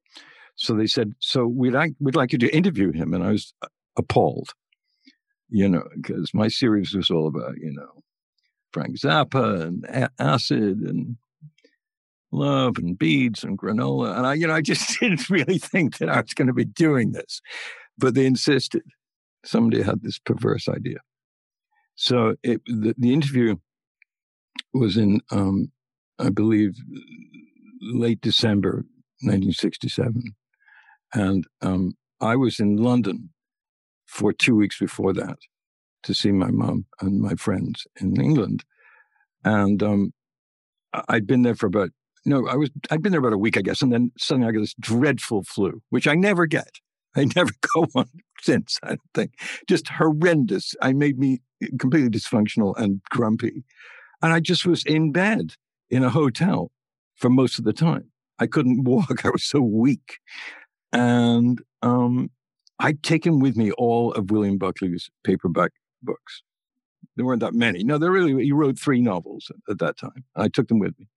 So 0.55 0.73
they 0.73 0.87
said, 0.87 1.13
so 1.19 1.45
we'd 1.45 1.73
like, 1.73 1.93
we'd 1.99 2.15
like 2.15 2.31
you 2.31 2.39
to 2.39 2.55
interview 2.55 2.91
him. 2.91 3.13
And 3.13 3.23
I 3.23 3.31
was 3.31 3.53
appalled, 3.97 4.49
you 5.49 5.69
know, 5.69 5.83
because 5.95 6.31
my 6.33 6.47
series 6.47 6.93
was 6.93 7.09
all 7.09 7.27
about, 7.27 7.57
you 7.57 7.71
know, 7.73 8.01
Frank 8.75 8.99
Zappa 8.99 9.61
and 9.61 10.09
acid 10.19 10.81
and 10.81 11.15
love 12.33 12.77
and 12.77 12.99
beads 12.99 13.41
and 13.41 13.57
granola. 13.57 14.17
And 14.17 14.27
I, 14.27 14.33
you 14.33 14.47
know, 14.47 14.53
I 14.53 14.59
just 14.59 14.99
didn't 14.99 15.29
really 15.29 15.57
think 15.57 15.99
that 15.99 16.09
I 16.09 16.19
was 16.19 16.33
going 16.33 16.49
to 16.49 16.53
be 16.53 16.65
doing 16.65 17.13
this, 17.13 17.41
but 17.97 18.15
they 18.15 18.25
insisted. 18.25 18.83
Somebody 19.45 19.81
had 19.81 20.01
this 20.01 20.19
perverse 20.19 20.67
idea. 20.67 20.97
So 21.95 22.35
it, 22.43 22.61
the, 22.65 22.93
the 22.97 23.13
interview 23.13 23.55
was 24.73 24.97
in, 24.97 25.21
um, 25.31 25.71
I 26.19 26.29
believe, 26.29 26.75
late 27.81 28.19
December 28.19 28.83
1967. 29.21 30.35
And 31.13 31.47
um, 31.61 31.93
I 32.19 32.35
was 32.35 32.59
in 32.59 32.75
London 32.75 33.29
for 34.05 34.33
two 34.33 34.55
weeks 34.57 34.77
before 34.77 35.13
that 35.13 35.37
to 36.05 36.13
see 36.13 36.31
my 36.31 36.51
mom 36.51 36.85
and 37.01 37.19
my 37.19 37.35
friends 37.35 37.85
in 37.99 38.19
England. 38.19 38.63
And 39.43 39.83
um, 39.83 40.13
I'd 41.09 41.27
been 41.27 41.43
there 41.43 41.55
for 41.55 41.67
about 41.67 41.89
no, 42.25 42.47
I 42.47 42.55
was 42.55 42.71
I'd 42.89 43.03
been 43.03 43.11
there 43.11 43.19
about 43.19 43.33
a 43.33 43.37
week, 43.37 43.57
I 43.57 43.61
guess, 43.61 43.81
and 43.81 43.93
then 43.93 44.11
suddenly 44.17 44.47
I 44.47 44.51
got 44.51 44.61
this 44.61 44.73
dreadful 44.79 45.43
flu, 45.43 45.81
which 45.89 46.07
I 46.07 46.15
never 46.15 46.47
get. 46.47 46.79
I 47.15 47.25
never 47.35 47.51
go 47.75 47.85
one 47.91 48.09
since. 48.41 48.79
I 48.83 48.97
think 49.13 49.33
just 49.67 49.87
horrendous. 49.89 50.73
I 50.81 50.93
made 50.93 51.19
me 51.19 51.41
completely 51.79 52.09
dysfunctional 52.09 52.75
and 52.77 53.01
grumpy, 53.11 53.63
And 54.21 54.33
I 54.33 54.39
just 54.39 54.65
was 54.65 54.83
in 54.85 55.11
bed 55.11 55.53
in 55.89 56.03
a 56.03 56.09
hotel 56.09 56.71
for 57.15 57.29
most 57.29 57.59
of 57.59 57.65
the 57.65 57.73
time. 57.73 58.11
I 58.39 58.47
couldn't 58.47 58.83
walk. 58.85 59.25
I 59.25 59.29
was 59.29 59.45
so 59.45 59.61
weak. 59.61 60.19
And 60.91 61.61
um, 61.81 62.31
I'd 62.79 63.03
taken 63.03 63.39
with 63.39 63.55
me 63.55 63.71
all 63.71 64.13
of 64.13 64.31
William 64.31 64.57
Buckley's 64.57 65.09
paperback 65.23 65.71
books. 66.05 66.43
There 67.15 67.25
weren't 67.25 67.41
that 67.41 67.53
many. 67.53 67.83
No, 67.83 67.97
there 67.97 68.11
really, 68.11 68.43
he 68.43 68.51
wrote 68.51 68.77
three 68.77 69.01
novels 69.01 69.51
at 69.69 69.79
that 69.79 69.97
time. 69.97 70.25
I 70.35 70.47
took 70.47 70.67
them 70.67 70.79
with 70.79 70.97
me. 70.99 71.07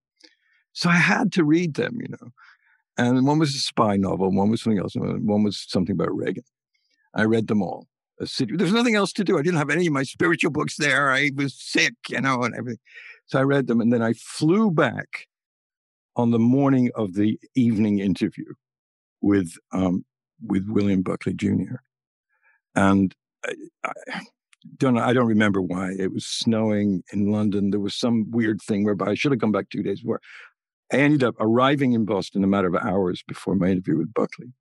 So 0.72 0.88
I 0.88 0.96
had 0.96 1.32
to 1.32 1.44
read 1.44 1.74
them, 1.74 1.98
you 2.00 2.08
know. 2.08 2.30
And 2.96 3.26
one 3.26 3.38
was 3.38 3.54
a 3.54 3.58
spy 3.58 3.96
novel, 3.96 4.30
one 4.32 4.50
was 4.50 4.62
something 4.62 4.80
else, 4.80 4.94
one 4.96 5.42
was 5.42 5.64
something 5.68 5.94
about 5.94 6.14
Reagan. 6.14 6.44
I 7.14 7.24
read 7.24 7.46
them 7.46 7.62
all. 7.62 7.86
There's 8.18 8.72
nothing 8.72 8.96
else 8.96 9.12
to 9.14 9.24
do. 9.24 9.38
I 9.38 9.42
didn't 9.42 9.58
have 9.58 9.70
any 9.70 9.86
of 9.86 9.92
my 9.92 10.02
spiritual 10.02 10.50
books 10.50 10.76
there. 10.76 11.12
I 11.12 11.30
was 11.36 11.54
sick, 11.54 11.94
you 12.08 12.20
know, 12.20 12.42
and 12.42 12.54
everything. 12.54 12.80
So 13.26 13.38
I 13.38 13.42
read 13.42 13.68
them, 13.68 13.80
and 13.80 13.92
then 13.92 14.02
I 14.02 14.14
flew 14.14 14.70
back 14.72 15.28
on 16.16 16.32
the 16.32 16.38
morning 16.38 16.90
of 16.96 17.14
the 17.14 17.38
evening 17.54 18.00
interview 18.00 18.46
with 19.20 19.52
um, 19.72 20.04
with 20.44 20.66
William 20.68 21.02
Buckley 21.02 21.34
Jr. 21.34 21.76
And 22.74 23.14
I 23.44 24.22
don't 24.76 24.98
I 24.98 25.12
don't 25.12 25.26
remember 25.26 25.62
why 25.62 25.92
it 25.98 26.12
was 26.12 26.26
snowing 26.26 27.02
in 27.12 27.30
London. 27.30 27.70
There 27.70 27.80
was 27.80 27.94
some 27.94 28.30
weird 28.30 28.60
thing 28.60 28.84
whereby 28.84 29.10
I 29.10 29.14
should 29.14 29.32
have 29.32 29.40
come 29.40 29.52
back 29.52 29.70
two 29.70 29.82
days 29.82 30.00
before. 30.00 30.20
I 30.92 30.96
ended 30.96 31.22
up 31.22 31.34
arriving 31.38 31.92
in 31.92 32.04
Boston 32.04 32.44
a 32.44 32.46
matter 32.46 32.68
of 32.68 32.76
hours 32.76 33.22
before 33.26 33.54
my 33.54 33.68
interview 33.68 33.98
with 33.98 34.14
Buckley. 34.14 34.52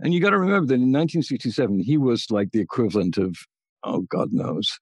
And 0.00 0.12
you 0.12 0.20
got 0.20 0.30
to 0.30 0.38
remember 0.38 0.66
that 0.66 0.74
in 0.74 0.92
1967, 0.92 1.80
he 1.80 1.96
was 1.96 2.26
like 2.30 2.50
the 2.50 2.60
equivalent 2.60 3.16
of, 3.16 3.36
oh, 3.84 4.02
God 4.02 4.28
knows, 4.32 4.78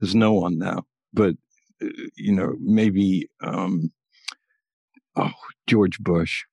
there's 0.00 0.14
no 0.14 0.32
one 0.32 0.58
now, 0.58 0.84
but, 1.12 1.34
uh, 1.82 1.88
you 2.16 2.32
know, 2.32 2.54
maybe, 2.60 3.28
um, 3.40 3.92
oh, 5.16 5.30
George 5.68 5.98
Bush 6.00 6.44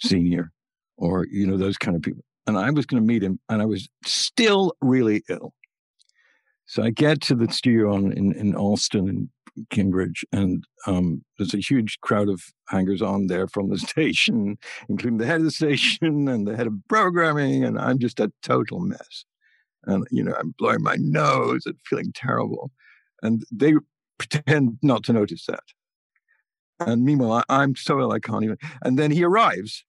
Sr., 0.00 0.50
or, 0.96 1.26
you 1.30 1.46
know, 1.46 1.56
those 1.56 1.78
kind 1.78 1.96
of 1.96 2.02
people. 2.02 2.24
And 2.46 2.58
I 2.58 2.70
was 2.70 2.86
going 2.86 3.00
to 3.00 3.06
meet 3.06 3.22
him, 3.22 3.38
and 3.48 3.62
I 3.62 3.66
was 3.66 3.88
still 4.04 4.74
really 4.80 5.22
ill. 5.28 5.54
So 6.72 6.82
I 6.82 6.88
get 6.88 7.20
to 7.22 7.34
the 7.34 7.52
studio 7.52 7.94
on, 7.94 8.12
in, 8.12 8.32
in 8.32 8.54
Allston 8.54 9.06
in 9.06 9.28
Cambridge, 9.68 10.24
and 10.32 10.64
um, 10.86 11.22
there's 11.36 11.52
a 11.52 11.58
huge 11.58 12.00
crowd 12.00 12.30
of 12.30 12.44
hangers 12.68 13.02
on 13.02 13.26
there 13.26 13.46
from 13.46 13.68
the 13.68 13.76
station, 13.90 14.56
including 14.88 15.18
the 15.18 15.26
head 15.26 15.40
of 15.40 15.44
the 15.44 15.50
station 15.50 16.28
and 16.28 16.48
the 16.48 16.56
head 16.56 16.66
of 16.66 16.72
programming, 16.88 17.62
and 17.62 17.78
I'm 17.78 17.98
just 17.98 18.20
a 18.20 18.32
total 18.42 18.80
mess. 18.80 19.26
And 19.84 20.06
you 20.10 20.24
know, 20.24 20.34
I'm 20.40 20.54
blowing 20.56 20.82
my 20.82 20.96
nose 20.98 21.66
and 21.66 21.76
feeling 21.84 22.10
terrible, 22.14 22.70
and 23.22 23.44
they 23.52 23.74
pretend 24.16 24.78
not 24.80 25.02
to 25.04 25.12
notice 25.12 25.44
that. 25.48 25.64
And 26.80 27.04
meanwhile, 27.04 27.44
I, 27.50 27.64
am 27.64 27.76
so 27.76 28.00
ill 28.00 28.12
I 28.12 28.18
can't 28.18 28.44
even. 28.44 28.56
And 28.80 28.98
then 28.98 29.10
he 29.10 29.24
arrives, 29.24 29.84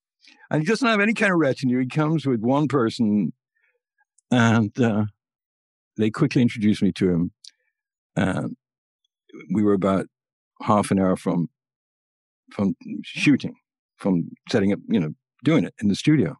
and 0.51 0.61
he 0.61 0.67
doesn't 0.67 0.85
have 0.85 0.99
any 0.99 1.13
kind 1.13 1.31
of 1.31 1.39
retinue. 1.39 1.79
He 1.79 1.87
comes 1.87 2.25
with 2.25 2.41
one 2.41 2.67
person, 2.67 3.31
and 4.29 4.77
uh, 4.81 5.05
they 5.97 6.09
quickly 6.09 6.41
introduced 6.41 6.81
me 6.81 6.91
to 6.93 7.09
him. 7.09 7.31
And 8.15 8.55
we 9.53 9.63
were 9.63 9.73
about 9.73 10.07
half 10.61 10.91
an 10.91 10.99
hour 10.99 11.15
from 11.15 11.49
from 12.51 12.75
shooting, 13.03 13.55
from 13.97 14.29
setting 14.49 14.71
up, 14.71 14.79
you 14.87 14.99
know, 14.99 15.13
doing 15.43 15.63
it 15.63 15.73
in 15.81 15.87
the 15.87 15.95
studio. 15.95 16.37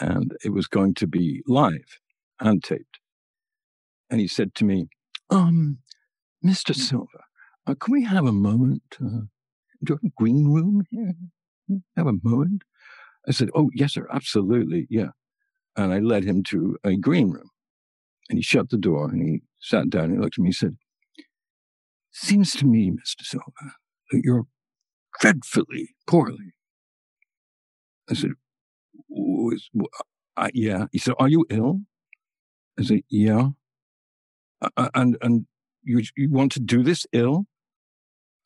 And 0.00 0.32
it 0.44 0.50
was 0.50 0.66
going 0.66 0.94
to 0.94 1.06
be 1.06 1.42
live 1.46 2.00
and 2.40 2.64
taped. 2.64 2.98
And 4.10 4.20
he 4.20 4.26
said 4.26 4.54
to 4.56 4.64
me, 4.64 4.88
um, 5.30 5.78
Mr. 6.44 6.74
Silver, 6.74 7.24
uh, 7.66 7.74
can 7.74 7.92
we 7.92 8.04
have 8.04 8.26
a 8.26 8.32
moment? 8.32 8.82
Uh, 9.00 9.26
do 9.82 9.92
you 9.92 9.94
have 9.94 10.04
a 10.04 10.12
green 10.16 10.52
room 10.52 10.84
here? 10.90 11.14
Have 11.96 12.06
a 12.06 12.18
moment? 12.22 12.62
I 13.26 13.32
said, 13.32 13.50
Oh, 13.54 13.70
yes, 13.74 13.94
sir, 13.94 14.06
absolutely. 14.12 14.86
Yeah. 14.90 15.10
And 15.76 15.92
I 15.92 15.98
led 15.98 16.24
him 16.24 16.42
to 16.44 16.76
a 16.84 16.96
green 16.96 17.30
room. 17.30 17.50
And 18.28 18.38
he 18.38 18.42
shut 18.42 18.70
the 18.70 18.78
door 18.78 19.10
and 19.10 19.22
he 19.22 19.42
sat 19.60 19.90
down 19.90 20.04
and 20.04 20.14
he 20.14 20.18
looked 20.18 20.38
at 20.38 20.42
me 20.42 20.48
and 20.48 20.54
said, 20.54 20.76
Seems 22.12 22.52
to 22.52 22.66
me, 22.66 22.90
Mr. 22.90 23.22
Silver, 23.22 23.74
that 24.10 24.22
you're 24.22 24.46
dreadfully 25.20 25.94
poorly. 26.06 26.54
I 28.08 28.14
said, 28.14 28.32
uh, 30.36 30.48
yeah. 30.52 30.86
He 30.92 30.98
said, 30.98 31.14
are 31.18 31.28
you 31.28 31.46
ill? 31.50 31.80
I 32.78 32.82
said, 32.82 33.00
yeah. 33.08 33.50
And 34.94 35.16
and 35.20 35.46
you, 35.82 36.02
you 36.16 36.30
want 36.30 36.52
to 36.52 36.60
do 36.60 36.82
this 36.82 37.06
ill? 37.12 37.46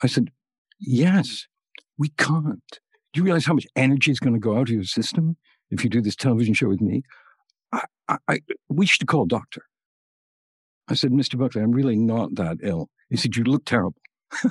I 0.03 0.07
said, 0.07 0.31
yes. 0.79 1.47
We 1.97 2.11
can't. 2.11 2.62
Do 3.12 3.20
you 3.20 3.24
realize 3.24 3.47
how 3.47 3.55
much 3.55 3.66
energy 3.74 4.11
is 4.11 4.20
going 4.20 4.35
to 4.35 4.41
go 4.41 4.57
out 4.57 4.68
of 4.68 4.74
your 4.74 4.85
system 4.85 5.37
if 5.70 5.83
you 5.83 5.91
do 5.91 6.01
this 6.01 6.16
television 6.16 6.55
show 6.55 6.68
with 6.68 6.81
me? 6.81 7.03
I, 7.72 7.85
I, 8.09 8.18
I 8.29 8.39
we 8.68 8.87
should 8.87 9.07
call 9.07 9.24
a 9.24 9.29
doctor. 9.29 9.62
I 10.89 10.95
said, 10.95 11.11
Mr. 11.11 11.39
Buckley, 11.39 11.62
I'm 11.62 11.72
really 11.72 11.97
not 11.97 12.34
that 12.36 12.59
ill. 12.62 12.89
He 13.11 13.16
said, 13.16 13.36
You 13.36 13.45
look 13.45 13.64
terrible. 13.64 14.01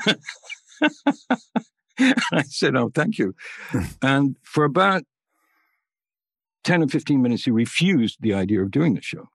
I 1.99 2.43
said, 2.43 2.75
Oh, 2.75 2.91
thank 2.93 3.17
you. 3.17 3.33
and 4.01 4.37
for 4.43 4.63
about 4.63 5.03
10 6.63 6.83
or 6.83 6.87
15 6.87 7.21
minutes, 7.21 7.45
he 7.45 7.51
refused 7.51 8.17
the 8.21 8.33
idea 8.33 8.61
of 8.61 8.71
doing 8.71 8.93
the 8.93 9.01
show. 9.01 9.29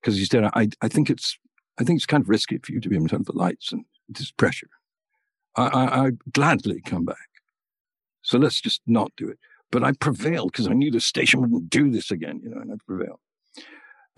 Because 0.00 0.16
he 0.16 0.24
said, 0.24 0.44
I, 0.54 0.68
I 0.80 0.88
think 0.88 1.10
it's 1.10 1.38
I 1.80 1.84
think 1.84 1.98
it's 1.98 2.06
kind 2.06 2.22
of 2.22 2.28
risky 2.28 2.58
for 2.58 2.72
you 2.72 2.80
to 2.80 2.88
be 2.88 2.96
in 2.96 3.06
front 3.06 3.28
of 3.28 3.34
the 3.34 3.38
lights 3.38 3.70
and 3.72 3.84
this 4.08 4.32
pressure. 4.32 4.70
I, 5.56 5.66
I, 5.66 6.06
I 6.06 6.10
gladly 6.32 6.80
come 6.80 7.04
back. 7.04 7.16
So 8.22 8.36
let's 8.36 8.60
just 8.60 8.80
not 8.86 9.12
do 9.16 9.28
it. 9.28 9.38
But 9.70 9.84
I 9.84 9.92
prevailed 9.92 10.52
because 10.52 10.66
I 10.66 10.72
knew 10.72 10.90
the 10.90 11.00
station 11.00 11.40
wouldn't 11.40 11.70
do 11.70 11.90
this 11.90 12.10
again, 12.10 12.40
you 12.42 12.50
know, 12.50 12.60
and 12.60 12.72
I 12.72 12.76
prevailed 12.86 13.20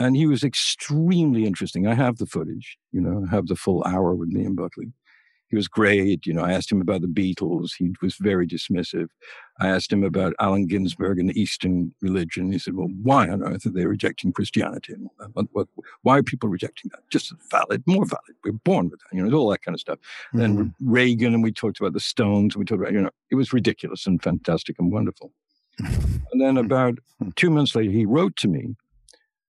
and 0.01 0.17
he 0.17 0.27
was 0.27 0.43
extremely 0.43 1.45
interesting. 1.45 1.87
I 1.87 1.95
have 1.95 2.17
the 2.17 2.27
footage, 2.27 2.79
you 2.91 3.01
know, 3.01 3.25
I 3.31 3.35
have 3.35 3.47
the 3.47 3.55
full 3.55 3.85
hour 3.85 4.15
with 4.15 4.31
me 4.31 4.45
and 4.45 4.57
Buckley. 4.57 4.93
He 5.49 5.57
was 5.57 5.67
great. 5.67 6.27
You 6.27 6.33
know, 6.33 6.43
I 6.43 6.53
asked 6.53 6.71
him 6.71 6.81
about 6.81 7.01
the 7.01 7.09
Beatles. 7.09 7.73
He 7.77 7.93
was 8.01 8.15
very 8.15 8.47
dismissive. 8.47 9.09
I 9.59 9.69
asked 9.69 9.93
him 9.93 10.05
about 10.05 10.33
Allen 10.39 10.69
Ginsberg 10.69 11.19
and 11.19 11.29
the 11.29 11.39
Eastern 11.39 11.93
religion. 12.01 12.53
He 12.53 12.59
said, 12.59 12.77
well, 12.77 12.89
why 13.03 13.29
on 13.29 13.43
earth 13.43 13.67
are 13.67 13.71
they 13.71 13.85
rejecting 13.85 14.33
Christianity? 14.33 14.95
What, 15.33 15.47
what, 15.51 15.67
why 16.03 16.19
are 16.19 16.23
people 16.23 16.49
rejecting 16.49 16.91
that? 16.95 17.01
Just 17.11 17.35
valid, 17.51 17.83
more 17.85 18.07
valid. 18.07 18.37
We're 18.45 18.53
born 18.53 18.91
with 18.91 19.01
that, 19.01 19.17
you 19.17 19.27
know, 19.27 19.37
all 19.37 19.51
that 19.51 19.63
kind 19.63 19.75
of 19.75 19.81
stuff. 19.81 19.99
Mm-hmm. 20.33 20.39
Then 20.39 20.75
Reagan, 20.81 21.35
and 21.35 21.43
we 21.43 21.53
talked 21.53 21.81
about 21.81 21.95
the 21.95 22.01
Stones, 22.01 22.55
and 22.55 22.61
we 22.61 22.65
talked 22.65 22.81
about, 22.81 22.93
you 22.93 23.03
know, 23.03 23.11
it 23.31 23.35
was 23.35 23.53
ridiculous 23.53 24.07
and 24.07 24.23
fantastic 24.23 24.77
and 24.79 24.93
wonderful. 24.93 25.33
and 25.79 26.41
then 26.41 26.57
about 26.57 26.99
two 27.35 27.51
months 27.51 27.75
later, 27.75 27.91
he 27.91 28.07
wrote 28.07 28.37
to 28.37 28.49
me 28.49 28.77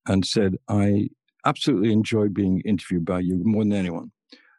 and 0.08 0.26
said, 0.26 0.56
I 0.68 1.10
absolutely 1.46 1.92
enjoyed 1.92 2.34
being 2.34 2.62
interviewed 2.62 3.06
by 3.06 3.20
you 3.20 3.42
more 3.44 3.64
than 3.64 3.74
anyone. 3.74 4.12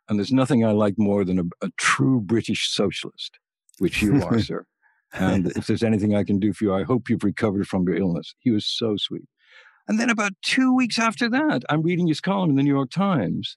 And 0.08 0.18
there's 0.18 0.32
nothing 0.32 0.64
I 0.64 0.72
like 0.72 0.94
more 0.98 1.24
than 1.24 1.38
a, 1.38 1.44
a 1.66 1.70
true 1.76 2.20
British 2.20 2.70
socialist, 2.70 3.38
which 3.78 4.02
you 4.02 4.22
are, 4.22 4.38
sir. 4.40 4.66
And 5.12 5.48
if 5.56 5.66
there's 5.66 5.82
anything 5.82 6.14
I 6.14 6.24
can 6.24 6.38
do 6.38 6.52
for 6.52 6.64
you, 6.64 6.74
I 6.74 6.84
hope 6.84 7.08
you've 7.08 7.24
recovered 7.24 7.68
from 7.68 7.86
your 7.86 7.96
illness. 7.96 8.34
He 8.38 8.50
was 8.50 8.66
so 8.66 8.96
sweet. 8.96 9.28
And 9.86 9.98
then 9.98 10.10
about 10.10 10.32
two 10.42 10.74
weeks 10.74 10.98
after 10.98 11.28
that, 11.30 11.62
I'm 11.68 11.82
reading 11.82 12.06
his 12.06 12.20
column 12.20 12.50
in 12.50 12.56
the 12.56 12.62
New 12.62 12.74
York 12.74 12.90
Times. 12.90 13.56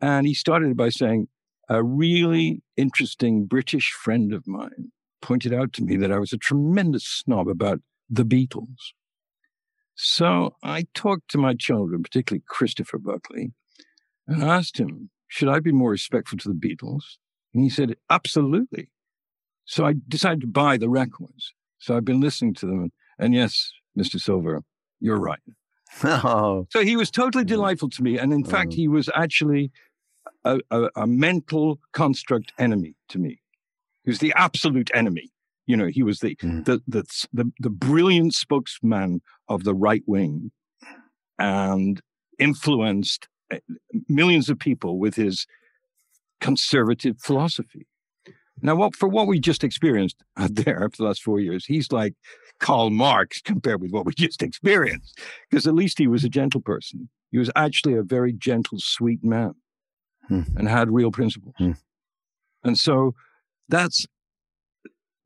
And 0.00 0.26
he 0.26 0.34
started 0.34 0.76
by 0.76 0.88
saying, 0.88 1.28
A 1.68 1.82
really 1.82 2.62
interesting 2.76 3.44
British 3.46 3.92
friend 3.92 4.32
of 4.32 4.46
mine 4.46 4.92
pointed 5.20 5.52
out 5.52 5.72
to 5.74 5.82
me 5.82 5.96
that 5.96 6.12
I 6.12 6.18
was 6.18 6.32
a 6.32 6.38
tremendous 6.38 7.04
snob 7.04 7.48
about 7.48 7.80
the 8.08 8.24
Beatles. 8.24 8.92
So 10.02 10.56
I 10.62 10.86
talked 10.94 11.30
to 11.32 11.38
my 11.38 11.52
children, 11.52 12.02
particularly 12.02 12.42
Christopher 12.48 12.96
Buckley, 12.96 13.52
and 14.26 14.42
asked 14.42 14.78
him, 14.78 15.10
should 15.28 15.48
I 15.48 15.60
be 15.60 15.72
more 15.72 15.90
respectful 15.90 16.38
to 16.38 16.48
the 16.48 16.54
Beatles? 16.54 17.02
And 17.52 17.62
he 17.62 17.68
said, 17.68 17.96
absolutely. 18.08 18.88
So 19.66 19.84
I 19.84 19.96
decided 20.08 20.40
to 20.40 20.46
buy 20.46 20.78
the 20.78 20.88
records. 20.88 21.52
So 21.78 21.94
I've 21.94 22.06
been 22.06 22.20
listening 22.20 22.54
to 22.54 22.66
them. 22.66 22.92
And 23.18 23.34
yes, 23.34 23.72
Mr. 23.96 24.18
Silver, 24.18 24.62
you're 25.00 25.20
right. 25.20 25.38
Oh. 26.02 26.66
So 26.70 26.82
he 26.82 26.96
was 26.96 27.10
totally 27.10 27.44
delightful 27.44 27.90
to 27.90 28.02
me. 28.02 28.16
And 28.16 28.32
in 28.32 28.44
oh. 28.46 28.48
fact, 28.48 28.72
he 28.72 28.88
was 28.88 29.10
actually 29.14 29.70
a, 30.46 30.60
a, 30.70 30.88
a 30.96 31.06
mental 31.06 31.78
construct 31.92 32.54
enemy 32.58 32.94
to 33.10 33.18
me. 33.18 33.42
He 34.04 34.10
was 34.10 34.20
the 34.20 34.32
absolute 34.34 34.90
enemy. 34.94 35.30
You 35.66 35.76
know, 35.76 35.86
he 35.86 36.02
was 36.02 36.20
the, 36.20 36.36
mm. 36.36 36.64
the, 36.64 36.82
the, 36.88 37.04
the, 37.32 37.52
the 37.60 37.70
brilliant 37.70 38.34
spokesman 38.34 39.20
of 39.50 39.64
the 39.64 39.74
right 39.74 40.02
wing 40.06 40.50
and 41.38 42.00
influenced 42.38 43.28
eh, 43.50 43.58
millions 44.08 44.48
of 44.48 44.58
people 44.58 44.98
with 44.98 45.16
his 45.16 45.46
conservative 46.40 47.16
philosophy. 47.20 47.86
Now, 48.62 48.76
what, 48.76 48.96
for 48.96 49.08
what 49.08 49.26
we 49.26 49.40
just 49.40 49.64
experienced 49.64 50.22
there 50.36 50.88
for 50.90 50.96
the 50.96 51.04
last 51.04 51.22
four 51.22 51.40
years, 51.40 51.66
he's 51.66 51.92
like 51.92 52.14
Karl 52.60 52.90
Marx 52.90 53.42
compared 53.42 53.82
with 53.82 53.90
what 53.90 54.06
we 54.06 54.14
just 54.14 54.42
experienced, 54.42 55.18
because 55.50 55.66
at 55.66 55.74
least 55.74 55.98
he 55.98 56.06
was 56.06 56.24
a 56.24 56.28
gentle 56.28 56.60
person. 56.60 57.08
He 57.30 57.38
was 57.38 57.50
actually 57.54 57.94
a 57.94 58.02
very 58.02 58.32
gentle, 58.32 58.78
sweet 58.80 59.22
man. 59.22 59.54
hmm. 60.28 60.42
and 60.56 60.68
had 60.68 60.90
real 60.90 61.10
principles. 61.10 61.54
Hmm. 61.58 61.72
And 62.62 62.78
so 62.78 63.14
that's 63.68 64.06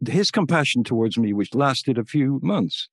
his 0.07 0.31
compassion 0.31 0.85
towards 0.85 1.18
me, 1.18 1.33
which 1.33 1.55
lasted 1.55 1.99
a 1.99 2.05
few 2.05 2.41
months. 2.43 2.89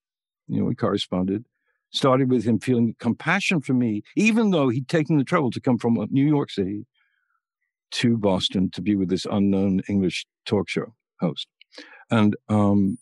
You 0.52 0.60
know, 0.60 0.66
we 0.66 0.76
corresponded. 0.76 1.46
Started 1.94 2.30
with 2.30 2.46
him 2.46 2.60
feeling 2.60 2.96
compassion 3.00 3.60
for 3.60 3.74
me, 3.74 4.02
even 4.16 4.52
though 4.52 4.70
he'd 4.70 4.88
taken 4.88 5.18
the 5.18 5.24
trouble 5.24 5.52
to 5.52 5.60
come 5.60 5.78
from 5.78 5.96
New 6.10 6.26
York 6.26 6.50
City 6.50 6.86
to 7.92 8.18
Boston 8.18 8.70
to 8.72 8.82
be 8.82 8.96
with 8.96 9.10
this 9.10 9.26
unknown 9.30 9.82
English 9.90 10.26
talk 10.46 10.70
show 10.70 10.94
host. 11.20 11.48
And 12.10 12.36
um, 12.48 12.98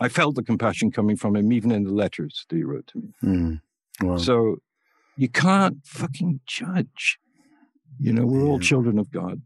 I 0.00 0.08
felt 0.08 0.34
the 0.34 0.42
compassion 0.42 0.90
coming 0.90 1.16
from 1.16 1.36
him, 1.36 1.52
even 1.52 1.72
in 1.72 1.84
the 1.84 1.92
letters 1.92 2.46
that 2.48 2.56
he 2.56 2.62
wrote 2.62 2.86
to 2.88 2.98
me. 2.98 3.12
Mm. 3.22 3.60
Wow. 4.00 4.16
So 4.16 4.56
you 5.16 5.28
can't 5.28 5.78
fucking 5.84 6.40
judge. 6.46 7.18
You 7.98 8.12
know, 8.12 8.26
we're 8.26 8.40
yeah. 8.40 8.46
all 8.46 8.58
children 8.58 8.98
of 8.98 9.10
God. 9.10 9.42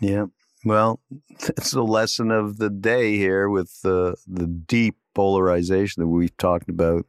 Yeah. 0.00 0.26
Well, 0.64 1.00
it's 1.30 1.72
the 1.72 1.82
lesson 1.82 2.30
of 2.30 2.58
the 2.58 2.70
day 2.70 3.16
here 3.16 3.48
with 3.48 3.82
the 3.82 4.16
the 4.26 4.46
deep 4.46 4.96
polarization 5.14 6.02
that 6.02 6.08
we've 6.08 6.36
talked 6.36 6.68
about 6.68 7.06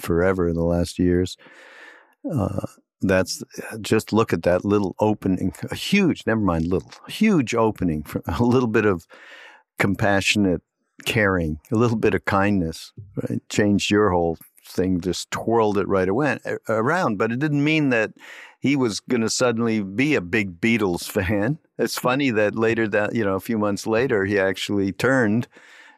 forever 0.00 0.48
in 0.48 0.54
the 0.54 0.64
last 0.64 0.98
years. 0.98 1.36
Uh, 2.30 2.66
that's 3.02 3.42
just 3.80 4.12
look 4.12 4.32
at 4.32 4.42
that 4.42 4.64
little 4.64 4.94
opening, 4.98 5.52
a 5.70 5.74
huge, 5.74 6.26
never 6.26 6.40
mind 6.40 6.66
little, 6.66 6.90
huge 7.08 7.54
opening 7.54 8.02
for 8.02 8.22
a 8.38 8.42
little 8.42 8.68
bit 8.68 8.84
of 8.86 9.06
compassionate 9.78 10.62
caring, 11.04 11.60
a 11.70 11.76
little 11.76 11.96
bit 11.96 12.14
of 12.14 12.24
kindness, 12.24 12.92
right? 13.22 13.40
Changed 13.48 13.90
your 13.90 14.10
whole 14.10 14.38
thing, 14.64 15.00
just 15.00 15.30
twirled 15.30 15.78
it 15.78 15.86
right 15.86 16.08
away, 16.08 16.38
around. 16.68 17.18
But 17.18 17.32
it 17.32 17.38
didn't 17.38 17.62
mean 17.62 17.90
that 17.90 18.12
he 18.66 18.76
was 18.76 19.00
going 19.00 19.20
to 19.20 19.30
suddenly 19.30 19.80
be 19.80 20.14
a 20.14 20.20
big 20.20 20.60
Beatles 20.60 21.08
fan. 21.10 21.58
It's 21.78 21.98
funny 21.98 22.30
that 22.30 22.56
later 22.56 22.88
that 22.88 23.14
you 23.14 23.24
know 23.24 23.34
a 23.34 23.40
few 23.40 23.58
months 23.58 23.86
later 23.86 24.24
he 24.24 24.38
actually 24.38 24.92
turned 24.92 25.46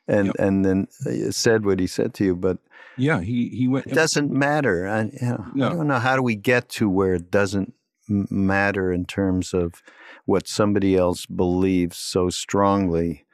and 0.07 0.27
yep. 0.27 0.37
and 0.39 0.65
then 0.65 0.89
uh, 1.07 1.31
said 1.31 1.65
what 1.65 1.81
he 1.81 1.87
said 1.87 2.15
to 2.15 2.25
you. 2.25 2.37
But 2.37 2.59
yeah, 2.97 3.21
he 3.21 3.49
he 3.49 3.69
went. 3.69 3.87
It 3.87 3.95
doesn't 3.95 4.31
matter. 4.31 4.89
I, 4.89 5.03
you 5.05 5.11
know, 5.23 5.47
no. 5.55 5.67
I 5.67 5.69
don't 5.71 5.87
know 5.87 5.99
how 5.99 6.17
do 6.17 6.23
we 6.23 6.37
get 6.37 6.69
to 6.71 6.91
where 6.91 7.15
it 7.15 7.31
doesn't 7.31 7.75
matter 8.09 8.93
in 8.93 9.05
terms 9.05 9.55
of 9.55 9.83
what 10.25 10.49
somebody 10.49 10.97
else 10.97 11.27
believes 11.27 11.97
so 11.97 12.29
strongly. 12.31 13.25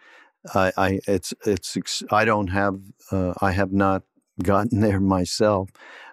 I, 0.55 0.73
I 0.77 1.01
it's 1.07 1.33
it's 1.47 2.03
I 2.11 2.25
don't 2.25 2.49
have 2.49 2.79
uh, 3.11 3.35
I 3.41 3.53
have 3.53 3.73
not 3.73 4.03
gotten 4.43 4.81
there 4.87 5.01
myself 5.01 5.71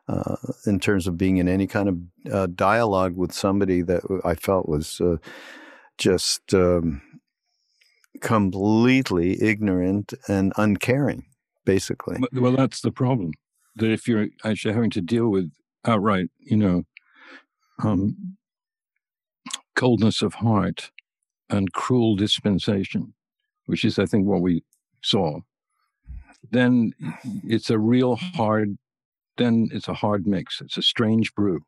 uh, 0.08 0.36
in 0.66 0.80
terms 0.80 1.08
of 1.08 1.18
being 1.18 1.38
in 1.38 1.48
any 1.48 1.68
kind 1.68 1.90
of 1.90 1.98
uh, 2.34 2.48
dialogue 2.54 3.16
with 3.16 3.32
somebody 3.32 3.82
that 3.82 4.02
I 4.26 4.36
felt 4.36 4.68
was 4.68 5.00
uh, 5.00 5.18
just 5.98 6.54
um, 6.54 7.02
completely 8.22 9.42
ignorant 9.42 10.14
and 10.28 10.54
uncaring, 10.58 11.26
basically. 11.66 12.18
Well, 12.34 12.56
that's 12.56 12.82
the 12.82 12.92
problem. 12.92 13.32
That 13.76 13.92
if 13.92 14.08
you're 14.08 14.28
actually 14.44 14.74
having 14.74 14.90
to 14.92 15.02
deal 15.02 15.30
with 15.30 15.52
outright, 15.86 16.30
you 16.40 16.58
know, 16.58 16.84
um, 17.84 18.38
coldness 19.76 20.22
of 20.22 20.36
heart 20.36 20.92
and 21.50 21.72
cruel 21.74 22.16
dispensation, 22.16 23.14
which 23.66 23.86
is, 23.86 23.98
I 23.98 24.06
think, 24.06 24.28
what 24.28 24.42
we 24.42 24.64
saw, 25.02 25.40
then 26.50 26.94
it's 27.44 27.70
a 27.70 27.80
real 27.80 28.16
hard 28.16 28.78
then 29.42 29.70
it's 29.72 29.88
a 29.88 29.94
hard 29.94 30.28
mix. 30.28 30.62
It's 30.62 30.78
a 30.78 30.82
strange 30.82 31.34
brew 31.34 31.62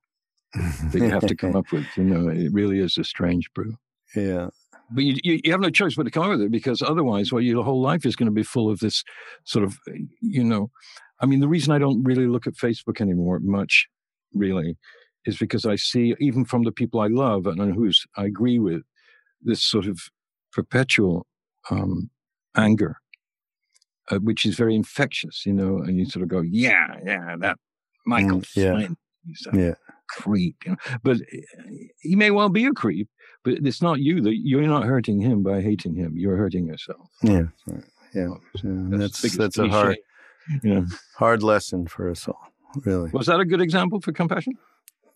that 0.53 1.01
you 1.01 1.09
have 1.09 1.27
to 1.27 1.35
come 1.35 1.55
up 1.55 1.71
with. 1.71 1.85
You 1.97 2.03
know, 2.03 2.29
it 2.29 2.51
really 2.53 2.79
is 2.79 2.97
a 2.97 3.03
strange 3.03 3.51
brew. 3.53 3.75
Yeah. 4.15 4.49
But 4.91 5.03
you, 5.03 5.15
you, 5.23 5.39
you 5.43 5.51
have 5.51 5.61
no 5.61 5.69
choice 5.69 5.95
but 5.95 6.03
to 6.03 6.11
come 6.11 6.23
up 6.23 6.29
with 6.31 6.41
it 6.41 6.51
because 6.51 6.81
otherwise, 6.81 7.31
well, 7.31 7.41
your 7.41 7.63
whole 7.63 7.81
life 7.81 8.05
is 8.05 8.15
going 8.15 8.27
to 8.27 8.33
be 8.33 8.43
full 8.43 8.69
of 8.69 8.79
this 8.79 9.03
sort 9.45 9.65
of, 9.65 9.77
you 10.21 10.43
know, 10.43 10.69
I 11.19 11.25
mean, 11.25 11.39
the 11.39 11.47
reason 11.47 11.73
I 11.73 11.79
don't 11.79 12.03
really 12.03 12.27
look 12.27 12.47
at 12.47 12.53
Facebook 12.53 12.99
anymore 13.01 13.39
much, 13.41 13.87
really, 14.33 14.77
is 15.25 15.37
because 15.37 15.65
I 15.65 15.77
see, 15.77 16.15
even 16.19 16.45
from 16.45 16.63
the 16.63 16.71
people 16.71 16.99
I 16.99 17.07
love 17.07 17.47
and 17.47 17.73
who's 17.73 18.05
I 18.17 18.25
agree 18.25 18.59
with, 18.59 18.81
this 19.41 19.63
sort 19.63 19.85
of 19.85 19.99
perpetual 20.51 21.25
um, 21.71 22.09
anger 22.55 22.97
uh, 24.11 24.17
which 24.17 24.45
is 24.45 24.55
very 24.55 24.75
infectious, 24.75 25.45
you 25.45 25.53
know, 25.53 25.77
and 25.77 25.97
you 25.97 26.05
sort 26.05 26.23
of 26.23 26.29
go, 26.29 26.41
yeah, 26.41 26.97
yeah, 27.05 27.35
that 27.39 27.57
Michael 28.05 28.41
mm, 28.41 28.55
yeah. 28.55 28.73
Flynn, 28.73 28.97
he's 29.25 29.47
a 29.51 29.57
yeah. 29.57 29.73
creep, 30.09 30.55
you 30.65 30.71
know. 30.71 30.77
But 31.03 31.17
uh, 31.17 31.63
he 31.99 32.15
may 32.15 32.31
well 32.31 32.49
be 32.49 32.65
a 32.65 32.71
creep, 32.71 33.09
but 33.43 33.53
it's 33.63 33.81
not 33.81 33.99
you 33.99 34.21
that 34.21 34.37
you're 34.37 34.61
not 34.63 34.83
hurting 34.83 35.21
him 35.21 35.43
by 35.43 35.61
hating 35.61 35.95
him. 35.95 36.13
You're 36.17 36.37
hurting 36.37 36.67
yourself. 36.67 37.09
Yeah, 37.21 37.43
yeah. 38.13 38.29
that's 38.63 39.21
that's, 39.21 39.37
that's 39.37 39.57
a 39.57 39.67
hard, 39.67 39.97
yeah. 40.63 40.81
hard 41.17 41.43
lesson 41.43 41.87
for 41.87 42.09
us 42.09 42.27
all. 42.27 42.41
Really. 42.85 43.11
Was 43.11 43.27
that 43.27 43.39
a 43.39 43.45
good 43.45 43.61
example 43.61 44.01
for 44.01 44.11
compassion? 44.11 44.53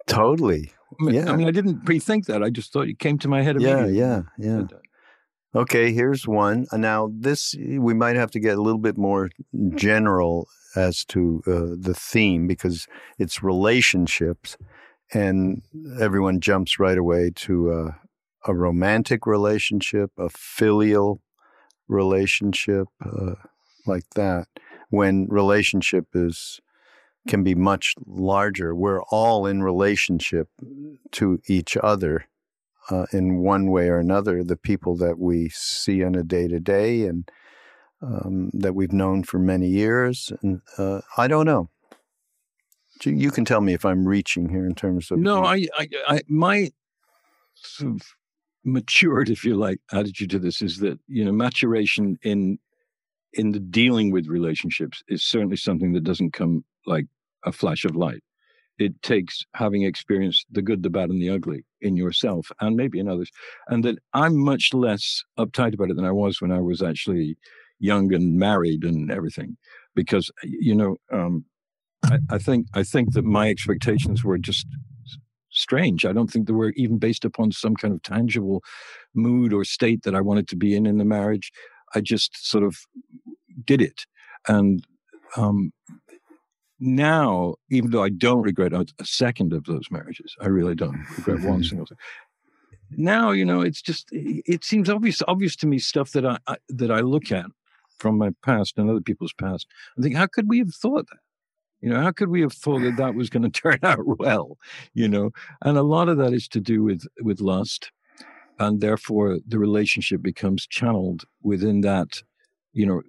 Totally. 0.05 0.71
I 0.99 1.03
mean, 1.03 1.15
yeah. 1.15 1.31
I 1.31 1.35
mean, 1.35 1.47
I 1.47 1.51
didn't 1.51 1.83
pre-think 1.83 2.27
that. 2.27 2.41
I 2.41 2.49
just 2.49 2.71
thought 2.71 2.87
it 2.87 2.99
came 2.99 3.17
to 3.19 3.27
my 3.27 3.41
head. 3.41 3.59
Yeah, 3.59 3.87
yeah, 3.87 4.21
yeah. 4.37 4.63
Okay, 5.55 5.93
here's 5.93 6.27
one. 6.27 6.67
Uh, 6.71 6.77
now, 6.77 7.09
this 7.13 7.55
we 7.57 7.93
might 7.93 8.17
have 8.17 8.31
to 8.31 8.39
get 8.39 8.57
a 8.57 8.61
little 8.61 8.79
bit 8.79 8.97
more 8.97 9.29
general 9.75 10.47
as 10.75 11.05
to 11.05 11.41
uh, 11.47 11.75
the 11.79 11.95
theme 11.95 12.47
because 12.47 12.87
it's 13.17 13.41
relationships, 13.41 14.57
and 15.13 15.61
everyone 15.99 16.41
jumps 16.41 16.79
right 16.79 16.97
away 16.97 17.31
to 17.35 17.71
uh, 17.71 17.91
a 18.45 18.53
romantic 18.53 19.25
relationship, 19.25 20.11
a 20.17 20.29
filial 20.29 21.21
relationship, 21.87 22.87
uh, 23.03 23.35
like 23.85 24.09
that. 24.15 24.47
When 24.89 25.27
relationship 25.29 26.07
is 26.13 26.59
can 27.27 27.43
be 27.43 27.55
much 27.55 27.95
larger, 28.05 28.75
we're 28.75 29.03
all 29.03 29.45
in 29.45 29.63
relationship 29.63 30.49
to 31.11 31.39
each 31.47 31.77
other 31.77 32.25
uh, 32.89 33.05
in 33.11 33.39
one 33.39 33.69
way 33.69 33.89
or 33.89 33.99
another 33.99 34.43
the 34.43 34.57
people 34.57 34.95
that 34.97 35.19
we 35.19 35.49
see 35.49 36.03
on 36.03 36.15
a 36.15 36.23
day 36.23 36.47
to 36.47 36.59
day 36.59 37.05
and 37.05 37.29
um, 38.01 38.49
that 38.53 38.75
we've 38.75 38.93
known 38.93 39.23
for 39.23 39.39
many 39.39 39.67
years. 39.67 40.31
And 40.41 40.61
uh, 40.77 41.01
I 41.17 41.27
don't 41.27 41.45
know. 41.45 41.69
You 43.03 43.31
can 43.31 43.45
tell 43.45 43.61
me 43.61 43.73
if 43.73 43.85
I'm 43.85 44.07
reaching 44.07 44.49
here 44.49 44.65
in 44.65 44.73
terms 44.73 45.11
of. 45.11 45.19
No, 45.19 45.43
I, 45.43 45.67
I, 45.77 45.87
I 46.07 46.21
my 46.27 46.71
sort 47.53 47.91
of 47.95 48.01
matured, 48.63 49.29
if 49.29 49.43
you 49.43 49.55
like, 49.55 49.79
attitude 49.91 50.31
to 50.31 50.39
this 50.39 50.61
is 50.61 50.77
that 50.79 50.99
you 51.07 51.23
know 51.23 51.31
maturation 51.31 52.17
in 52.23 52.57
in 53.33 53.51
the 53.51 53.59
dealing 53.59 54.11
with 54.11 54.27
relationships 54.27 55.03
is 55.07 55.23
certainly 55.23 55.57
something 55.57 55.93
that 55.93 56.03
doesn't 56.03 56.33
come 56.33 56.63
like 56.87 57.05
a 57.45 57.51
flash 57.51 57.85
of 57.85 57.95
light 57.95 58.23
it 58.79 59.01
takes 59.01 59.43
having 59.55 59.83
experienced 59.83 60.45
the 60.51 60.61
good, 60.61 60.83
the 60.83 60.89
bad, 60.89 61.09
and 61.09 61.21
the 61.21 61.29
ugly 61.29 61.65
in 61.81 61.97
yourself 61.97 62.51
and 62.59 62.75
maybe 62.75 62.99
in 62.99 63.07
others. 63.07 63.31
And 63.67 63.83
that 63.83 63.97
I'm 64.13 64.37
much 64.37 64.73
less 64.73 65.23
uptight 65.37 65.73
about 65.73 65.89
it 65.89 65.95
than 65.95 66.05
I 66.05 66.11
was 66.11 66.41
when 66.41 66.51
I 66.51 66.59
was 66.59 66.81
actually 66.81 67.37
young 67.79 68.13
and 68.13 68.37
married 68.37 68.83
and 68.83 69.11
everything. 69.11 69.57
Because, 69.95 70.31
you 70.43 70.75
know, 70.75 70.97
um, 71.11 71.45
I, 72.03 72.19
I 72.29 72.37
think 72.37 72.67
I 72.73 72.83
think 72.83 73.13
that 73.13 73.25
my 73.25 73.49
expectations 73.49 74.23
were 74.23 74.37
just 74.37 74.67
strange. 75.49 76.05
I 76.05 76.13
don't 76.13 76.29
think 76.29 76.45
they 76.45 76.53
were 76.53 76.73
even 76.75 76.99
based 76.99 77.25
upon 77.25 77.51
some 77.51 77.75
kind 77.75 77.93
of 77.93 78.03
tangible 78.03 78.63
mood 79.15 79.53
or 79.53 79.63
state 79.63 80.03
that 80.03 80.15
I 80.15 80.21
wanted 80.21 80.47
to 80.49 80.55
be 80.55 80.75
in 80.75 80.85
in 80.85 80.97
the 80.97 81.05
marriage. 81.05 81.51
I 81.95 82.01
just 82.01 82.47
sort 82.47 82.63
of 82.63 82.77
did 83.65 83.81
it. 83.81 84.05
And 84.47 84.85
um, 85.35 85.71
now, 86.79 87.55
even 87.69 87.91
though 87.91 88.03
I 88.03 88.09
don't 88.09 88.41
regret 88.41 88.73
a, 88.73 88.85
second 89.03 89.53
of 89.53 89.65
those 89.65 89.89
marriages, 89.89 90.35
I 90.41 90.47
really 90.47 90.75
don't 90.75 90.97
regret 91.17 91.47
one 91.47 91.63
single 91.63 91.85
thing. 91.85 91.97
Now, 92.91 93.31
you 93.31 93.43
know, 93.43 93.61
it's 93.61 93.81
just 93.81 94.07
it 94.11 94.63
seems 94.63 94.89
obvious 94.89 95.21
obvious 95.27 95.55
to 95.57 95.67
me 95.67 95.77
stuff 95.79 96.11
that 96.11 96.25
I, 96.25 96.37
I 96.47 96.57
that 96.69 96.91
I 96.91 97.01
look 97.01 97.31
at 97.31 97.47
from 97.99 98.17
my 98.17 98.31
past 98.43 98.77
and 98.77 98.89
other 98.89 99.01
people's 99.01 99.33
past. 99.33 99.67
I 99.97 100.01
think, 100.01 100.15
how 100.15 100.27
could 100.27 100.47
we 100.47 100.59
have 100.59 100.73
thought 100.73 101.07
that? 101.09 101.19
You 101.81 101.89
know, 101.89 102.01
how 102.01 102.11
could 102.11 102.29
we 102.29 102.41
have 102.41 102.53
thought 102.53 102.81
that 102.81 102.97
that 102.97 103.15
was 103.15 103.29
going 103.29 103.43
to 103.49 103.61
turn 103.61 103.79
out 103.83 104.19
well? 104.19 104.57
You 104.93 105.07
know, 105.09 105.31
and 105.61 105.77
a 105.77 105.83
lot 105.83 106.09
of 106.09 106.17
that 106.17 106.33
is 106.33 106.47
to 106.49 106.61
do 106.61 106.83
with 106.83 107.05
with 107.21 107.41
lust, 107.41 107.91
and 108.59 108.79
therefore 108.79 109.39
the 109.45 109.59
relationship 109.59 110.21
becomes 110.21 110.67
channeled 110.67 111.25
within 111.41 111.81
that. 111.81 112.21
You 112.71 112.85
know, 112.85 113.01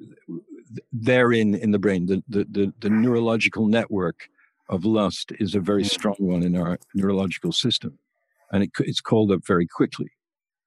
therein 0.92 1.54
in 1.54 1.70
the 1.70 1.78
brain, 1.78 2.06
the, 2.06 2.22
the, 2.28 2.46
the, 2.50 2.72
the, 2.80 2.90
neurological 2.90 3.66
network 3.66 4.28
of 4.68 4.84
lust 4.84 5.32
is 5.38 5.54
a 5.54 5.60
very 5.60 5.84
strong 5.84 6.16
one 6.18 6.42
in 6.42 6.56
our 6.56 6.78
neurological 6.94 7.52
system. 7.52 7.98
And 8.52 8.64
it, 8.64 8.70
it's 8.80 9.00
called 9.00 9.30
up 9.32 9.46
very 9.46 9.66
quickly. 9.66 10.10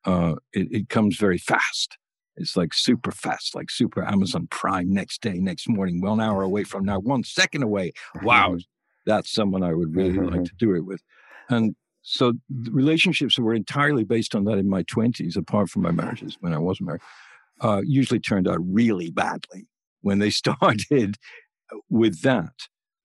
Uh, 0.06 0.36
it, 0.54 0.68
it 0.72 0.90
comes 0.90 1.18
very 1.18 1.38
fast. 1.38 1.98
It's 2.38 2.56
like 2.56 2.74
super 2.74 3.12
fast, 3.12 3.56
like 3.56 3.70
super 3.70 4.04
Amazon 4.04 4.48
Prime 4.50 4.92
next 4.92 5.22
day, 5.22 5.34
next 5.34 5.68
morning, 5.68 6.02
one 6.02 6.22
hour 6.22 6.42
away 6.42 6.64
from 6.64 6.86
now, 6.86 7.00
one 7.00 7.24
second 7.24 7.62
away. 7.62 7.92
Wow, 8.24 8.58
that's 9.06 9.32
someone 9.32 9.64
I 9.64 9.74
would 9.74 9.96
really 9.96 10.18
like 10.18 10.46
to 10.46 10.56
do 10.58 10.74
it 10.74 10.86
with. 10.86 11.02
And 11.50 11.76
so 12.04 12.34
relationships 12.72 13.36
that 13.36 13.44
were 13.44 13.54
entirely 13.54 14.04
based 14.04 14.34
on 14.34 14.46
that 14.46 14.58
in 14.58 14.70
my 14.70 14.84
20s, 14.84 15.36
apart 15.38 15.70
from 15.70 15.84
my 15.84 15.92
marriages 15.92 16.38
when 16.40 16.54
I 16.54 16.58
wasn't 16.58 16.88
married, 16.88 17.02
uh, 17.60 17.82
usually 17.86 18.20
turned 18.20 18.48
out 18.48 18.60
really 18.62 19.12
badly 19.12 19.68
when 20.02 20.20
they 20.20 20.30
started 20.42 21.18
with 21.90 22.22
that. 22.22 22.54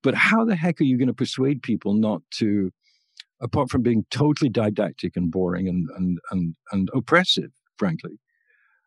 But 0.02 0.14
how 0.14 0.44
the 0.44 0.56
heck 0.56 0.80
are 0.80 0.84
you 0.84 0.98
going 0.98 1.08
to 1.08 1.14
persuade 1.14 1.62
people 1.62 1.94
not 1.94 2.22
to, 2.34 2.70
apart 3.40 3.70
from 3.70 3.82
being 3.82 4.04
totally 4.10 4.50
didactic 4.50 5.16
and 5.16 5.30
boring 5.30 5.68
and, 5.68 5.88
and, 5.96 6.18
and, 6.30 6.54
and 6.72 6.90
oppressive, 6.94 7.50
frankly? 7.76 8.20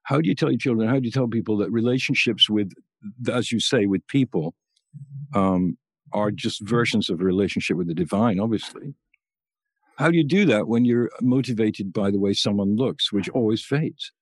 How 0.03 0.22
do 0.22 0.30
you 0.30 0.36
tell 0.36 0.49
your 0.49 0.57
children, 0.57 0.88
how 0.88 0.99
do 0.99 1.05
you 1.05 1.12
tell 1.12 1.28
people 1.28 1.57
that 1.57 1.72
relationships 1.72 2.49
with, 2.49 2.72
as 3.32 3.51
you 3.51 3.60
say, 3.60 3.86
with 3.86 4.05
people 4.07 4.55
um, 5.36 5.78
are 6.14 6.32
just 6.32 6.62
versions 6.62 7.10
of 7.10 7.22
a 7.22 7.24
relationship 7.24 7.78
with 7.78 7.88
the 7.88 7.93
divine, 7.93 8.39
obviously? 8.39 8.95
How 9.97 10.10
do 10.10 10.18
you 10.18 10.24
do 10.24 10.45
that 10.45 10.68
when 10.68 10.86
you're 10.86 11.10
motivated 11.22 11.91
by 11.91 12.10
the 12.10 12.20
way 12.20 12.34
someone 12.34 12.78
looks, 12.78 13.12
which 13.12 13.28
always 13.30 13.64
fades? 13.64 14.14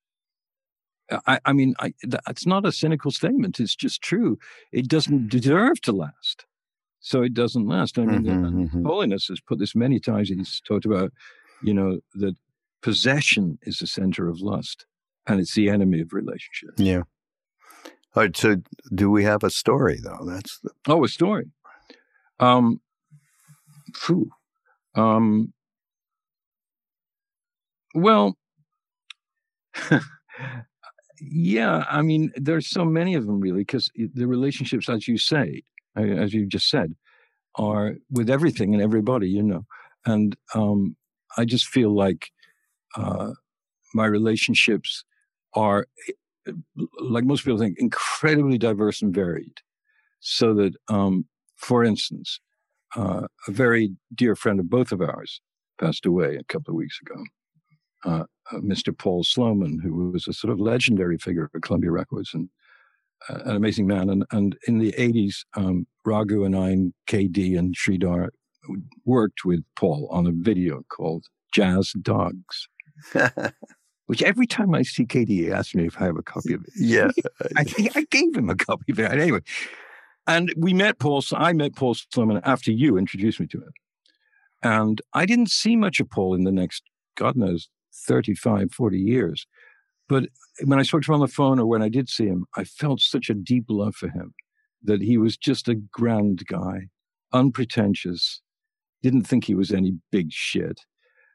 I, 1.25 1.39
I 1.45 1.53
mean, 1.53 1.73
I, 1.79 1.93
that's 2.03 2.45
not 2.45 2.65
a 2.65 2.71
cynical 2.71 3.11
statement. 3.11 3.59
It's 3.59 3.75
just 3.75 4.01
true. 4.01 4.37
It 4.71 4.87
doesn't 4.87 5.29
deserve 5.29 5.81
to 5.81 5.91
last. 5.91 6.45
So 6.99 7.21
it 7.21 7.33
doesn't 7.33 7.67
last. 7.67 7.97
I 7.97 8.05
mean, 8.05 8.23
mm-hmm, 8.23 8.59
mm-hmm. 8.63 8.85
Holiness 8.85 9.27
has 9.27 9.39
put 9.39 9.59
this 9.59 9.75
many 9.75 9.99
times. 9.99 10.29
He's 10.29 10.61
talked 10.61 10.85
about, 10.85 11.13
you 11.63 11.73
know, 11.73 11.99
that 12.15 12.35
possession 12.81 13.59
is 13.61 13.79
the 13.79 13.87
center 13.87 14.27
of 14.27 14.41
lust 14.41 14.85
and 15.25 15.39
it's 15.39 15.53
the 15.53 15.69
enemy 15.69 16.01
of 16.01 16.13
relationship. 16.13 16.71
Yeah. 16.77 17.03
All 18.15 18.23
right. 18.23 18.35
So 18.35 18.57
do 18.93 19.09
we 19.09 19.23
have 19.23 19.43
a 19.43 19.49
story, 19.49 19.99
though? 20.03 20.25
That's 20.25 20.59
the... 20.59 20.71
Oh, 20.87 21.03
a 21.03 21.07
story. 21.07 21.51
Um, 22.39 22.81
phew. 23.95 24.29
Um, 24.95 25.53
well, 27.93 28.37
yeah, 31.19 31.85
I 31.89 32.01
mean, 32.01 32.31
there's 32.35 32.69
so 32.69 32.85
many 32.85 33.15
of 33.15 33.25
them 33.25 33.39
really, 33.39 33.59
because 33.59 33.89
the 33.95 34.27
relationships, 34.27 34.89
as 34.89 35.07
you 35.07 35.17
say, 35.17 35.63
as 35.95 36.33
you 36.33 36.45
just 36.45 36.69
said, 36.69 36.93
are 37.55 37.95
with 38.11 38.29
everything 38.29 38.73
and 38.73 38.83
everybody, 38.83 39.29
you 39.29 39.43
know. 39.43 39.65
And 40.05 40.35
um, 40.53 40.95
I 41.37 41.45
just 41.45 41.67
feel 41.67 41.95
like 41.95 42.31
uh, 42.95 43.31
my 43.93 44.05
relationships 44.05 45.03
are, 45.53 45.87
eh, 46.07 46.51
like 46.99 47.23
most 47.23 47.43
people 47.43 47.57
think, 47.57 47.77
incredibly 47.79 48.57
diverse 48.57 49.01
and 49.01 49.13
varied. 49.13 49.57
So 50.19 50.53
that, 50.55 50.75
um, 50.87 51.25
for 51.55 51.83
instance, 51.83 52.39
uh, 52.95 53.27
a 53.47 53.51
very 53.51 53.95
dear 54.13 54.35
friend 54.35 54.59
of 54.59 54.69
both 54.69 54.91
of 54.91 55.01
ours 55.01 55.41
passed 55.79 56.05
away 56.05 56.35
a 56.35 56.43
couple 56.43 56.73
of 56.73 56.77
weeks 56.77 56.99
ago 57.01 57.23
uh, 58.05 58.23
uh 58.51 58.57
Mr. 58.57 58.97
Paul 58.97 59.23
Sloman, 59.23 59.79
who 59.79 60.11
was 60.11 60.27
a 60.27 60.33
sort 60.33 60.51
of 60.51 60.59
legendary 60.59 61.17
figure 61.17 61.49
at 61.53 61.61
Columbia 61.61 61.91
Records 61.91 62.33
and 62.33 62.49
uh, 63.29 63.39
an 63.45 63.55
amazing 63.55 63.87
man. 63.87 64.09
And, 64.09 64.25
and 64.31 64.57
in 64.67 64.79
the 64.79 64.93
80s, 64.93 65.45
um, 65.55 65.87
Raghu 66.05 66.43
and 66.43 66.55
I 66.55 66.69
and 66.69 66.93
KD 67.09 67.57
and 67.57 67.75
Sridhar 67.75 68.29
worked 69.05 69.45
with 69.45 69.63
Paul 69.75 70.07
on 70.11 70.27
a 70.27 70.31
video 70.31 70.83
called 70.89 71.25
Jazz 71.51 71.93
Dogs. 72.01 72.67
Which 74.05 74.23
every 74.23 74.47
time 74.47 74.73
I 74.73 74.83
see 74.83 75.05
KD, 75.05 75.27
he 75.27 75.51
asks 75.51 75.75
me 75.75 75.85
if 75.85 75.99
I 75.99 76.05
have 76.05 76.17
a 76.17 76.23
copy 76.23 76.53
of 76.53 76.61
it. 76.61 76.73
Yeah. 76.77 77.11
I 77.57 77.63
think 77.65 77.95
I 77.97 78.05
gave 78.09 78.35
him 78.35 78.49
a 78.49 78.55
copy 78.55 78.91
of 78.91 78.99
it. 78.99 79.11
Anyway. 79.11 79.41
And 80.27 80.53
we 80.57 80.73
met 80.73 80.99
Paul, 80.99 81.21
so 81.21 81.37
I 81.37 81.53
met 81.53 81.75
Paul 81.75 81.95
Sloman 81.95 82.41
after 82.43 82.71
you 82.71 82.97
introduced 82.97 83.39
me 83.39 83.47
to 83.47 83.59
him. 83.59 83.71
And 84.61 85.01
I 85.13 85.25
didn't 85.25 85.51
see 85.51 85.75
much 85.75 85.99
of 85.99 86.09
Paul 86.09 86.33
in 86.33 86.43
the 86.43 86.51
next, 86.51 86.83
God 87.15 87.37
knows, 87.37 87.69
35, 88.05 88.71
40 88.71 88.97
years. 88.97 89.45
But 90.09 90.29
when 90.63 90.79
I 90.79 90.83
spoke 90.83 91.03
to 91.03 91.11
him 91.11 91.15
on 91.15 91.21
the 91.21 91.27
phone 91.27 91.59
or 91.59 91.65
when 91.65 91.81
I 91.81 91.89
did 91.89 92.09
see 92.09 92.25
him, 92.25 92.45
I 92.55 92.63
felt 92.63 93.01
such 93.01 93.29
a 93.29 93.33
deep 93.33 93.65
love 93.69 93.95
for 93.95 94.09
him 94.09 94.33
that 94.83 95.01
he 95.01 95.17
was 95.17 95.37
just 95.37 95.67
a 95.67 95.75
grand 95.75 96.45
guy, 96.47 96.87
unpretentious, 97.33 98.41
didn't 99.01 99.23
think 99.23 99.45
he 99.45 99.55
was 99.55 99.71
any 99.71 99.93
big 100.11 100.31
shit, 100.31 100.81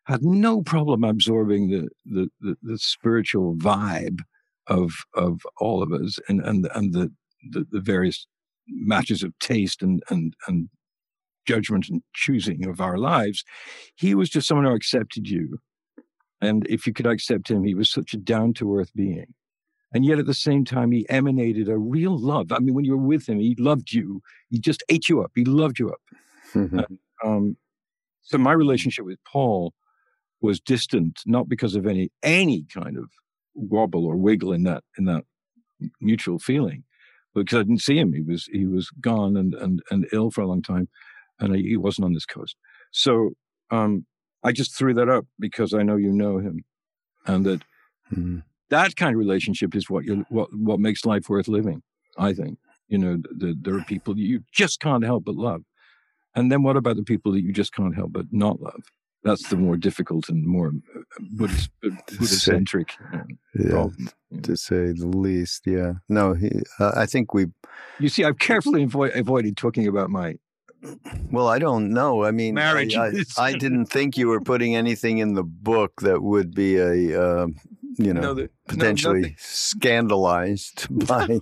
had 0.05 0.23
no 0.23 0.63
problem 0.63 1.05
absorbing 1.05 1.71
the, 1.71 1.89
the, 2.05 2.29
the, 2.41 2.57
the 2.63 2.79
spiritual 2.79 3.55
vibe 3.57 4.21
of, 4.69 4.93
of 5.15 5.41
all 5.59 5.83
of 5.83 5.93
us 5.93 6.19
and, 6.29 6.41
and, 6.41 6.69
and 6.75 6.95
the, 6.95 7.13
the, 7.51 7.67
the 7.71 7.81
various 7.81 8.27
matches 8.69 9.23
of 9.23 9.39
taste 9.39 9.83
and, 9.83 10.03
and, 10.09 10.35
and 10.47 10.69
judgment 11.47 11.89
and 11.89 12.03
choosing 12.15 12.67
of 12.67 12.81
our 12.81 12.99
lives. 12.99 13.45
He 13.97 14.15
was 14.15 14.31
just 14.31 14.47
someone 14.49 14.67
who 14.67 14.73
accepted 14.73 15.29
you 15.29 15.59
and 16.43 16.67
if 16.69 16.87
you 16.87 16.93
could 16.93 17.07
accept 17.07 17.51
him, 17.51 17.65
he 17.65 17.75
was 17.75 17.91
such 17.91 18.13
a 18.13 18.19
down 18.19 18.53
to 18.55 18.77
earth 18.77 18.91
being. 18.95 19.33
And 19.95 20.05
yet 20.05 20.19
at 20.19 20.27
the 20.27 20.35
same 20.35 20.65
time, 20.65 20.91
he 20.91 21.09
emanated 21.09 21.69
a 21.69 21.79
real 21.79 22.19
love. 22.19 22.51
I 22.51 22.59
mean, 22.59 22.75
when 22.75 22.85
you 22.85 22.97
were 22.97 23.07
with 23.07 23.29
him, 23.29 23.39
he 23.39 23.55
loved 23.59 23.93
you. 23.93 24.23
He 24.51 24.59
just 24.59 24.83
ate 24.89 25.09
you 25.09 25.23
up. 25.23 25.31
He 25.35 25.45
loved 25.45 25.79
you 25.79 25.91
up. 25.91 26.01
Mm-hmm. 26.55 26.79
And, 26.79 26.99
um, 27.25 27.57
so 28.23 28.39
my 28.39 28.53
relationship 28.53 29.05
with 29.05 29.19
Paul 29.25 29.73
was 30.41 30.61
distant, 30.61 31.21
not 31.27 31.49
because 31.49 31.77
of 31.77 31.87
any 31.87 32.11
any 32.23 32.65
kind 32.75 32.97
of 32.99 33.11
wobble 33.55 34.07
or 34.07 34.17
wiggle 34.17 34.53
in 34.53 34.65
that 34.65 34.83
in 34.99 35.05
that 35.05 35.25
mutual 36.01 36.39
feeling, 36.39 36.85
but 37.35 37.45
because 37.45 37.59
I 37.59 37.63
didn't 37.63 37.83
see 37.83 37.99
him. 37.99 38.13
He 38.13 38.23
was 38.23 38.49
he 38.51 38.67
was 38.67 38.91
gone 39.01 39.37
and 39.37 39.55
and 39.55 39.83
and 39.91 40.07
ill 40.13 40.31
for 40.31 40.41
a 40.41 40.47
long 40.47 40.63
time, 40.63 40.89
and 41.39 41.55
he 41.55 41.77
wasn't 41.77 42.07
on 42.07 42.15
this 42.15 42.27
coast. 42.27 42.57
So 42.91 43.31
um, 43.71 44.07
I 44.45 44.53
just 44.53 44.77
threw 44.77 44.95
that 44.95 45.09
up 45.09 45.27
because 45.39 45.75
I 45.75 45.83
know 45.83 45.97
you 45.97 46.13
know 46.13 46.39
him, 46.39 46.65
and 47.27 47.47
that 47.47 47.61
mm-hmm. 48.13 48.39
that 48.71 48.97
kind 48.97 49.15
of 49.15 49.19
relationship 49.19 49.75
is 49.75 49.89
what 49.89 50.05
you 50.05 50.27
what 50.29 50.49
what 50.55 50.81
makes 50.81 51.05
life 51.05 51.29
worth 51.29 51.49
living. 51.49 51.83
I 52.19 52.33
think 52.33 52.59
you 52.89 52.99
know 52.99 53.19
the, 53.31 53.57
there 53.61 53.77
are 53.77 53.85
people 53.85 54.19
you 54.19 54.45
just 54.53 54.81
can't 54.81 55.05
help 55.05 55.25
but 55.25 55.37
love, 55.37 55.63
and 56.35 56.51
then 56.51 56.63
what 56.63 56.77
about 56.77 56.97
the 56.97 57.05
people 57.05 57.33
that 57.33 57.43
you 57.43 57.53
just 57.53 57.73
can't 57.73 57.95
help 57.95 58.13
but 58.13 58.27
not 58.33 58.61
love? 58.61 58.83
That's 59.25 59.49
the 59.49 59.57
more 59.57 59.77
difficult 59.77 60.29
and 60.29 60.45
more 60.45 60.73
uh, 60.97 61.01
Buddhist, 61.21 61.71
uh, 61.85 61.91
Buddhist 62.09 62.45
centric 62.45 62.97
yeah, 63.55 63.71
problem, 63.71 64.09
to 64.43 64.57
say 64.57 64.91
the 64.93 65.07
least. 65.07 65.63
Yeah, 65.65 65.93
no, 66.09 66.35
he, 66.35 66.51
uh, 66.81 66.93
I 66.97 67.07
think 67.07 67.33
we. 67.33 67.47
You 68.01 68.09
see, 68.09 68.25
I've 68.25 68.41
carefully 68.41 68.83
avoid, 68.83 69.15
avoided 69.15 69.57
talking 69.57 69.87
about 69.87 70.11
my 70.11 70.35
well, 71.31 71.49
I 71.49 71.59
don't 71.59 71.91
know. 71.91 72.25
I 72.25 72.31
mean, 72.31 72.55
marriage. 72.55 72.97
I, 72.97 73.09
I, 73.09 73.23
I, 73.39 73.53
didn't 73.59 73.87
think 73.87 74.17
you 74.17 74.29
were 74.29 74.41
putting 74.41 74.75
anything 74.75 75.19
in 75.19 75.35
the 75.35 75.45
book 75.45 76.01
that 76.03 76.23
would 76.23 76.55
be 76.55 76.77
a, 76.77 77.23
uh, 77.23 77.47
you 77.99 78.13
know, 78.15 78.21
no, 78.21 78.35
the, 78.35 78.51
potentially 78.69 79.21
no, 79.21 79.29
scandalized 79.37 80.87
by. 81.07 81.41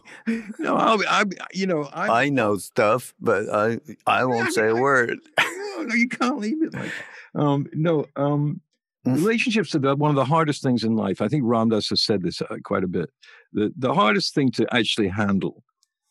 no, 0.59 0.77
I'll, 0.77 1.01
I, 1.09 1.25
you 1.53 1.67
know, 1.67 1.85
I, 1.93 2.25
I 2.25 2.29
know 2.29 2.57
stuff, 2.57 3.15
but 3.21 3.49
I, 3.49 3.79
I 4.07 4.25
won't 4.25 4.53
say 4.53 4.69
a 4.69 4.77
word. 4.77 5.19
no, 5.39 5.83
no, 5.83 5.95
you 5.95 6.09
can't 6.09 6.39
leave 6.39 6.63
it 6.63 6.75
like. 6.75 6.93
Um, 7.35 7.69
no, 7.73 8.07
um, 8.17 8.61
mm. 9.07 9.15
relationships 9.15 9.75
are 9.75 9.97
one 9.97 10.11
of 10.11 10.17
the 10.17 10.25
hardest 10.25 10.63
things 10.63 10.85
in 10.85 10.97
life. 10.97 11.23
I 11.23 11.29
think 11.29 11.45
Ram 11.47 11.69
Dass 11.69 11.89
has 11.91 12.03
said 12.03 12.23
this 12.23 12.43
uh, 12.43 12.57
quite 12.65 12.85
a 12.85 12.89
bit. 12.89 13.11
The 13.53 13.73
the 13.77 13.95
hardest 13.95 14.35
thing 14.35 14.51
to 14.53 14.67
actually 14.75 15.09
handle 15.09 15.65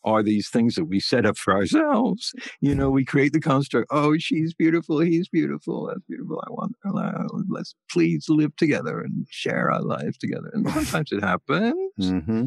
are 0.04 0.22
these 0.22 0.48
things 0.48 0.74
that 0.74 0.86
we 0.86 1.00
set 1.00 1.26
up 1.26 1.36
for 1.36 1.54
ourselves. 1.54 2.32
You 2.60 2.74
know, 2.74 2.90
we 2.90 3.04
create 3.04 3.32
the 3.32 3.40
construct. 3.40 3.88
Oh, 3.90 4.16
she's 4.18 4.54
beautiful. 4.54 5.00
He's 5.00 5.28
beautiful. 5.28 5.86
That's 5.86 6.04
beautiful. 6.08 6.42
I 6.46 6.50
want. 6.50 6.76
Uh, 6.84 7.28
let's 7.48 7.74
please 7.90 8.26
live 8.28 8.54
together 8.56 9.00
and 9.00 9.26
share 9.30 9.70
our 9.70 9.82
lives 9.82 10.18
together. 10.18 10.50
And 10.52 10.68
sometimes 10.70 11.12
it 11.12 11.22
happens, 11.22 11.74
mm-hmm. 11.98 12.46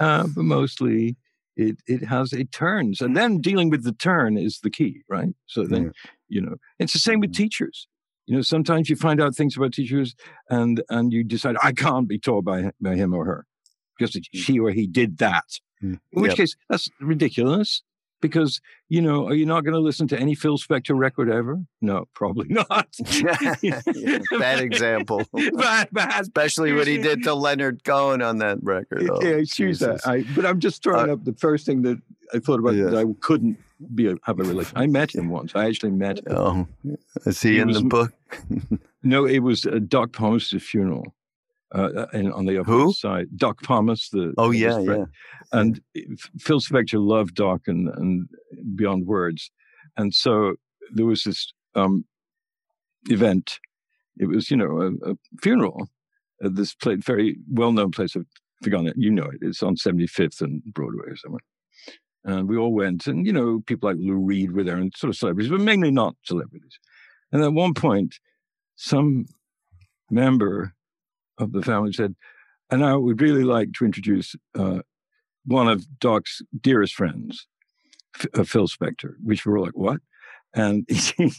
uh, 0.00 0.26
but 0.34 0.44
mostly 0.44 1.16
it 1.56 1.76
it 1.86 2.04
has 2.04 2.32
it 2.32 2.52
turns. 2.52 3.00
And 3.00 3.16
then 3.16 3.40
dealing 3.40 3.70
with 3.70 3.84
the 3.84 3.92
turn 3.92 4.36
is 4.36 4.60
the 4.60 4.70
key, 4.70 5.02
right? 5.08 5.34
So 5.46 5.64
then, 5.64 5.84
yeah. 5.84 6.10
you 6.28 6.40
know, 6.40 6.56
it's 6.78 6.92
the 6.92 6.98
same 6.98 7.20
with 7.20 7.32
mm-hmm. 7.32 7.42
teachers. 7.42 7.88
You 8.26 8.36
know, 8.36 8.42
sometimes 8.42 8.88
you 8.88 8.96
find 8.96 9.20
out 9.20 9.34
things 9.34 9.56
about 9.56 9.72
teachers, 9.72 10.14
and 10.48 10.82
and 10.88 11.12
you 11.12 11.24
decide 11.24 11.56
I 11.62 11.72
can't 11.72 12.08
be 12.08 12.18
taught 12.18 12.44
by 12.44 12.70
by 12.80 12.94
him 12.94 13.12
or 13.14 13.24
her 13.24 13.46
because 13.98 14.14
mm. 14.14 14.22
she 14.32 14.58
or 14.58 14.70
he 14.70 14.86
did 14.86 15.18
that 15.18 15.44
Mm. 15.82 15.98
In 16.12 16.22
which 16.22 16.30
yep. 16.30 16.36
case, 16.38 16.56
that's 16.68 16.88
ridiculous 17.00 17.82
because 18.22 18.60
you 18.88 19.02
know 19.02 19.26
are 19.26 19.34
you 19.34 19.44
not 19.44 19.64
going 19.64 19.74
to 19.74 19.80
listen 19.80 20.08
to 20.08 20.18
any 20.18 20.34
phil 20.34 20.56
spector 20.56 20.96
record 20.96 21.28
ever? 21.28 21.60
No 21.82 22.06
probably 22.14 22.46
not. 22.50 22.88
Bad 24.38 24.60
example. 24.60 25.22
Bad, 25.32 25.88
bad. 25.92 26.22
especially 26.22 26.72
what 26.72 26.86
he 26.86 26.96
did 26.96 27.24
to 27.24 27.34
leonard 27.34 27.84
cohen 27.84 28.22
on 28.22 28.38
that 28.38 28.58
record. 28.62 29.10
Oh, 29.10 29.20
yeah 29.20 29.42
choose 29.44 29.80
that. 29.80 30.06
I, 30.06 30.24
but 30.34 30.46
i'm 30.46 30.60
just 30.60 30.82
throwing 30.82 31.10
uh, 31.10 31.14
up 31.14 31.24
the 31.24 31.34
first 31.34 31.66
thing 31.66 31.82
that 31.82 32.00
i 32.32 32.38
thought 32.38 32.60
about 32.60 32.74
yeah. 32.74 32.84
that 32.84 32.98
i 32.98 33.04
couldn't 33.20 33.58
be 33.96 34.06
a, 34.06 34.14
have 34.22 34.38
a 34.38 34.44
relation. 34.44 34.72
I 34.76 34.86
met 34.86 35.12
him 35.12 35.28
once. 35.28 35.52
I 35.56 35.66
actually 35.66 35.90
met 35.90 36.18
him. 36.18 36.24
Oh 36.28 36.68
is 37.26 37.42
he, 37.42 37.54
he 37.54 37.58
in 37.58 37.66
was, 37.66 37.78
the 37.78 37.84
book? 37.84 38.12
No 39.02 39.26
it 39.26 39.40
was 39.40 39.66
uh, 39.66 39.80
doc 39.86 40.12
pomus' 40.12 40.62
funeral 40.62 41.14
uh, 41.74 42.06
and 42.12 42.32
on 42.32 42.46
the 42.46 42.58
other 42.58 42.70
Who? 42.70 42.92
side, 42.92 43.28
Doc 43.36 43.62
Pomus. 43.62 44.10
The 44.10 44.34
oh 44.38 44.50
yeah, 44.50 44.78
yeah. 44.78 45.04
And 45.52 45.80
Phil 46.38 46.60
Spector 46.60 47.04
loved 47.04 47.34
Doc 47.34 47.62
and, 47.66 47.88
and 47.88 48.28
beyond 48.76 49.06
words, 49.06 49.50
and 49.96 50.14
so 50.14 50.54
there 50.92 51.06
was 51.06 51.24
this 51.24 51.52
um, 51.74 52.04
event 53.08 53.58
it 54.18 54.28
was, 54.28 54.50
you 54.50 54.56
know, 54.56 54.80
a, 54.80 55.10
a 55.10 55.14
funeral 55.42 55.88
at 56.42 56.54
this 56.54 56.74
place, 56.74 57.00
very 57.04 57.36
well 57.50 57.72
known 57.72 57.90
place. 57.90 58.16
I've 58.16 58.26
forgotten 58.62 58.88
it. 58.88 58.94
You 58.96 59.10
know 59.10 59.24
it. 59.24 59.38
It's 59.40 59.62
on 59.62 59.76
75th 59.76 60.40
and 60.40 60.62
Broadway 60.64 61.06
or 61.06 61.16
somewhere. 61.16 61.40
And 62.24 62.48
we 62.48 62.56
all 62.56 62.72
went, 62.72 63.06
and, 63.08 63.26
you 63.26 63.32
know, 63.32 63.62
people 63.66 63.88
like 63.88 63.98
Lou 63.98 64.14
Reed 64.14 64.52
were 64.52 64.62
there 64.62 64.76
and 64.76 64.92
sort 64.96 65.08
of 65.08 65.16
celebrities, 65.16 65.50
but 65.50 65.60
mainly 65.60 65.90
not 65.90 66.14
celebrities. 66.24 66.78
And 67.32 67.42
at 67.42 67.52
one 67.52 67.74
point, 67.74 68.14
some 68.76 69.26
member 70.08 70.74
of 71.42 71.52
the 71.52 71.62
family 71.62 71.92
said, 71.92 72.14
and 72.70 72.84
I 72.84 72.96
would 72.96 73.20
really 73.20 73.44
like 73.44 73.72
to 73.74 73.84
introduce 73.84 74.34
uh, 74.58 74.80
one 75.44 75.68
of 75.68 75.86
Doc's 75.98 76.40
dearest 76.60 76.94
friends, 76.94 77.46
F- 78.18 78.26
uh, 78.34 78.44
Phil 78.44 78.68
Spector, 78.68 79.14
which 79.22 79.44
we 79.44 79.52
were 79.52 79.60
like, 79.60 79.76
what? 79.76 80.00
And 80.54 80.86
he 80.88 81.32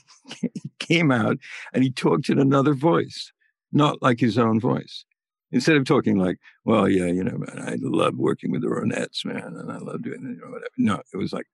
came 0.80 1.12
out 1.12 1.38
and 1.74 1.84
he 1.84 1.92
talked 1.92 2.30
in 2.30 2.40
another 2.40 2.74
voice, 2.74 3.32
not 3.72 4.02
like 4.02 4.20
his 4.20 4.38
own 4.38 4.60
voice. 4.60 5.06
Instead 5.52 5.76
of 5.76 5.86
talking 5.86 6.18
like, 6.18 6.40
well, 6.66 6.90
yeah, 6.90 7.06
you 7.06 7.24
know, 7.24 7.38
man, 7.38 7.60
I 7.60 7.78
love 7.80 8.16
working 8.16 8.52
with 8.52 8.62
the 8.62 8.68
Ronettes, 8.68 9.24
man, 9.24 9.56
and 9.56 9.72
I 9.72 9.78
love 9.78 10.02
doing 10.02 10.22
you 10.22 10.42
know, 10.42 10.52
whatever. 10.52 10.72
No, 10.78 11.02
it 11.14 11.18
was 11.18 11.32
like, 11.32 11.46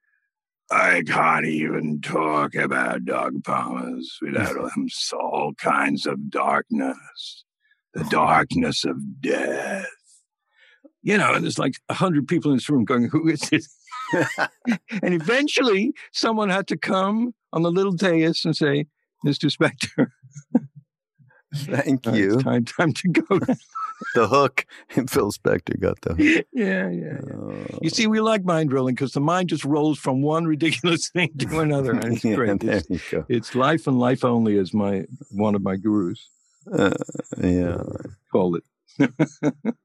I 0.72 1.04
can't 1.06 1.46
even 1.46 2.00
talk 2.00 2.56
about 2.56 3.04
Doc 3.06 3.34
Pomus 3.42 4.06
without 4.22 4.56
all 5.14 5.54
kinds 5.56 6.06
of 6.06 6.30
darkness, 6.30 7.44
the 7.94 8.04
darkness 8.06 8.86
of 8.86 9.22
death. 9.22 9.86
You 11.02 11.18
know, 11.18 11.34
and 11.34 11.44
there's 11.44 11.60
like 11.60 11.76
a 11.88 11.94
hundred 11.94 12.28
people 12.28 12.52
in 12.52 12.58
this 12.58 12.70
room 12.70 12.84
going, 12.86 13.10
"Who 13.10 13.30
is 13.30 13.40
this? 13.50 13.74
and 15.02 15.14
eventually, 15.14 15.94
someone 16.12 16.50
had 16.50 16.68
to 16.68 16.78
come 16.78 17.34
on 17.54 17.62
the 17.62 17.72
little 17.72 17.94
dais 17.94 18.44
and 18.44 18.56
say, 18.56 18.86
"Mr. 19.26 19.50
Spector." 19.50 20.08
Thank 21.56 22.06
you. 22.08 22.40
time, 22.42 22.66
time 22.66 22.94
to 22.94 23.08
go. 23.08 23.40
the 24.16 24.28
hook. 24.28 24.66
And 24.96 25.10
Phil 25.10 25.32
Spector 25.32 25.80
got 25.80 26.00
the 26.02 26.10
hook. 26.14 26.46
Yeah, 26.54 26.90
yeah. 26.90 26.90
yeah. 26.92 27.34
Oh. 27.34 27.80
You 27.82 27.90
see, 27.90 28.06
we 28.06 28.20
like 28.20 28.44
mind 28.44 28.70
drilling 28.70 28.94
because 28.94 29.14
the 29.14 29.20
mind 29.20 29.50
just 29.50 29.66
rolls 29.66 29.98
from 29.98 30.22
one 30.22 30.46
ridiculous 30.46 31.10
thing 31.10 31.32
to 31.40 31.60
another, 31.60 31.94
and 31.94 32.14
it's 32.14 32.24
Yeah, 32.24 32.36
great. 32.36 32.60
there 32.60 32.78
It's, 32.78 32.90
you 32.90 33.00
go. 33.10 33.26
it's 33.30 33.56
life 33.56 33.88
and 33.88 34.00
life 34.00 34.24
only, 34.24 34.58
as 34.60 34.74
my 34.76 35.06
one 35.32 35.56
of 35.56 35.64
my 35.64 35.76
gurus 35.76 36.30
Uh, 36.72 36.92
yeah. 37.42 37.78
call 38.32 38.56
it. 38.56 38.64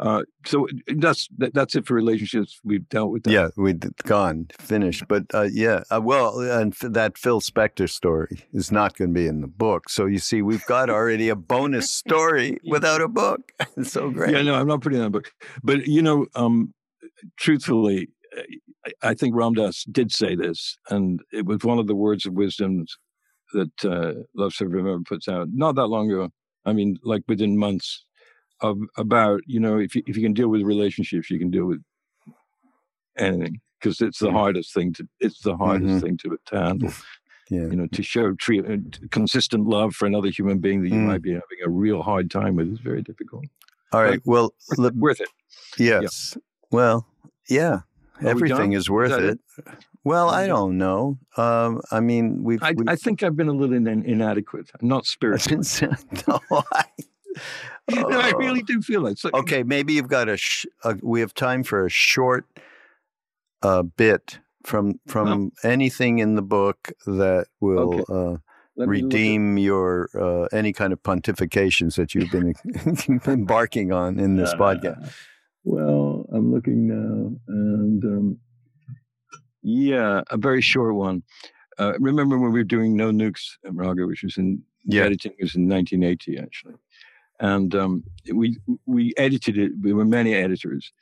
uh, 0.00 0.22
so 0.46 0.66
that's 0.96 1.28
that, 1.38 1.54
that's 1.54 1.74
it 1.74 1.86
for 1.86 1.94
relationships. 1.94 2.58
We've 2.64 2.88
dealt 2.88 3.10
with 3.10 3.24
that. 3.24 3.30
Yeah, 3.32 3.48
we'd 3.56 3.84
gone, 4.04 4.48
finished. 4.58 5.04
But 5.08 5.24
uh, 5.32 5.48
yeah, 5.50 5.82
uh, 5.90 6.00
well, 6.02 6.40
and 6.40 6.72
f- 6.72 6.92
that 6.92 7.16
Phil 7.18 7.40
Spector 7.40 7.88
story 7.88 8.44
is 8.52 8.70
not 8.72 8.96
going 8.96 9.10
to 9.10 9.14
be 9.20 9.26
in 9.26 9.40
the 9.40 9.46
book. 9.46 9.88
So 9.88 10.06
you 10.06 10.18
see, 10.18 10.42
we've 10.42 10.64
got 10.66 10.90
already 10.90 11.28
a 11.28 11.36
bonus 11.36 11.92
story 11.92 12.58
without 12.68 13.00
a 13.00 13.08
book. 13.08 13.52
It's 13.76 13.92
so 13.92 14.10
great. 14.10 14.34
Yeah, 14.34 14.42
no, 14.42 14.54
I'm 14.54 14.68
not 14.68 14.80
putting 14.82 14.98
that 15.00 15.06
in 15.06 15.12
book. 15.12 15.32
But 15.62 15.86
you 15.86 16.02
know, 16.02 16.26
um, 16.34 16.74
truthfully, 17.38 18.08
I- 18.36 18.92
I 19.02 19.14
think 19.14 19.34
Ram 19.34 19.54
Dass 19.54 19.84
did 19.84 20.12
say 20.12 20.34
this, 20.36 20.76
and 20.90 21.20
it 21.32 21.46
was 21.46 21.64
one 21.64 21.78
of 21.78 21.86
the 21.86 21.94
words 21.94 22.26
of 22.26 22.34
wisdom 22.34 22.84
that 23.54 23.84
uh, 23.84 24.12
Love 24.34 24.52
Serve 24.54 24.72
Remember 24.72 25.02
puts 25.02 25.26
out 25.28 25.48
not 25.52 25.74
that 25.76 25.86
long 25.88 26.10
ago. 26.10 26.30
I 26.66 26.72
mean, 26.72 26.98
like 27.02 27.22
within 27.28 27.56
months 27.58 28.04
of 28.60 28.78
about 28.96 29.40
you 29.46 29.58
know 29.60 29.78
if 29.78 29.94
you, 29.96 30.02
if 30.06 30.16
you 30.16 30.22
can 30.22 30.32
deal 30.34 30.48
with 30.48 30.62
relationships, 30.62 31.30
you 31.30 31.38
can 31.38 31.50
deal 31.50 31.64
with 31.66 31.82
anything 33.18 33.60
because 33.80 34.00
it's 34.00 34.18
the 34.18 34.30
hardest 34.30 34.72
thing 34.74 34.92
to 34.94 35.06
it's 35.20 35.40
the 35.40 35.56
hardest 35.56 35.94
Mhm. 35.96 36.00
thing 36.02 36.16
to, 36.18 36.38
to 36.46 36.56
handle. 36.60 36.92
Yeah. 37.50 37.60
You 37.66 37.76
know, 37.76 37.86
to 37.88 38.02
show 38.02 38.32
treat, 38.34 38.64
uh, 38.64 38.78
consistent 39.10 39.66
love 39.66 39.94
for 39.94 40.06
another 40.06 40.30
human 40.30 40.58
being 40.60 40.82
that 40.82 40.88
you 40.88 40.94
Mm. 40.94 41.06
might 41.06 41.22
be 41.22 41.32
having 41.32 41.58
a 41.64 41.68
real 41.68 42.00
hard 42.02 42.30
time 42.30 42.56
with 42.56 42.72
is 42.72 42.78
very 42.80 43.02
difficult. 43.02 43.44
All 43.92 44.02
right. 44.02 44.18
Well, 44.24 44.54
Worth. 44.78 44.94
Worth 44.94 45.20
it. 45.20 45.28
yes. 45.78 46.38
Well, 46.70 47.06
yeah. 47.48 47.80
we 48.22 48.28
Everything 48.30 48.70
done? 48.70 48.72
is 48.72 48.88
worth 48.88 49.10
that 49.10 49.22
it. 49.22 49.38
it? 49.58 49.64
Well, 50.04 50.28
I 50.28 50.46
don't 50.46 50.76
know. 50.76 51.18
Um, 51.36 51.80
I 51.90 52.00
mean, 52.00 52.42
we've. 52.44 52.62
I, 52.62 52.72
we- 52.72 52.84
I 52.86 52.96
think 52.96 53.22
I've 53.22 53.36
been 53.36 53.48
a 53.48 53.52
little 53.52 53.74
in, 53.74 53.86
inadequate. 53.88 54.70
Not 54.82 55.06
spiritual. 55.06 55.58
no, 56.28 56.40
I, 56.50 56.84
no, 57.90 58.08
I 58.10 58.32
Oh. 58.34 58.38
really 58.38 58.62
do 58.62 58.80
feel 58.82 59.02
that. 59.04 59.18
So, 59.18 59.30
Okay, 59.32 59.62
maybe 59.62 59.94
you've 59.94 60.08
got 60.08 60.28
a. 60.28 60.36
Sh- 60.36 60.66
a 60.84 60.96
we 61.02 61.20
have 61.20 61.32
time 61.34 61.62
for 61.64 61.86
a 61.86 61.90
short 61.90 62.46
uh, 63.62 63.82
bit 63.82 64.38
from 64.64 65.00
from 65.06 65.52
anything 65.62 66.18
in 66.18 66.34
the 66.34 66.42
book 66.42 66.92
that 67.06 67.46
will 67.60 68.00
Okay. 68.00 68.04
uh, 68.12 68.36
let 68.76 68.88
me 68.88 69.02
look 69.02 69.12
at- 69.12 69.16
redeem 69.16 69.56
your 69.58 70.10
uh, 70.14 70.48
any 70.56 70.72
kind 70.72 70.92
of 70.92 71.02
pontifications 71.02 71.96
that 71.96 72.14
you've 72.14 72.30
been 72.30 72.54
embarking 73.26 73.92
on 73.92 74.18
in 74.20 74.36
this 74.36 74.52
podcast. 74.54 75.02
Uh, 75.06 75.10
Well, 75.66 76.26
I'm 76.30 76.52
looking 76.52 76.88
now, 76.88 77.32
and 77.48 78.04
um, 78.04 78.38
yeah, 79.64 80.20
a 80.30 80.36
very 80.36 80.60
short 80.60 80.94
one. 80.94 81.22
Uh, 81.78 81.94
remember 81.98 82.38
when 82.38 82.52
we 82.52 82.60
were 82.60 82.64
doing 82.64 82.96
No 82.96 83.10
Nukes, 83.10 83.56
Raghu, 83.64 84.06
which 84.06 84.22
was 84.22 84.36
in 84.36 84.62
the 84.84 84.98
Yeah. 84.98 85.04
editing 85.04 85.32
was 85.40 85.54
in 85.56 85.66
1980 85.68 86.38
actually, 86.38 86.74
and 87.40 87.74
um, 87.74 88.04
we 88.32 88.56
we 88.86 89.12
edited 89.16 89.58
it. 89.58 89.72
We 89.80 89.92
were 89.92 90.04
many 90.04 90.34
editors, 90.34 90.92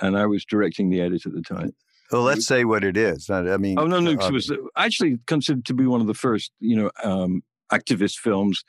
and 0.00 0.16
I 0.16 0.24
was 0.26 0.44
directing 0.46 0.88
the 0.90 1.00
edit 1.02 1.26
at 1.26 1.34
the 1.34 1.42
time. 1.42 1.74
Well, 2.10 2.22
let's 2.22 2.46
say 2.46 2.64
what 2.64 2.84
it 2.84 2.96
is. 2.96 3.28
I 3.28 3.56
mean, 3.56 3.78
Oh 3.78 3.86
no, 3.86 3.98
Nukes 3.98 4.28
uh, 4.30 4.32
was 4.32 4.50
uh, 4.50 4.56
actually 4.76 5.18
considered 5.26 5.64
to 5.66 5.74
be 5.74 5.86
one 5.86 6.00
of 6.00 6.06
the 6.06 6.14
first, 6.14 6.52
you 6.60 6.76
know, 6.76 6.90
um, 7.02 7.42
activist 7.72 8.18
films 8.18 8.62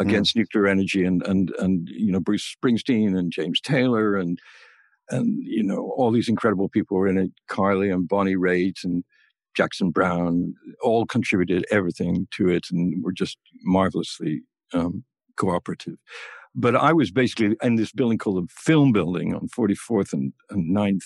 Mm. 0.00 0.06
against 0.06 0.34
nuclear 0.36 0.66
energy, 0.66 1.04
and 1.04 1.22
and 1.26 1.50
and 1.58 1.86
you 1.90 2.10
know 2.12 2.18
Bruce 2.20 2.56
Springsteen 2.56 3.14
and 3.18 3.30
James 3.30 3.60
Taylor 3.60 4.16
and 4.16 4.38
and 5.10 5.38
you 5.44 5.62
know 5.62 5.92
all 5.96 6.10
these 6.10 6.28
incredible 6.28 6.68
people 6.68 6.96
were 6.96 7.08
in 7.08 7.18
it. 7.18 7.32
Carly 7.48 7.90
and 7.90 8.08
Bonnie 8.08 8.36
Raitt 8.36 8.84
and 8.84 9.04
Jackson 9.56 9.90
Browne 9.90 10.54
all 10.82 11.06
contributed 11.06 11.66
everything 11.70 12.26
to 12.32 12.48
it, 12.48 12.66
and 12.70 13.02
were 13.02 13.12
just 13.12 13.38
marvelously 13.62 14.42
um, 14.72 15.04
cooperative. 15.36 15.96
But 16.54 16.76
I 16.76 16.92
was 16.92 17.10
basically 17.10 17.56
in 17.62 17.76
this 17.76 17.92
building 17.92 18.18
called 18.18 18.44
the 18.44 18.52
Film 18.52 18.92
Building 18.92 19.34
on 19.34 19.48
44th 19.48 20.12
and, 20.12 20.34
and 20.50 20.76
9th 20.76 21.04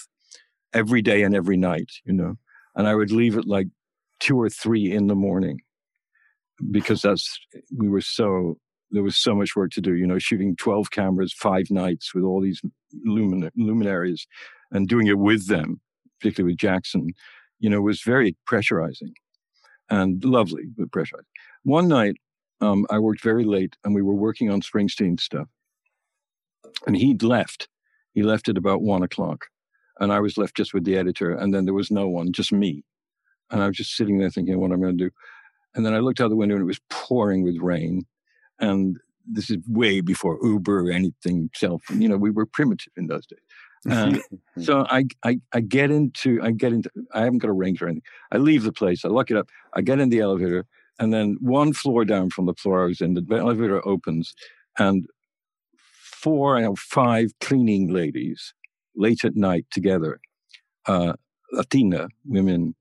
every 0.73 1.03
day 1.03 1.23
and 1.23 1.37
every 1.37 1.57
night, 1.57 1.91
you 2.05 2.13
know 2.13 2.37
and 2.77 2.87
I 2.87 2.95
would 2.95 3.11
leave 3.11 3.37
at 3.37 3.47
like 3.47 3.69
two 4.21 4.41
or 4.41 4.49
three 4.49 4.93
in 4.93 5.09
the 5.09 5.15
morning 5.15 5.63
because 6.71 7.03
that's 7.03 7.39
we 7.77 7.89
were 7.89 8.03
so 8.03 8.59
there 8.91 9.03
was 9.03 9.17
so 9.17 9.35
much 9.35 9.57
work 9.57 9.71
to 9.73 9.81
do. 9.81 9.95
You 9.95 10.07
know, 10.07 10.19
shooting 10.19 10.57
twelve 10.57 10.91
cameras, 10.91 11.33
five 11.33 11.71
nights 11.71 12.15
with 12.15 12.25
all 12.25 12.41
these 12.41 12.61
lumin- 13.05 13.51
luminaries, 13.57 14.27
and 14.71 14.89
doing 14.89 15.07
it 15.07 15.19
with 15.19 15.49
them, 15.49 15.81
particularly 16.21 16.53
with 16.53 16.59
Jackson. 16.59 17.09
You 17.59 17.71
know, 17.71 17.81
was 17.81 18.03
very 18.03 18.37
pressurizing 18.49 19.13
and 19.89 20.25
lovely, 20.25 20.65
but 20.77 20.91
pressurizing. 20.91 21.25
One 21.63 21.89
night, 21.89 22.17
um, 22.61 22.87
I 22.91 22.99
worked 22.99 23.23
very 23.23 23.45
late, 23.45 23.77
and 23.85 23.95
we 23.95 24.03
were 24.03 24.15
working 24.15 24.51
on 24.51 24.61
Springsteen 24.61 25.19
stuff, 25.19 25.49
and 26.87 26.97
he'd 26.97 27.23
left. 27.23 27.69
He 28.13 28.23
left 28.23 28.49
at 28.49 28.57
about 28.57 28.83
one 28.83 29.03
o'clock 29.03 29.47
and 30.01 30.13
I 30.13 30.21
was 30.21 30.37
left 30.37 30.57
just 30.57 30.75
with 30.75 30.85
the 30.85 30.97
editor, 30.97 31.33
and 31.33 31.55
then 31.55 31.65
there 31.65 31.75
was 31.75 31.91
no 31.91 32.09
one, 32.09 32.33
just 32.33 32.53
me. 32.53 32.85
And 33.51 33.63
I 33.63 33.67
was 33.67 33.77
just 33.77 33.97
sitting 33.97 34.19
there 34.19 34.31
thinking 34.31 34.59
what 34.61 34.73
I'm 34.73 34.81
going 34.81 34.97
to 34.97 35.05
do. 35.05 35.11
And 35.75 35.87
then 35.87 35.95
I 35.95 35.99
looked 35.99 36.21
out 36.21 36.31
the 36.31 36.37
window 36.37 36.57
and 36.57 36.63
it 36.63 36.67
was 36.67 36.81
pouring 36.91 37.43
with 37.43 37.59
rain. 37.59 38.07
And 38.59 38.99
this 39.27 39.51
is 39.51 39.59
way 39.69 40.01
before 40.01 40.39
Uber 40.43 40.89
or 40.89 40.91
anything 40.91 41.51
self. 41.55 41.83
You 41.91 42.09
know, 42.09 42.17
we 42.17 42.31
were 42.31 42.47
primitive 42.47 42.93
in 42.97 43.07
those 43.07 43.27
days. 43.27 43.41
And 43.89 44.21
so 44.59 44.85
I, 44.91 45.05
I, 45.25 45.39
I 45.53 45.61
get 45.61 45.93
into, 45.93 46.41
I 46.43 46.51
get 46.51 46.73
into, 46.73 46.91
I 47.15 47.21
haven't 47.21 47.39
got 47.39 47.51
a 47.51 47.53
range 47.53 47.81
or 47.81 47.87
anything. 47.87 48.03
I 48.33 48.39
leave 48.39 48.65
the 48.65 48.73
place, 48.73 49.05
I 49.05 49.09
lock 49.09 49.31
it 49.31 49.37
up, 49.37 49.49
I 49.75 49.81
get 49.81 50.01
in 50.01 50.09
the 50.09 50.19
elevator, 50.19 50.67
and 50.99 51.15
then 51.15 51.37
one 51.41 51.73
floor 51.73 52.05
down 52.05 52.31
from 52.31 52.47
the 52.47 52.55
floor 52.55 52.83
I 52.83 52.87
was 52.87 53.01
in, 53.01 53.15
the 53.15 53.25
elevator 53.31 53.87
opens, 53.87 54.35
and 54.77 55.07
four 56.27 56.61
or 56.61 56.77
five 56.77 57.31
cleaning 57.41 57.93
ladies 57.93 58.55
late 58.97 59.25
at 59.25 59.37
night 59.37 59.67
together, 59.71 60.19
uh, 60.87 61.13
Latina 61.53 62.09
women 62.25 62.75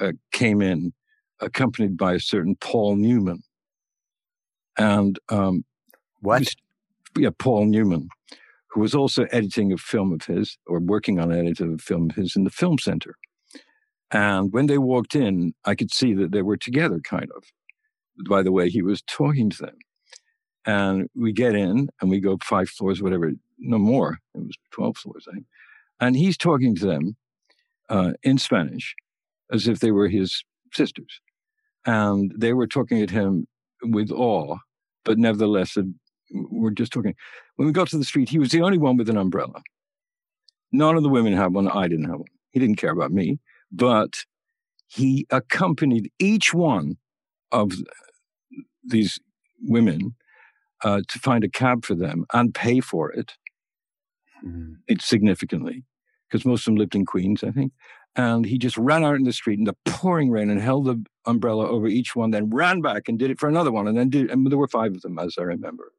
uh, 0.00 0.12
came 0.32 0.62
in, 0.62 0.92
accompanied 1.40 1.96
by 1.96 2.14
a 2.14 2.20
certain 2.20 2.56
Paul 2.56 2.96
Newman. 2.96 3.42
And 4.78 5.18
um, 5.28 5.64
what? 6.20 6.54
yeah, 7.16 7.30
Paul 7.38 7.66
Newman, 7.66 8.08
who 8.68 8.80
was 8.80 8.94
also 8.94 9.24
editing 9.30 9.72
a 9.72 9.76
film 9.76 10.12
of 10.12 10.24
his 10.24 10.58
or 10.66 10.80
working 10.80 11.18
on 11.18 11.30
an 11.30 11.46
edit 11.46 11.60
of 11.60 11.70
a 11.70 11.78
film 11.78 12.10
of 12.10 12.16
his 12.16 12.36
in 12.36 12.44
the 12.44 12.50
film 12.50 12.78
center. 12.78 13.16
And 14.10 14.52
when 14.52 14.66
they 14.66 14.78
walked 14.78 15.14
in, 15.14 15.54
I 15.64 15.74
could 15.74 15.92
see 15.92 16.14
that 16.14 16.32
they 16.32 16.42
were 16.42 16.56
together, 16.56 17.00
kind 17.00 17.28
of, 17.34 17.44
by 18.28 18.42
the 18.42 18.52
way 18.52 18.68
he 18.68 18.82
was 18.82 19.02
talking 19.02 19.50
to 19.50 19.62
them. 19.62 19.76
And 20.64 21.08
we 21.14 21.32
get 21.32 21.54
in 21.54 21.88
and 22.00 22.10
we 22.10 22.20
go 22.20 22.38
five 22.42 22.68
floors, 22.68 23.02
whatever, 23.02 23.32
no 23.58 23.78
more. 23.78 24.18
It 24.34 24.44
was 24.44 24.56
12 24.72 24.96
floors, 24.96 25.26
I 25.28 25.34
think. 25.34 25.46
And 26.00 26.16
he's 26.16 26.36
talking 26.36 26.74
to 26.76 26.86
them 26.86 27.16
uh, 27.88 28.12
in 28.22 28.38
Spanish 28.38 28.94
as 29.50 29.66
if 29.66 29.80
they 29.80 29.90
were 29.90 30.08
his 30.08 30.44
sisters. 30.72 31.20
And 31.84 32.32
they 32.36 32.52
were 32.52 32.66
talking 32.66 33.02
at 33.02 33.10
him 33.10 33.46
with 33.82 34.10
awe 34.10 34.56
but 35.04 35.18
nevertheless, 35.18 35.76
uh, 35.76 35.82
we're 36.32 36.70
just 36.70 36.92
talking. 36.92 37.14
When 37.56 37.66
we 37.66 37.72
got 37.72 37.88
to 37.88 37.98
the 37.98 38.04
street, 38.04 38.28
he 38.28 38.38
was 38.38 38.50
the 38.50 38.62
only 38.62 38.78
one 38.78 38.96
with 38.96 39.08
an 39.08 39.16
umbrella. 39.16 39.62
None 40.70 40.96
of 40.96 41.02
the 41.02 41.08
women 41.08 41.34
had 41.34 41.52
one. 41.52 41.68
I 41.68 41.88
didn't 41.88 42.08
have 42.08 42.18
one. 42.18 42.28
He 42.50 42.60
didn't 42.60 42.76
care 42.76 42.92
about 42.92 43.12
me, 43.12 43.38
but 43.70 44.24
he 44.86 45.26
accompanied 45.30 46.10
each 46.18 46.54
one 46.54 46.96
of 47.50 47.72
these 48.84 49.18
women 49.62 50.14
uh, 50.82 51.02
to 51.08 51.18
find 51.18 51.44
a 51.44 51.48
cab 51.48 51.84
for 51.84 51.94
them 51.94 52.24
and 52.32 52.54
pay 52.54 52.80
for 52.80 53.10
it. 53.12 53.34
Mm. 54.44 54.76
It 54.88 55.02
significantly 55.02 55.84
because 56.32 56.46
most 56.46 56.62
of 56.62 56.64
them 56.66 56.76
lived 56.76 56.94
in 56.94 57.04
Queens, 57.04 57.44
I 57.44 57.50
think. 57.50 57.72
And 58.16 58.46
he 58.46 58.58
just 58.58 58.78
ran 58.78 59.04
out 59.04 59.16
in 59.16 59.24
the 59.24 59.32
street 59.32 59.58
in 59.58 59.64
the 59.64 59.76
pouring 59.84 60.30
rain 60.30 60.50
and 60.50 60.60
held 60.60 60.86
the 60.86 61.04
umbrella 61.26 61.68
over 61.68 61.86
each 61.86 62.16
one, 62.16 62.30
then 62.30 62.50
ran 62.50 62.80
back 62.80 63.08
and 63.08 63.18
did 63.18 63.30
it 63.30 63.38
for 63.38 63.48
another 63.48 63.70
one. 63.70 63.86
And 63.86 63.96
then 63.96 64.08
did, 64.08 64.30
and 64.30 64.50
there 64.50 64.58
were 64.58 64.68
five 64.68 64.94
of 64.94 65.02
them, 65.02 65.18
as 65.18 65.36
I 65.38 65.42
remember. 65.42 65.92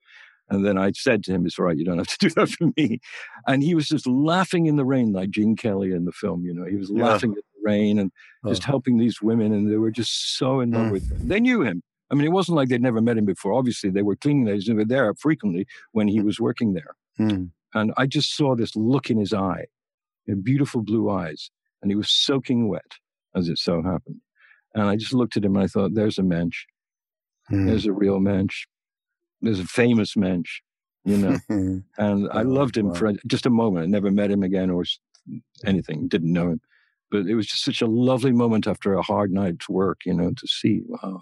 And 0.50 0.66
then 0.66 0.78
I 0.78 0.92
said 0.92 1.24
to 1.24 1.32
him, 1.32 1.46
It's 1.46 1.58
all 1.58 1.66
right, 1.66 1.78
you 1.78 1.86
don't 1.86 1.98
have 2.00 2.08
to 2.08 2.18
do 2.18 2.30
that 2.36 2.50
for 2.50 2.70
me. 2.76 3.00
And 3.48 3.64
he 3.64 3.76
was 3.76 3.88
just 3.88 4.08
laughing 4.08 4.66
in 4.66 4.76
the 4.76 4.86
rain, 4.86 5.14
like 5.14 5.30
Gene 5.30 5.56
Kelly 5.56 5.92
in 5.92 6.06
the 6.06 6.12
film, 6.12 6.44
you 6.44 6.54
know. 6.54 6.66
He 6.66 6.76
was 6.76 6.92
yeah. 6.92 7.06
laughing 7.06 7.32
at 7.32 7.38
the 7.38 7.62
rain 7.64 8.00
and 8.00 8.12
oh. 8.44 8.50
just 8.50 8.64
helping 8.64 8.98
these 8.98 9.22
women. 9.22 9.54
And 9.54 9.72
they 9.72 9.78
were 9.78 9.92
just 9.92 10.38
so 10.38 10.60
in 10.60 10.72
love 10.72 10.88
mm. 10.88 10.92
with 10.92 11.12
him. 11.12 11.28
They 11.28 11.40
knew 11.40 11.62
him. 11.62 11.82
I 12.12 12.16
mean, 12.16 12.26
it 12.26 12.32
wasn't 12.32 12.58
like 12.58 12.70
they'd 12.70 12.82
never 12.82 13.02
met 13.02 13.18
him 13.18 13.26
before. 13.26 13.54
Obviously, 13.54 13.90
they 13.90 14.04
were 14.04 14.16
cleaning 14.16 14.46
ladies 14.46 14.68
and 14.68 14.78
were 14.78 14.86
there 14.86 15.14
frequently 15.16 15.66
when 15.94 16.08
he 16.08 16.22
was 16.22 16.40
working 16.40 16.74
there. 16.74 16.96
Mm. 17.20 17.52
And 17.74 17.94
I 17.98 18.06
just 18.06 18.36
saw 18.36 18.56
this 18.56 18.76
look 18.76 19.10
in 19.10 19.18
his 19.18 19.34
eye 19.34 19.66
beautiful 20.44 20.82
blue 20.82 21.10
eyes, 21.10 21.50
and 21.82 21.92
he 21.92 21.96
was 21.96 22.10
soaking 22.10 22.68
wet, 22.68 22.94
as 23.36 23.50
it 23.50 23.58
so 23.58 23.82
happened. 23.82 24.22
And 24.74 24.84
I 24.84 24.96
just 24.96 25.14
looked 25.14 25.38
at 25.38 25.46
him 25.46 25.56
and 25.56 25.64
I 25.64 25.68
thought, 25.68 25.94
there's 25.94 26.18
a 26.18 26.24
mensch. 26.24 26.66
Mm. 27.52 27.68
There's 27.68 27.86
a 27.86 27.94
real 27.94 28.20
mensch. 28.20 28.66
There's 29.42 29.60
a 29.60 29.66
famous 29.66 30.16
mensch, 30.16 30.62
you 31.04 31.18
know. 31.18 31.38
and 31.98 32.30
I 32.32 32.42
oh, 32.42 32.48
loved 32.48 32.78
him 32.78 32.88
wow. 32.88 32.94
for 32.94 33.14
just 33.28 33.46
a 33.46 33.52
moment. 33.52 33.84
I 33.84 33.88
never 33.88 34.10
met 34.10 34.32
him 34.32 34.42
again 34.42 34.70
or 34.70 34.84
anything, 35.66 36.08
didn't 36.08 36.34
know 36.34 36.52
him. 36.52 36.62
But 37.12 37.28
it 37.28 37.36
was 37.36 37.46
just 37.46 37.64
such 37.64 37.82
a 37.82 37.88
lovely 37.88 38.32
moment 38.32 38.66
after 38.66 38.94
a 38.94 39.04
hard 39.04 39.32
night's 39.32 39.70
work, 39.70 40.00
you 40.06 40.14
know, 40.14 40.32
to 40.32 40.48
see, 40.48 40.82
wow, 40.86 41.22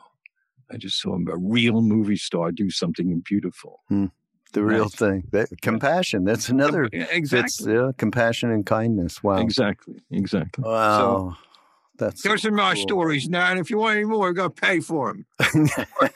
I 0.72 0.78
just 0.78 1.02
saw 1.02 1.16
a 1.16 1.38
real 1.38 1.82
movie 1.82 2.16
star 2.16 2.52
do 2.52 2.70
something 2.70 3.22
beautiful. 3.26 3.82
Mm 3.92 4.12
the 4.54 4.64
real 4.64 4.90
thing. 4.90 5.28
That, 5.32 5.50
compassion. 5.62 6.24
That's 6.24 6.50
another. 6.50 6.90
Exactly. 6.92 7.74
yeah, 7.74 7.92
compassion 7.98 8.52
and 8.52 8.66
kindness. 8.66 9.24
Wow. 9.24 9.38
Exactly. 9.38 10.02
Exactly. 10.12 10.64
Wow. 10.64 11.38
So, 11.38 11.38
that's 11.98 12.24
those 12.24 12.42
so 12.42 12.50
are 12.50 12.52
my 12.52 12.74
cool. 12.74 12.82
stories 12.82 13.30
now, 13.30 13.50
and 13.52 13.60
if 13.60 13.70
you 13.70 13.78
want 13.78 13.98
any 13.98 14.06
more, 14.06 14.30
you 14.30 14.34
got 14.34 14.56
to 14.56 14.62
pay 14.62 14.80
for 14.80 15.14
them. 15.14 15.70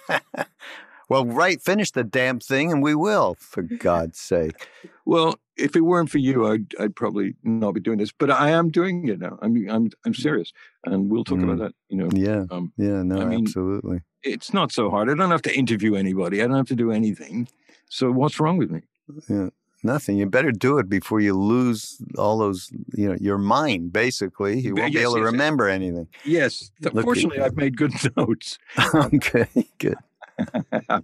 well, 1.10 1.26
right. 1.26 1.62
Finish 1.62 1.92
the 1.92 2.04
damn 2.04 2.40
thing, 2.40 2.72
and 2.72 2.82
we 2.82 2.96
will. 2.96 3.36
For 3.40 3.62
God's 3.62 4.20
sake. 4.20 4.68
Well, 5.06 5.36
if 5.58 5.76
it 5.76 5.82
weren't 5.82 6.10
for 6.10 6.18
you, 6.18 6.48
I'd, 6.48 6.74
I'd 6.80 6.96
probably 6.96 7.36
not 7.44 7.74
be 7.74 7.82
doing 7.82 8.00
this. 8.00 8.12
But 8.12 8.32
I 8.32 8.50
am 8.50 8.72
doing 8.72 9.08
it 9.08 9.20
now. 9.20 9.38
I'm 9.42 9.70
I'm 9.70 9.90
I'm 10.06 10.14
serious, 10.14 10.52
and 10.84 11.10
we'll 11.12 11.24
talk 11.24 11.38
mm. 11.38 11.44
about 11.44 11.60
that. 11.60 11.76
You 11.90 11.98
know. 11.98 12.10
Yeah. 12.14 12.46
Um, 12.50 12.74
yeah. 12.78 13.04
No. 13.04 13.22
I 13.22 13.26
mean, 13.26 13.42
absolutely. 13.42 14.02
It's 14.24 14.54
not 14.54 14.72
so 14.72 14.90
hard. 14.90 15.10
I 15.10 15.14
don't 15.14 15.30
have 15.30 15.44
to 15.44 15.56
interview 15.56 15.94
anybody. 15.94 16.42
I 16.42 16.48
don't 16.48 16.58
have 16.58 16.68
to 16.70 16.76
do 16.76 16.92
anything. 16.92 17.48
So 17.96 18.12
what's 18.12 18.42
wrong 18.42 18.58
with 18.58 18.72
me? 18.72 18.82
Yeah, 19.30 19.52
nothing. 19.82 20.18
You 20.18 20.26
better 20.26 20.52
do 20.52 20.80
it 20.80 20.90
before 20.90 21.22
you 21.22 21.34
lose 21.34 21.98
all 22.18 22.38
those, 22.38 22.70
you 22.94 23.08
know, 23.08 23.16
your 23.22 23.38
mind, 23.38 23.94
basically. 23.94 24.60
You 24.60 24.76
won't 24.76 24.92
yes, 24.92 25.00
be 25.00 25.04
able 25.04 25.16
to 25.16 25.22
remember 25.22 25.70
yes. 25.70 25.76
anything. 25.76 26.08
Yes. 26.26 26.72
Look 26.82 27.06
Fortunately, 27.06 27.40
I've 27.40 27.56
made 27.56 27.78
good 27.78 27.94
notes. 28.18 28.60
okay, 28.94 29.48
good. 29.78 29.96
uh, 30.74 31.00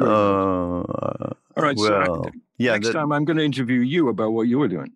all 0.00 1.36
right. 1.56 1.76
Well, 1.76 2.06
so 2.06 2.30
yeah, 2.58 2.74
next 2.74 2.92
time 2.92 3.10
I'm 3.10 3.24
going 3.24 3.38
to 3.38 3.44
interview 3.44 3.80
you 3.80 4.08
about 4.08 4.30
what 4.30 4.42
you 4.42 4.60
were 4.60 4.68
doing. 4.68 4.92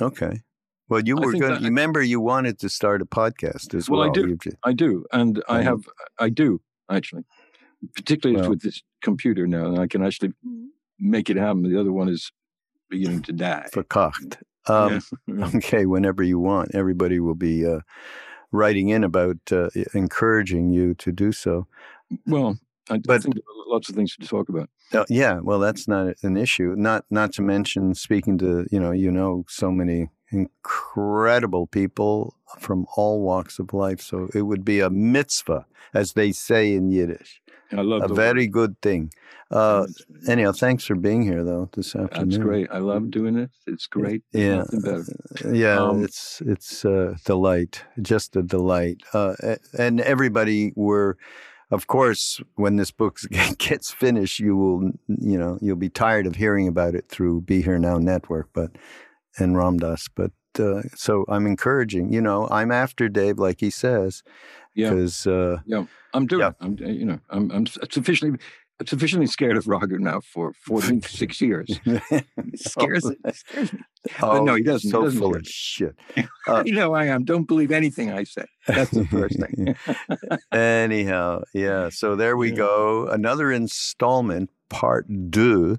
Okay. 0.00 0.40
Well, 0.88 1.02
you 1.04 1.14
were 1.14 1.30
going. 1.34 1.60
You 1.60 1.68
remember 1.68 2.02
you 2.02 2.20
wanted 2.20 2.58
to 2.58 2.68
start 2.68 3.00
a 3.00 3.06
podcast 3.06 3.76
as 3.76 3.88
well. 3.88 4.00
Well, 4.00 4.10
I 4.10 4.12
do. 4.12 4.38
I 4.64 4.72
do, 4.72 5.06
and 5.12 5.40
I 5.48 5.60
uh-huh. 5.60 5.62
have. 5.62 5.80
I 6.18 6.30
do 6.30 6.60
actually 6.90 7.22
particularly 7.94 8.40
well, 8.40 8.50
with 8.50 8.62
this 8.62 8.82
computer 9.02 9.46
now, 9.46 9.66
and 9.66 9.78
I 9.78 9.86
can 9.86 10.04
actually 10.04 10.32
make 10.98 11.30
it 11.30 11.36
happen. 11.36 11.62
The 11.62 11.80
other 11.80 11.92
one 11.92 12.08
is 12.08 12.32
beginning 12.88 13.22
to 13.22 13.32
die. 13.32 13.68
Verkocht. 13.72 14.42
Um, 14.68 15.00
yeah. 15.26 15.50
okay, 15.56 15.86
whenever 15.86 16.22
you 16.22 16.38
want, 16.38 16.74
everybody 16.74 17.18
will 17.18 17.34
be 17.34 17.66
uh, 17.66 17.80
writing 18.52 18.90
in 18.90 19.02
about 19.02 19.38
uh, 19.50 19.70
encouraging 19.94 20.70
you 20.70 20.94
to 20.94 21.10
do 21.10 21.32
so. 21.32 21.66
Well, 22.26 22.58
I, 22.90 22.98
but, 22.98 23.22
think 23.22 23.36
lots 23.66 23.88
of 23.88 23.96
things 23.96 24.16
to 24.16 24.26
talk 24.26 24.48
about. 24.48 24.68
Uh, 24.92 25.04
yeah, 25.08 25.40
well, 25.42 25.58
that's 25.58 25.88
not 25.88 26.14
an 26.22 26.36
issue. 26.36 26.74
Not 26.76 27.04
not 27.10 27.32
to 27.34 27.42
mention 27.42 27.94
speaking 27.94 28.38
to 28.38 28.66
you 28.70 28.78
know 28.78 28.92
you 28.92 29.10
know 29.10 29.44
so 29.48 29.70
many 29.70 30.10
incredible 30.32 31.66
people 31.66 32.34
from 32.58 32.86
all 32.96 33.20
walks 33.20 33.58
of 33.58 33.72
life. 33.72 34.00
So 34.00 34.28
it 34.34 34.42
would 34.42 34.64
be 34.64 34.80
a 34.80 34.90
mitzvah, 34.90 35.66
as 35.94 36.12
they 36.14 36.32
say 36.32 36.74
in 36.74 36.90
Yiddish. 36.90 37.40
I 37.72 37.82
love 37.82 38.10
a 38.10 38.14
very 38.14 38.46
word. 38.46 38.52
good 38.52 38.80
thing. 38.82 39.12
Uh, 39.50 39.86
anyhow, 40.26 40.52
thanks 40.52 40.84
for 40.84 40.94
being 40.94 41.22
here 41.22 41.44
though 41.44 41.68
this 41.74 41.94
afternoon. 41.94 42.28
That's 42.30 42.42
great. 42.42 42.68
I 42.70 42.78
love 42.78 43.10
doing 43.10 43.36
it. 43.36 43.50
It's 43.66 43.86
great. 43.86 44.22
Yeah, 44.32 44.64
yeah. 45.50 45.78
Um, 45.78 46.02
it's 46.02 46.40
it's 46.46 46.84
a 46.86 47.16
delight, 47.26 47.84
just 48.00 48.34
a 48.34 48.42
delight. 48.42 49.02
Uh, 49.12 49.34
and 49.78 50.00
everybody 50.00 50.72
were, 50.74 51.18
of 51.70 51.86
course, 51.86 52.40
when 52.54 52.76
this 52.76 52.90
book 52.90 53.18
gets 53.58 53.90
finished, 53.90 54.40
you 54.40 54.56
will 54.56 54.92
you 55.06 55.38
know 55.38 55.58
you'll 55.60 55.76
be 55.76 55.90
tired 55.90 56.26
of 56.26 56.36
hearing 56.36 56.66
about 56.66 56.94
it 56.94 57.08
through 57.08 57.42
Be 57.42 57.60
Here 57.60 57.78
Now 57.78 57.98
Network, 57.98 58.48
but 58.54 58.70
and 59.38 59.56
Ram 59.56 59.78
Dass. 59.78 60.08
But 60.14 60.32
uh, 60.58 60.82
so 60.94 61.24
I'm 61.28 61.46
encouraging. 61.46 62.12
You 62.12 62.20
know, 62.20 62.48
I'm 62.50 62.70
after 62.70 63.08
Dave, 63.08 63.38
like 63.38 63.60
he 63.60 63.70
says, 63.70 64.22
yeah. 64.74 64.90
Because 64.90 65.26
uh, 65.26 65.58
yeah, 65.66 65.84
I'm 66.14 66.26
doing. 66.26 66.42
Yeah. 66.42 66.52
I'm 66.60 66.76
you 66.78 67.04
know 67.04 67.18
I'm 67.30 67.50
I'm 67.50 67.66
sufficiently 67.66 68.38
sufficiently 68.88 69.26
scared 69.26 69.56
of 69.56 69.66
Raghu 69.66 69.98
now 69.98 70.20
for 70.20 70.52
46 70.52 71.40
years. 71.40 71.80
it 71.84 72.24
scares, 72.56 73.04
it 73.24 73.36
scares 73.36 73.72
me. 73.72 73.80
Oh, 74.20 74.38
but 74.38 74.44
no, 74.44 74.54
he 74.54 74.62
doesn't. 74.62 74.90
So 74.90 75.00
he 75.00 75.04
doesn't 75.06 75.20
full 75.20 75.36
of 75.36 75.46
shit. 75.46 75.96
Uh, 76.48 76.60
you 76.66 76.72
know 76.72 76.92
I 76.92 77.04
am. 77.04 77.24
Don't 77.24 77.46
believe 77.46 77.70
anything 77.70 78.10
I 78.10 78.24
say. 78.24 78.46
That's 78.66 78.90
the 78.90 79.06
first 79.06 79.38
thing. 79.38 79.76
Anyhow, 80.52 81.42
yeah. 81.54 81.88
So 81.88 82.16
there 82.16 82.36
we 82.36 82.50
yeah. 82.50 82.56
go. 82.56 83.06
Another 83.06 83.52
installment, 83.52 84.50
part 84.68 85.06
two, 85.30 85.78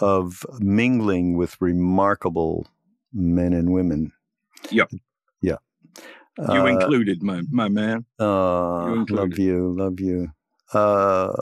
of 0.00 0.44
mingling 0.58 1.36
with 1.36 1.56
remarkable 1.60 2.66
men 3.12 3.52
and 3.52 3.72
women. 3.72 4.12
Yep. 4.70 4.90
Yeah. 5.42 5.56
You 6.38 6.62
uh, 6.62 6.66
included, 6.66 7.22
my 7.22 7.42
my 7.50 7.68
man. 7.68 8.04
Oh, 8.18 9.04
love 9.10 9.38
you, 9.38 9.74
love 9.76 10.00
you. 10.00 10.28
Uh, 10.72 11.32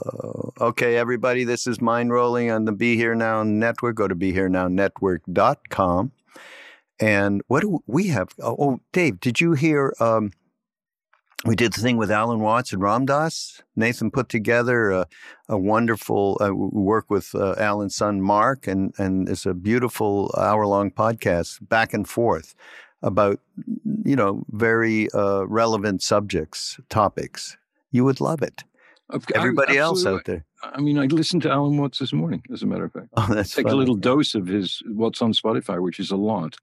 okay, 0.59 0.97
everybody, 0.97 1.43
this 1.43 1.67
is 1.67 1.77
Mindrolling 1.77 2.53
on 2.53 2.65
the 2.65 2.71
Be 2.71 2.95
Here 2.95 3.13
Now 3.13 3.43
Network. 3.43 3.95
Go 3.95 4.07
to 4.07 4.15
BeHereNowNetwork.com. 4.15 6.11
And 6.99 7.41
what 7.47 7.61
do 7.61 7.79
we 7.85 8.07
have? 8.07 8.29
Oh, 8.41 8.55
oh 8.59 8.79
Dave, 8.91 9.19
did 9.19 9.39
you 9.39 9.53
hear? 9.53 9.93
Um, 9.99 10.31
we 11.45 11.55
did 11.55 11.73
the 11.73 11.81
thing 11.81 11.97
with 11.97 12.11
Alan 12.11 12.39
Watts 12.39 12.73
and 12.73 12.81
Ram 12.81 13.05
Dass. 13.05 13.61
Nathan 13.75 14.11
put 14.11 14.29
together 14.29 14.91
a, 14.91 15.07
a 15.47 15.57
wonderful 15.57 16.37
uh, 16.41 16.53
work 16.53 17.09
with 17.09 17.33
uh, 17.33 17.55
Alan's 17.57 17.95
son 17.95 18.21
Mark, 18.21 18.67
and 18.67 18.93
and 18.97 19.29
it's 19.29 19.45
a 19.45 19.53
beautiful 19.53 20.33
hour 20.37 20.65
long 20.65 20.91
podcast 20.91 21.67
back 21.69 21.93
and 21.93 22.07
forth 22.07 22.55
about 23.01 23.39
you 24.03 24.15
know 24.15 24.43
very 24.49 25.09
uh, 25.11 25.45
relevant 25.47 26.03
subjects, 26.03 26.79
topics. 26.89 27.57
You 27.91 28.03
would 28.03 28.19
love 28.19 28.41
it. 28.41 28.63
Everybody 29.33 29.77
else 29.77 30.05
out 30.05 30.25
there. 30.25 30.45
I 30.61 30.79
mean, 30.81 30.99
I 30.99 31.05
listened 31.05 31.41
to 31.43 31.49
Alan 31.49 31.77
Watts 31.77 31.99
this 31.99 32.13
morning, 32.13 32.43
as 32.53 32.61
a 32.61 32.67
matter 32.67 32.85
of 32.85 32.91
fact. 32.91 33.07
Oh, 33.15 33.33
that's 33.33 33.55
take 33.55 33.63
funny. 33.63 33.75
a 33.75 33.79
little 33.79 33.95
dose 33.95 34.35
of 34.35 34.45
his 34.45 34.83
what's 34.87 35.21
on 35.21 35.33
Spotify, 35.33 35.81
which 35.81 35.99
is 35.99 36.11
a 36.11 36.17
lot. 36.17 36.57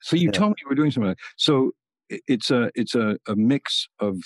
So 0.00 0.16
you 0.16 0.26
yeah. 0.26 0.30
told 0.30 0.50
me 0.52 0.56
you 0.62 0.68
were 0.68 0.74
doing 0.74 0.90
something. 0.90 1.08
Like 1.08 1.18
so 1.36 1.72
it's 2.26 2.50
a 2.50 2.70
it's 2.74 2.94
a, 2.94 3.16
a 3.26 3.36
mix 3.36 3.88
of 3.98 4.16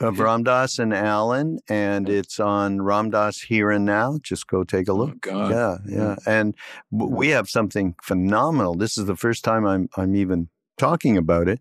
of 0.00 0.18
Ram 0.18 0.42
Dass 0.42 0.78
and 0.78 0.92
Alan, 0.92 1.58
and 1.68 2.08
it's 2.08 2.40
on 2.40 2.82
Ram 2.82 3.10
Dass 3.10 3.40
Here 3.40 3.70
and 3.70 3.84
Now. 3.84 4.18
Just 4.22 4.46
go 4.48 4.64
take 4.64 4.88
a 4.88 4.92
oh, 4.92 4.96
look. 4.96 5.26
Oh, 5.30 5.48
yeah, 5.48 5.76
yeah, 5.86 6.16
and 6.26 6.54
we 6.90 7.28
have 7.28 7.48
something 7.48 7.94
phenomenal. 8.02 8.74
This 8.74 8.98
is 8.98 9.06
the 9.06 9.16
first 9.16 9.44
time 9.44 9.64
I'm 9.64 9.88
I'm 9.96 10.14
even 10.16 10.48
talking 10.78 11.16
about 11.16 11.48
it 11.48 11.60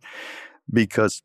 because 0.72 1.22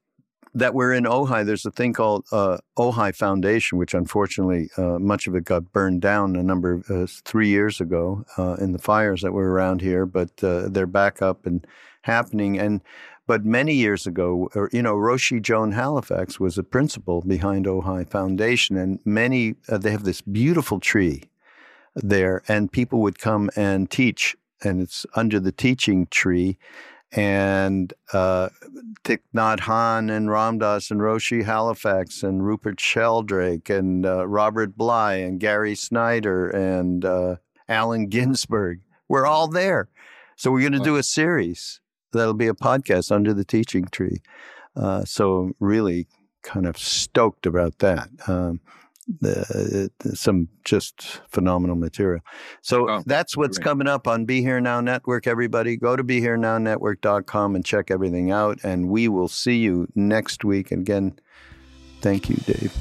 that 0.55 0.75
we're 0.75 0.93
in 0.93 1.05
Ojai, 1.05 1.45
there's 1.45 1.67
a 1.67 1.71
thing 1.71 1.93
called 1.93 2.25
uh, 2.33 2.59
Ojai 2.79 3.15
Foundation, 3.15 3.79
which 3.79 3.95
unfortunately 3.95 4.71
uh, 4.77 4.99
much 4.99 5.27
of 5.27 5.35
it 5.35 5.45
got 5.45 5.73
burned 5.73 6.01
down 6.01 6.37
a 6.37 6.43
number 6.43 6.73
of 6.73 6.91
uh, 6.91 7.07
three 7.25 7.49
years 7.49 7.81
ago 7.81 8.25
uh, 8.37 8.55
in 8.55 8.73
the 8.73 8.79
fires 8.79 9.23
that 9.23 9.33
were 9.33 9.51
around 9.51 9.81
here, 9.81 10.07
but 10.07 10.31
uh, 10.43 10.69
they're 10.69 10.87
back 10.87 11.23
up 11.23 11.47
and 11.47 11.67
happening. 12.03 12.59
And 12.59 12.81
But 13.29 13.45
many 13.45 13.75
years 13.75 14.07
ago, 14.07 14.49
or, 14.55 14.71
you 14.73 14.83
know, 14.83 14.95
Roshi 14.95 15.43
Joan 15.43 15.73
Halifax 15.73 16.41
was 16.41 16.57
a 16.57 16.63
principal 16.63 17.21
behind 17.21 17.67
Ojai 17.67 18.09
Foundation, 18.09 18.79
and 18.79 19.01
many 19.05 19.55
uh, 19.69 19.77
they 19.77 19.91
have 19.91 20.05
this 20.05 20.23
beautiful 20.23 20.81
tree 20.81 21.25
there, 21.95 22.43
and 22.49 22.73
people 22.73 23.03
would 23.03 23.19
come 23.19 23.51
and 23.55 23.91
teach, 23.91 24.35
and 24.65 24.81
it's 24.81 25.05
under 25.15 25.39
the 25.39 25.53
teaching 25.53 26.07
tree, 26.07 26.57
and 27.13 27.93
uh, 28.15 28.49
Thich 29.05 29.21
Nhat 29.37 29.61
Hanh 29.61 30.11
and 30.11 30.31
Ram 30.31 30.59
Dass 30.59 30.91
and 30.91 31.01
Roshi 31.01 31.45
Halifax 31.45 32.23
and 32.23 32.47
Rupert 32.47 32.81
Sheldrake 32.81 33.69
and 33.69 34.07
uh, 34.07 34.27
Robert 34.27 34.75
Bly 34.75 35.17
and 35.17 35.39
Gary 35.39 35.75
Snyder 35.75 36.49
and 36.49 37.05
uh, 37.05 37.37
Allen 37.69 38.07
Ginsberg. 38.07 38.81
We're 39.07 39.27
all 39.27 39.49
there. 39.49 39.91
So 40.37 40.51
we're 40.51 40.61
going 40.61 40.73
to 40.73 40.79
do 40.79 40.97
a 40.97 41.03
series 41.03 41.81
that'll 42.13 42.35
be 42.35 42.49
a 42.49 42.55
podcast 42.55 43.13
under 43.13 43.33
the 43.35 43.45
teaching 43.45 43.85
tree. 43.91 44.23
Uh, 44.77 45.05
so 45.05 45.53
really 45.61 46.07
kind 46.43 46.67
of 46.67 46.79
stoked 46.79 47.47
about 47.47 47.79
that. 47.79 48.09
Um, 48.27 48.61
the, 49.21 49.91
the, 49.99 50.17
some 50.17 50.49
just 50.65 51.21
phenomenal 51.31 51.77
material. 51.77 52.21
So 52.61 52.89
oh, 52.91 53.03
that's 53.07 53.37
what's 53.37 53.59
great. 53.59 53.65
coming 53.65 53.89
up 53.89 54.07
on 54.07 54.27
Be 54.27 54.43
Here 54.43 54.61
Now 54.61 54.81
Network, 54.81 55.27
everybody. 55.27 55.77
Go 55.77 55.97
to 55.97 56.05
BeHereNowNetwork.com 56.05 57.57
and 57.57 57.65
check 57.65 57.91
everything 57.91 58.31
out. 58.31 58.59
And 58.63 58.91
we 58.91 59.09
will 59.09 59.29
see 59.29 59.57
you 59.57 59.89
next 59.95 60.45
week. 60.45 60.71
And 60.71 60.83
again, 60.83 61.19
thank 62.03 62.29
you, 62.29 62.37
Dave. 62.37 62.73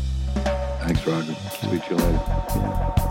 Thanks, 0.81 1.05
Raghu. 1.07 1.33
Speak 1.33 1.83
to 1.85 1.89
you 1.91 1.95
later. 1.95 2.23
Yeah. 2.55 3.06